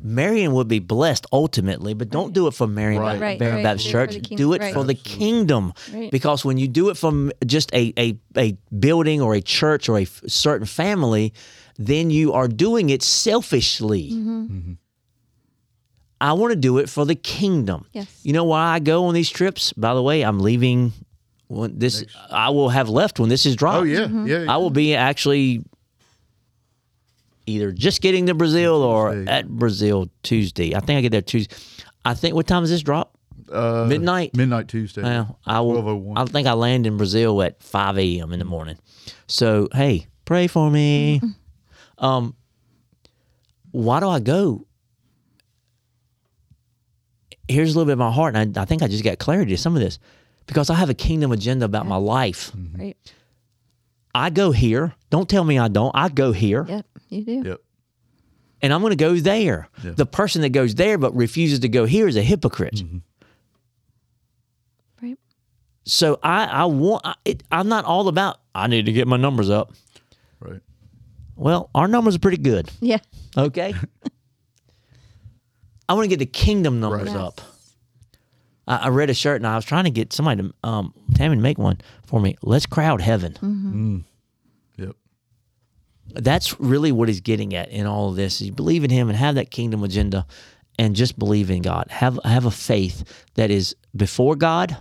marion 0.00 0.52
would 0.52 0.68
be 0.68 0.78
blessed 0.78 1.26
ultimately 1.32 1.92
but 1.94 2.08
don't 2.10 2.32
do 2.32 2.46
it 2.46 2.54
for 2.54 2.66
marion, 2.66 3.02
Right. 3.02 3.20
Right, 3.20 3.38
Marion 3.40 3.56
right. 3.56 3.62
baptist 3.64 3.90
Do 3.90 3.98
it 3.98 4.06
for 4.06 4.12
church 4.12 4.28
the 4.28 4.36
do 4.36 4.52
it 4.52 4.58
kingdom. 4.60 4.74
for 4.74 4.84
the 4.86 4.94
kingdom 4.94 5.72
Right. 5.92 6.10
because 6.10 6.44
when 6.44 6.56
you 6.58 6.68
do 6.68 6.88
it 6.90 6.96
from 6.96 7.32
just 7.46 7.72
a, 7.74 7.92
a, 7.98 8.16
a 8.36 8.56
building 8.78 9.20
or 9.20 9.34
a 9.34 9.40
church 9.40 9.88
or 9.88 9.98
a 9.98 10.02
f- 10.02 10.22
certain 10.28 10.66
family, 10.66 11.32
then 11.78 12.10
you 12.10 12.32
are 12.32 12.48
doing 12.48 12.90
it 12.90 13.02
selfishly. 13.02 14.10
Mm-hmm. 14.12 14.72
I 16.20 16.32
want 16.32 16.50
to 16.52 16.56
do 16.56 16.78
it 16.78 16.88
for 16.88 17.04
the 17.06 17.14
kingdom. 17.14 17.86
Yes. 17.92 18.06
You 18.24 18.32
know 18.32 18.44
why 18.44 18.74
I 18.74 18.78
go 18.80 19.04
on 19.06 19.14
these 19.14 19.30
trips? 19.30 19.72
By 19.74 19.94
the 19.94 20.02
way, 20.02 20.22
I'm 20.22 20.40
leaving. 20.40 20.92
When 21.46 21.78
this 21.78 22.04
I 22.30 22.50
will 22.50 22.68
have 22.68 22.88
left 22.90 23.18
when 23.18 23.30
this 23.30 23.46
is 23.46 23.56
dropped. 23.56 23.78
Oh 23.80 23.82
yeah, 23.84 24.00
Mm-hmm. 24.00 24.26
yeah. 24.26 24.44
I 24.52 24.58
will 24.58 24.68
be 24.70 24.94
actually 24.94 25.62
either 27.48 27.72
just 27.72 28.00
getting 28.02 28.26
to 28.26 28.34
Brazil 28.34 28.82
or 28.82 29.12
Tuesday. 29.12 29.30
at 29.32 29.48
Brazil 29.48 30.10
Tuesday. 30.22 30.74
I 30.74 30.80
think 30.80 30.98
I 30.98 31.00
get 31.00 31.10
there 31.12 31.22
Tuesday. 31.22 31.56
I 32.04 32.14
think 32.14 32.34
what 32.34 32.46
time 32.46 32.62
does 32.62 32.70
this 32.70 32.82
drop? 32.82 33.14
Uh, 33.50 33.86
Midnight. 33.88 34.36
Midnight 34.36 34.68
Tuesday. 34.68 35.02
Well, 35.02 35.38
I 35.46 35.60
will. 35.60 36.12
I 36.16 36.24
think 36.26 36.46
I 36.46 36.52
land 36.52 36.86
in 36.86 36.96
Brazil 36.98 37.42
at 37.42 37.62
five 37.62 37.96
a.m. 37.98 38.32
in 38.32 38.38
the 38.38 38.44
morning. 38.44 38.76
So 39.26 39.68
hey, 39.72 40.06
pray 40.24 40.46
for 40.46 40.70
me. 40.70 41.20
Um, 42.00 42.36
why 43.72 43.98
do 43.98 44.08
I 44.08 44.20
go? 44.20 44.64
Here's 47.48 47.74
a 47.74 47.78
little 47.78 47.86
bit 47.86 47.94
of 47.94 47.98
my 47.98 48.12
heart, 48.12 48.36
and 48.36 48.56
I, 48.56 48.62
I 48.62 48.64
think 48.66 48.82
I 48.82 48.88
just 48.88 49.02
got 49.02 49.18
clarity 49.18 49.50
to 49.52 49.58
some 49.58 49.74
of 49.74 49.80
this 49.82 49.98
because 50.46 50.70
I 50.70 50.74
have 50.74 50.90
a 50.90 50.94
kingdom 50.94 51.32
agenda 51.32 51.64
about 51.64 51.86
my 51.86 51.96
life. 51.96 52.52
Right. 52.78 52.96
I 54.14 54.30
go 54.30 54.52
here. 54.52 54.94
Don't 55.10 55.28
tell 55.28 55.42
me 55.44 55.58
I 55.58 55.66
don't. 55.68 55.90
I 55.94 56.08
go 56.08 56.30
here, 56.32 56.66
Yep. 56.68 56.86
You 57.08 57.24
do. 57.24 57.42
Yep. 57.44 57.60
and 58.62 58.72
I'm 58.72 58.80
going 58.80 58.90
to 58.90 58.96
go 58.96 59.14
there. 59.16 59.68
Yeah. 59.82 59.92
The 59.92 60.06
person 60.06 60.42
that 60.42 60.50
goes 60.50 60.74
there 60.74 60.98
but 60.98 61.14
refuses 61.16 61.60
to 61.60 61.68
go 61.68 61.84
here 61.86 62.06
is 62.08 62.16
a 62.16 62.22
hypocrite. 62.22 62.82
Right. 65.02 65.16
So 65.84 66.18
I, 66.22 66.44
I 66.46 66.64
want. 66.66 67.02
I, 67.06 67.14
it, 67.24 67.42
I'm 67.50 67.68
not 67.68 67.84
all 67.84 68.08
about. 68.08 68.38
I 68.54 68.66
need 68.66 68.86
to 68.86 68.92
get 68.92 69.06
my 69.08 69.16
numbers 69.16 69.50
up. 69.50 69.72
Right. 70.40 70.60
Well, 71.36 71.70
our 71.74 71.88
numbers 71.88 72.16
are 72.16 72.20
pretty 72.20 72.42
good. 72.42 72.68
Yeah. 72.80 72.98
Okay. 73.36 73.74
I 75.88 75.94
want 75.94 76.04
to 76.04 76.08
get 76.08 76.18
the 76.18 76.26
kingdom 76.26 76.80
numbers 76.80 77.06
Yes. 77.08 77.16
up. 77.16 77.40
I, 78.66 78.76
I 78.76 78.88
read 78.88 79.08
a 79.08 79.14
shirt 79.14 79.36
and 79.36 79.46
I 79.46 79.56
was 79.56 79.64
trying 79.64 79.84
to 79.84 79.90
get 79.90 80.12
somebody 80.12 80.42
to 80.42 80.54
um 80.68 80.92
Tammy 81.14 81.36
to 81.36 81.42
make 81.42 81.58
one 81.58 81.78
for 82.06 82.20
me. 82.20 82.36
Let's 82.42 82.66
crowd 82.66 83.00
heaven. 83.00 83.32
Mm-hmm. 83.40 83.94
Yep. 83.96 84.04
That's 86.14 86.58
really 86.60 86.92
what 86.92 87.08
he's 87.08 87.20
getting 87.20 87.54
at 87.54 87.68
in 87.70 87.86
all 87.86 88.10
of 88.10 88.16
this. 88.16 88.40
Is 88.40 88.50
believe 88.50 88.84
in 88.84 88.90
him 88.90 89.08
and 89.08 89.16
have 89.16 89.34
that 89.36 89.50
kingdom 89.50 89.84
agenda, 89.84 90.26
and 90.78 90.96
just 90.96 91.18
believe 91.18 91.50
in 91.50 91.62
God. 91.62 91.86
Have 91.90 92.18
have 92.24 92.46
a 92.46 92.50
faith 92.50 93.26
that 93.34 93.50
is 93.50 93.76
before 93.94 94.36
God, 94.36 94.76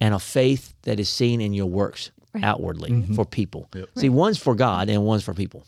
and 0.00 0.14
a 0.14 0.18
faith 0.18 0.74
that 0.82 1.00
is 1.00 1.08
seen 1.08 1.40
in 1.40 1.52
your 1.52 1.66
works 1.66 2.10
Right. 2.32 2.44
outwardly 2.44 2.90
mm-hmm. 2.90 3.14
for 3.16 3.24
people. 3.24 3.68
Yep. 3.74 3.88
See, 3.96 4.08
one's 4.08 4.38
for 4.38 4.54
God 4.54 4.88
and 4.88 5.04
one's 5.04 5.24
for 5.24 5.34
people. 5.34 5.66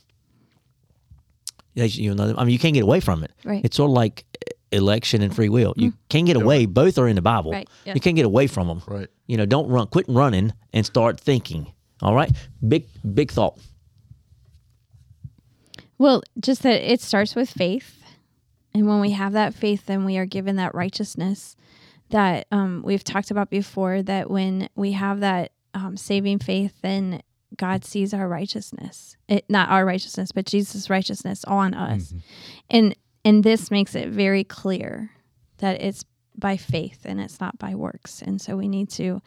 You 1.74 2.14
know, 2.14 2.34
I 2.38 2.44
mean, 2.44 2.52
you 2.52 2.58
can't 2.58 2.74
get 2.74 2.84
away 2.84 3.00
from 3.00 3.24
it. 3.24 3.32
Right. 3.44 3.64
It's 3.64 3.76
sort 3.76 3.90
of 3.90 3.94
like 3.94 4.24
election 4.70 5.22
and 5.22 5.34
free 5.34 5.48
will. 5.48 5.74
You 5.76 5.90
mm-hmm. 5.90 5.98
can't 6.08 6.26
get 6.26 6.36
away. 6.36 6.66
Both 6.66 6.98
are 6.98 7.08
in 7.08 7.16
the 7.16 7.22
Bible. 7.22 7.50
Right, 7.50 7.68
yeah. 7.84 7.94
You 7.94 8.00
can't 8.00 8.14
get 8.14 8.26
away 8.26 8.46
from 8.46 8.68
them. 8.68 8.82
Right. 8.86 9.08
You 9.26 9.38
know, 9.38 9.46
don't 9.46 9.68
run. 9.68 9.88
Quit 9.88 10.06
running 10.08 10.52
and 10.72 10.86
start 10.86 11.18
thinking. 11.18 11.72
All 12.00 12.14
right. 12.14 12.30
Big 12.66 12.86
big 13.14 13.32
thought. 13.32 13.58
Well, 16.02 16.24
just 16.40 16.64
that 16.64 16.82
it 16.82 17.00
starts 17.00 17.36
with 17.36 17.48
faith. 17.48 18.02
And 18.74 18.88
when 18.88 18.98
we 18.98 19.12
have 19.12 19.34
that 19.34 19.54
faith, 19.54 19.86
then 19.86 20.04
we 20.04 20.18
are 20.18 20.26
given 20.26 20.56
that 20.56 20.74
righteousness 20.74 21.54
that 22.10 22.48
um, 22.50 22.82
we've 22.84 23.04
talked 23.04 23.30
about 23.30 23.50
before. 23.50 24.02
That 24.02 24.28
when 24.28 24.68
we 24.74 24.92
have 24.92 25.20
that 25.20 25.52
um, 25.74 25.96
saving 25.96 26.40
faith, 26.40 26.74
then 26.82 27.22
God 27.56 27.84
sees 27.84 28.12
our 28.12 28.26
righteousness. 28.26 29.16
It, 29.28 29.44
not 29.48 29.68
our 29.68 29.86
righteousness, 29.86 30.32
but 30.32 30.44
Jesus' 30.44 30.90
righteousness 30.90 31.44
on 31.44 31.72
us. 31.72 32.12
And 32.68 32.96
and 33.24 33.44
this 33.44 33.70
makes 33.70 33.94
it 33.94 34.08
very 34.08 34.42
clear 34.42 35.12
that 35.58 35.80
it's 35.80 36.04
by 36.36 36.56
faith 36.56 37.02
and 37.04 37.20
it's 37.20 37.38
not 37.38 37.60
by 37.60 37.76
works. 37.76 38.20
And 38.22 38.40
so 38.40 38.56
we 38.56 38.66
need 38.66 38.90
to 38.90 39.22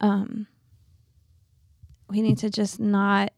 um 0.00 0.48
we 2.08 2.20
need 2.20 2.38
to 2.38 2.50
just 2.50 2.80
not 2.80 3.32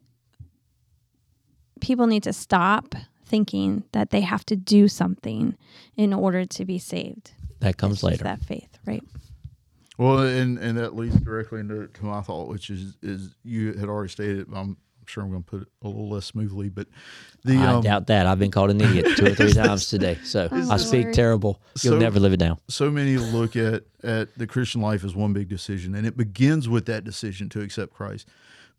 people 1.79 2.07
need 2.07 2.23
to 2.23 2.33
stop 2.33 2.95
thinking 3.25 3.83
that 3.93 4.09
they 4.11 4.21
have 4.21 4.45
to 4.45 4.55
do 4.55 4.87
something 4.87 5.55
in 5.97 6.13
order 6.13 6.45
to 6.45 6.65
be 6.65 6.77
saved. 6.79 7.31
That 7.59 7.77
comes 7.77 7.95
It's 7.95 8.03
later. 8.03 8.23
That 8.25 8.41
faith, 8.41 8.77
right? 8.85 9.03
Well, 9.97 10.19
and 10.19 10.57
and 10.57 10.77
that 10.77 10.95
leads 10.95 11.15
directly 11.17 11.59
into 11.59 11.87
to 11.87 12.05
my 12.05 12.21
thought, 12.21 12.47
which 12.49 12.69
is 12.69 12.97
is 13.01 13.35
you 13.43 13.73
had 13.73 13.89
already 13.89 14.09
stated. 14.09 14.47
I'm 14.53 14.77
sure 15.05 15.23
I'm 15.23 15.29
going 15.29 15.43
to 15.43 15.49
put 15.49 15.61
it 15.63 15.67
a 15.83 15.87
little 15.87 16.09
less 16.09 16.25
smoothly, 16.25 16.69
but 16.69 16.87
the 17.43 17.57
I 17.57 17.65
um, 17.73 17.83
doubt 17.83 18.07
that. 18.07 18.25
I've 18.25 18.39
been 18.39 18.51
called 18.51 18.71
an 18.71 18.81
idiot 18.81 19.17
two 19.17 19.25
or 19.27 19.35
three 19.35 19.51
times 19.53 19.89
today. 19.89 20.17
So 20.23 20.47
I 20.51 20.77
speak 20.77 21.03
Lord. 21.05 21.13
terrible. 21.13 21.61
You'll 21.81 21.93
So- 21.95 21.99
never 21.99 22.19
live 22.19 22.33
it 22.33 22.37
down. 22.37 22.57
so 22.69 22.89
many 22.89 23.17
look 23.17 23.55
at 23.55 23.83
at 24.03 24.35
the 24.37 24.47
Christian 24.47 24.81
life 24.81 25.03
as 25.03 25.13
one 25.15 25.31
big 25.33 25.47
decision, 25.47 25.93
and 25.95 26.07
it 26.07 26.17
begins 26.17 26.67
with 26.67 26.85
that 26.87 27.03
decision 27.03 27.47
to 27.49 27.61
accept 27.61 27.93
Christ. 27.93 28.27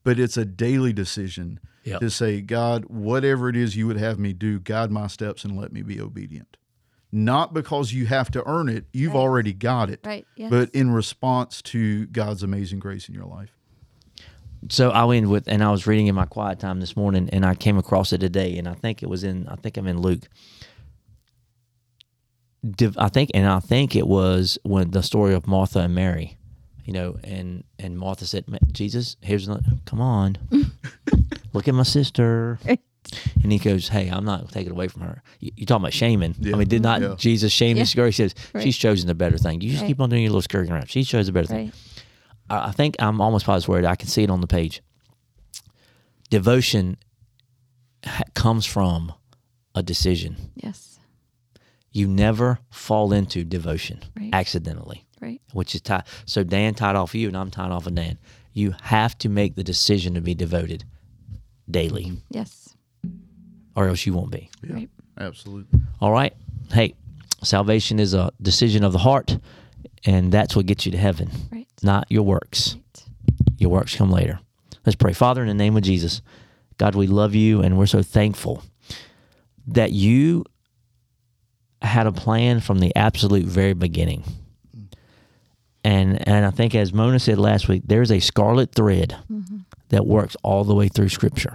But 0.05 0.19
it's 0.19 0.37
a 0.37 0.45
daily 0.45 0.93
decision 0.93 1.59
Yep. 1.85 2.01
to 2.01 2.11
say, 2.11 2.40
God, 2.40 2.87
whatever 2.87 3.49
it 3.51 3.57
is 3.57 3.77
you 3.77 3.87
would 3.87 3.99
have 3.99 4.19
me 4.19 4.33
do, 4.33 4.59
guide 4.59 4.90
my 4.90 5.07
steps 5.07 5.45
and 5.45 5.55
let 5.55 5.71
me 5.71 5.83
be 5.83 6.01
obedient. 6.01 6.57
Not 7.12 7.53
because 7.53 7.93
you 7.93 8.07
have 8.07 8.31
to 8.33 8.43
earn 8.49 8.69
it; 8.69 8.87
you've 8.93 9.14
already 9.14 9.53
got 9.53 9.90
it. 9.90 10.01
Right, 10.05 10.27
yes. 10.35 10.51
But 10.51 10.71
in 10.71 10.90
response 10.90 11.62
to 11.62 12.07
God's 12.07 12.43
amazing 12.43 12.79
grace 12.81 13.09
in 13.09 13.14
your 13.14 13.27
life. 13.27 13.51
So 14.71 14.90
I 14.90 15.05
went 15.05 15.29
with, 15.29 15.47
and 15.47 15.62
I 15.62 15.71
was 15.71 15.87
reading 15.87 16.07
in 16.07 16.14
my 16.14 16.25
quiet 16.25 16.59
time 16.59 16.81
this 16.81 16.97
morning, 16.97 17.29
and 17.33 17.45
I 17.45 17.55
came 17.55 17.77
across 17.77 18.12
it 18.12 18.19
today, 18.19 18.57
and 18.57 18.67
I 18.67 18.75
think 18.75 19.03
it 19.03 19.09
was 19.09 19.23
in, 19.23 19.47
I 19.47 19.57
think 19.57 19.77
I'm 19.77 19.87
in 19.87 20.01
Luke. 20.01 20.29
I 22.97 23.09
think, 23.11 23.31
and 23.35 23.47
I 23.47 23.61
think 23.61 23.95
it 23.95 24.07
was 24.07 24.59
when 24.62 24.90
the 24.90 25.03
story 25.03 25.35
of 25.35 25.47
Martha 25.47 25.81
and 25.81 25.95
Mary, 25.95 26.38
you 26.85 26.92
know, 26.92 27.16
and 27.25 27.64
and 27.79 27.99
Martha 27.99 28.27
said, 28.27 28.44
"Jesus, 28.73 29.16
here's, 29.23 29.47
another, 29.49 29.62
come 29.87 30.01
on, 30.01 30.37
look 31.53 31.68
at 31.68 31.75
my 31.75 31.83
sister." 31.85 32.59
And 33.42 33.53
he 33.53 33.59
goes, 33.59 33.88
"Hey, 33.88 34.09
I'm 34.09 34.25
not 34.25 34.51
taking 34.51 34.68
it 34.68 34.73
away 34.73 34.88
from 34.88 35.03
her. 35.03 35.23
You, 35.38 35.53
you're 35.57 35.66
talking 35.66 35.83
about 35.85 35.92
shaming. 35.92 36.35
Yeah. 36.40 36.55
I 36.55 36.59
mean, 36.59 36.68
did 36.68 36.81
not 36.83 37.03
Yeah. 37.03 37.14
Jesus 37.18 37.53
shame 37.53 37.77
this 37.77 37.92
Yeah. 37.94 37.97
girl? 38.01 38.07
He 38.07 38.12
says 38.12 38.35
Right. 38.55 38.64
she's 38.64 38.79
chosen 38.79 39.07
the 39.09 39.14
better 39.14 39.37
thing. 39.37 39.61
You 39.61 39.68
just 39.70 39.83
Right. 39.83 39.88
keep 39.88 40.01
on 40.01 40.09
doing 40.09 40.23
your 40.23 40.31
little 40.31 40.40
skirting 40.40 40.73
around. 40.73 40.88
She 40.88 41.05
chose 41.05 41.27
the 41.27 41.33
better 41.33 41.47
thing. 41.47 41.66
Right. 41.66 41.75
I 42.49 42.68
I 42.68 42.73
think 42.73 42.97
I'm 42.99 43.20
almost 43.20 43.45
positive 43.45 43.68
word. 43.68 43.85
I 43.85 43.95
can 43.95 44.09
see 44.09 44.22
it 44.22 44.30
on 44.30 44.41
the 44.41 44.47
page. 44.47 44.80
Devotion 46.30 46.97
ha- 48.05 48.22
comes 48.35 48.64
from 48.66 49.12
a 49.74 49.82
decision. 49.82 50.37
Yes. 50.57 50.99
You 51.93 52.09
never 52.09 52.59
fall 52.70 53.12
into 53.12 53.45
devotion 53.45 54.01
Right. 54.18 54.30
accidentally, 54.32 55.05
Right. 55.25 55.41
which 55.53 55.75
is 55.75 55.81
tied. 55.81 56.05
So 56.27 56.45
Dan 56.45 56.75
tied 56.75 56.97
off 56.97 57.11
of 57.11 57.14
you, 57.16 57.29
and 57.29 57.37
I'm 57.37 57.51
tied 57.51 57.70
off 57.70 57.87
of 57.87 57.95
Dan. 57.95 58.18
You 58.53 58.75
have 58.83 59.16
to 59.18 59.29
make 59.29 59.55
the 59.57 59.64
decision 59.64 60.14
to 60.14 60.20
be 60.20 60.35
devoted 60.35 60.85
daily, 61.70 62.05
mm-hmm. 62.05 62.16
Yes. 62.31 62.77
or 63.75 63.89
else 63.89 64.07
you 64.07 64.12
won't 64.12 64.31
be. 64.31 64.51
Yeah, 64.62 64.75
Right. 64.75 64.91
absolutely. 65.18 65.81
All 66.01 66.12
right. 66.12 66.35
Hey, 66.72 66.95
salvation 67.43 67.99
is 67.99 68.14
a 68.14 68.31
decision 68.41 68.85
of 68.85 68.93
the 68.93 68.99
heart, 68.99 69.39
and 70.05 70.31
that's 70.31 70.55
what 70.55 70.66
gets 70.66 70.85
you 70.87 70.93
to 70.93 70.99
heaven, 70.99 71.31
Right. 71.51 71.66
not 71.83 72.07
your 72.11 72.22
works. 72.22 72.75
Right. 72.77 73.05
Your 73.59 73.70
works 73.70 73.97
come 73.97 74.11
later. 74.11 74.41
Let's 74.85 74.97
pray. 74.97 75.12
Father, 75.14 75.41
in 75.43 75.49
the 75.49 75.55
name 75.55 75.77
of 75.77 75.83
Jesus, 75.83 76.20
God, 76.77 76.95
we 76.95 77.07
love 77.07 77.35
you 77.35 77.62
and 77.62 77.79
we're 77.79 77.87
so 77.87 78.03
thankful 78.03 78.62
that 79.66 79.93
you 79.93 80.45
had 81.81 82.07
a 82.07 82.12
plan 82.12 82.61
from 82.61 82.81
the 82.81 82.95
absolute 82.97 83.45
very 83.47 83.72
beginning. 83.75 84.25
And 85.85 86.26
and 86.26 86.47
I 86.47 86.51
think 86.51 86.74
as 86.74 86.93
Mona 86.93 87.18
said 87.18 87.39
last 87.39 87.68
week, 87.68 87.82
there's 87.85 88.11
a 88.11 88.18
scarlet 88.18 88.74
thread 88.74 89.16
mm-hmm. 89.30 89.59
that 89.91 90.07
works 90.07 90.37
all 90.43 90.64
the 90.64 90.74
way 90.74 90.89
through 90.89 91.11
scripture. 91.11 91.55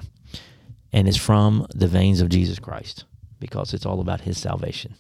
And 0.94 1.08
it's 1.08 1.18
from 1.18 1.68
the 1.74 1.88
veins 1.88 2.22
of 2.22 2.30
Jesus 2.30 2.60
Christ 2.60 3.06
because 3.40 3.74
it's 3.74 3.86
all 3.86 4.00
about 4.00 4.22
his 4.22 4.38
salvation. 4.38 4.96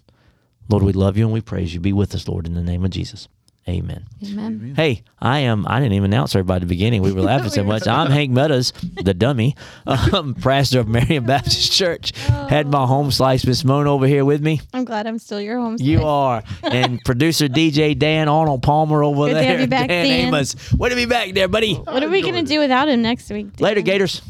Lord, 0.67 0.83
we 0.83 0.93
love 0.93 1.17
you 1.17 1.25
and 1.25 1.33
we 1.33 1.41
praise 1.41 1.73
you. 1.73 1.79
Be 1.79 1.93
with 1.93 2.13
us, 2.13 2.27
Lord, 2.27 2.45
in 2.45 2.53
the 2.53 2.61
name 2.61 2.83
of 2.83 2.91
Jesus. 2.91 3.27
Amen. 3.67 4.05
Amen. 4.25 4.73
Hey, 4.75 5.03
I 5.19 5.39
am. 5.39 5.67
I 5.67 5.79
didn't 5.79 5.93
even 5.93 6.11
announce 6.11 6.33
everybody 6.33 6.57
at 6.57 6.61
the 6.61 6.65
beginning. 6.67 7.03
We 7.03 7.11
were 7.11 7.21
laughing 7.21 7.51
so 7.51 7.63
much. 7.65 7.87
I'm 7.87 8.09
Hank 8.09 8.31
Meadows, 8.31 8.71
the 9.03 9.13
dummy, 9.13 9.55
um, 9.85 10.33
pastor 10.33 10.79
of 10.79 10.87
Marion 10.87 11.25
Baptist 11.25 11.71
Church. 11.77 12.17
Had 12.17 12.67
my 12.67 12.87
home 12.87 13.11
slice, 13.11 13.45
Miss 13.45 13.63
Mona, 13.63 13.93
over 13.93 14.07
here 14.07 14.25
with 14.25 14.41
me. 14.41 14.59
I'm 14.73 14.85
glad 14.85 15.05
I'm 15.05 15.19
still 15.19 15.39
your 15.39 15.59
home. 15.59 15.75
You 15.79 16.01
are, 16.03 16.41
and 16.63 16.99
producer 17.05 17.47
DJ 17.47 17.97
Dan 17.97 18.27
Arnold 18.27 18.63
Palmer 18.63 19.03
over 19.03 19.25
Good 19.25 19.27
to 19.29 19.33
there. 19.35 19.43
have 19.43 19.61
you 19.61 19.67
back, 19.67 19.87
Dan. 19.89 20.05
Amos, 20.27 20.73
way 20.73 20.89
to 20.89 20.95
be 20.95 21.05
back 21.05 21.33
there, 21.33 21.47
buddy. 21.47 21.75
What 21.75 22.01
are 22.01 22.09
we 22.09 22.23
gonna 22.23 22.41
do 22.43 22.59
without 22.59 22.87
him 22.89 23.03
next 23.03 23.29
week? 23.29 23.55
Dan? 23.57 23.65
Later, 23.65 23.81
Gators. 23.81 24.23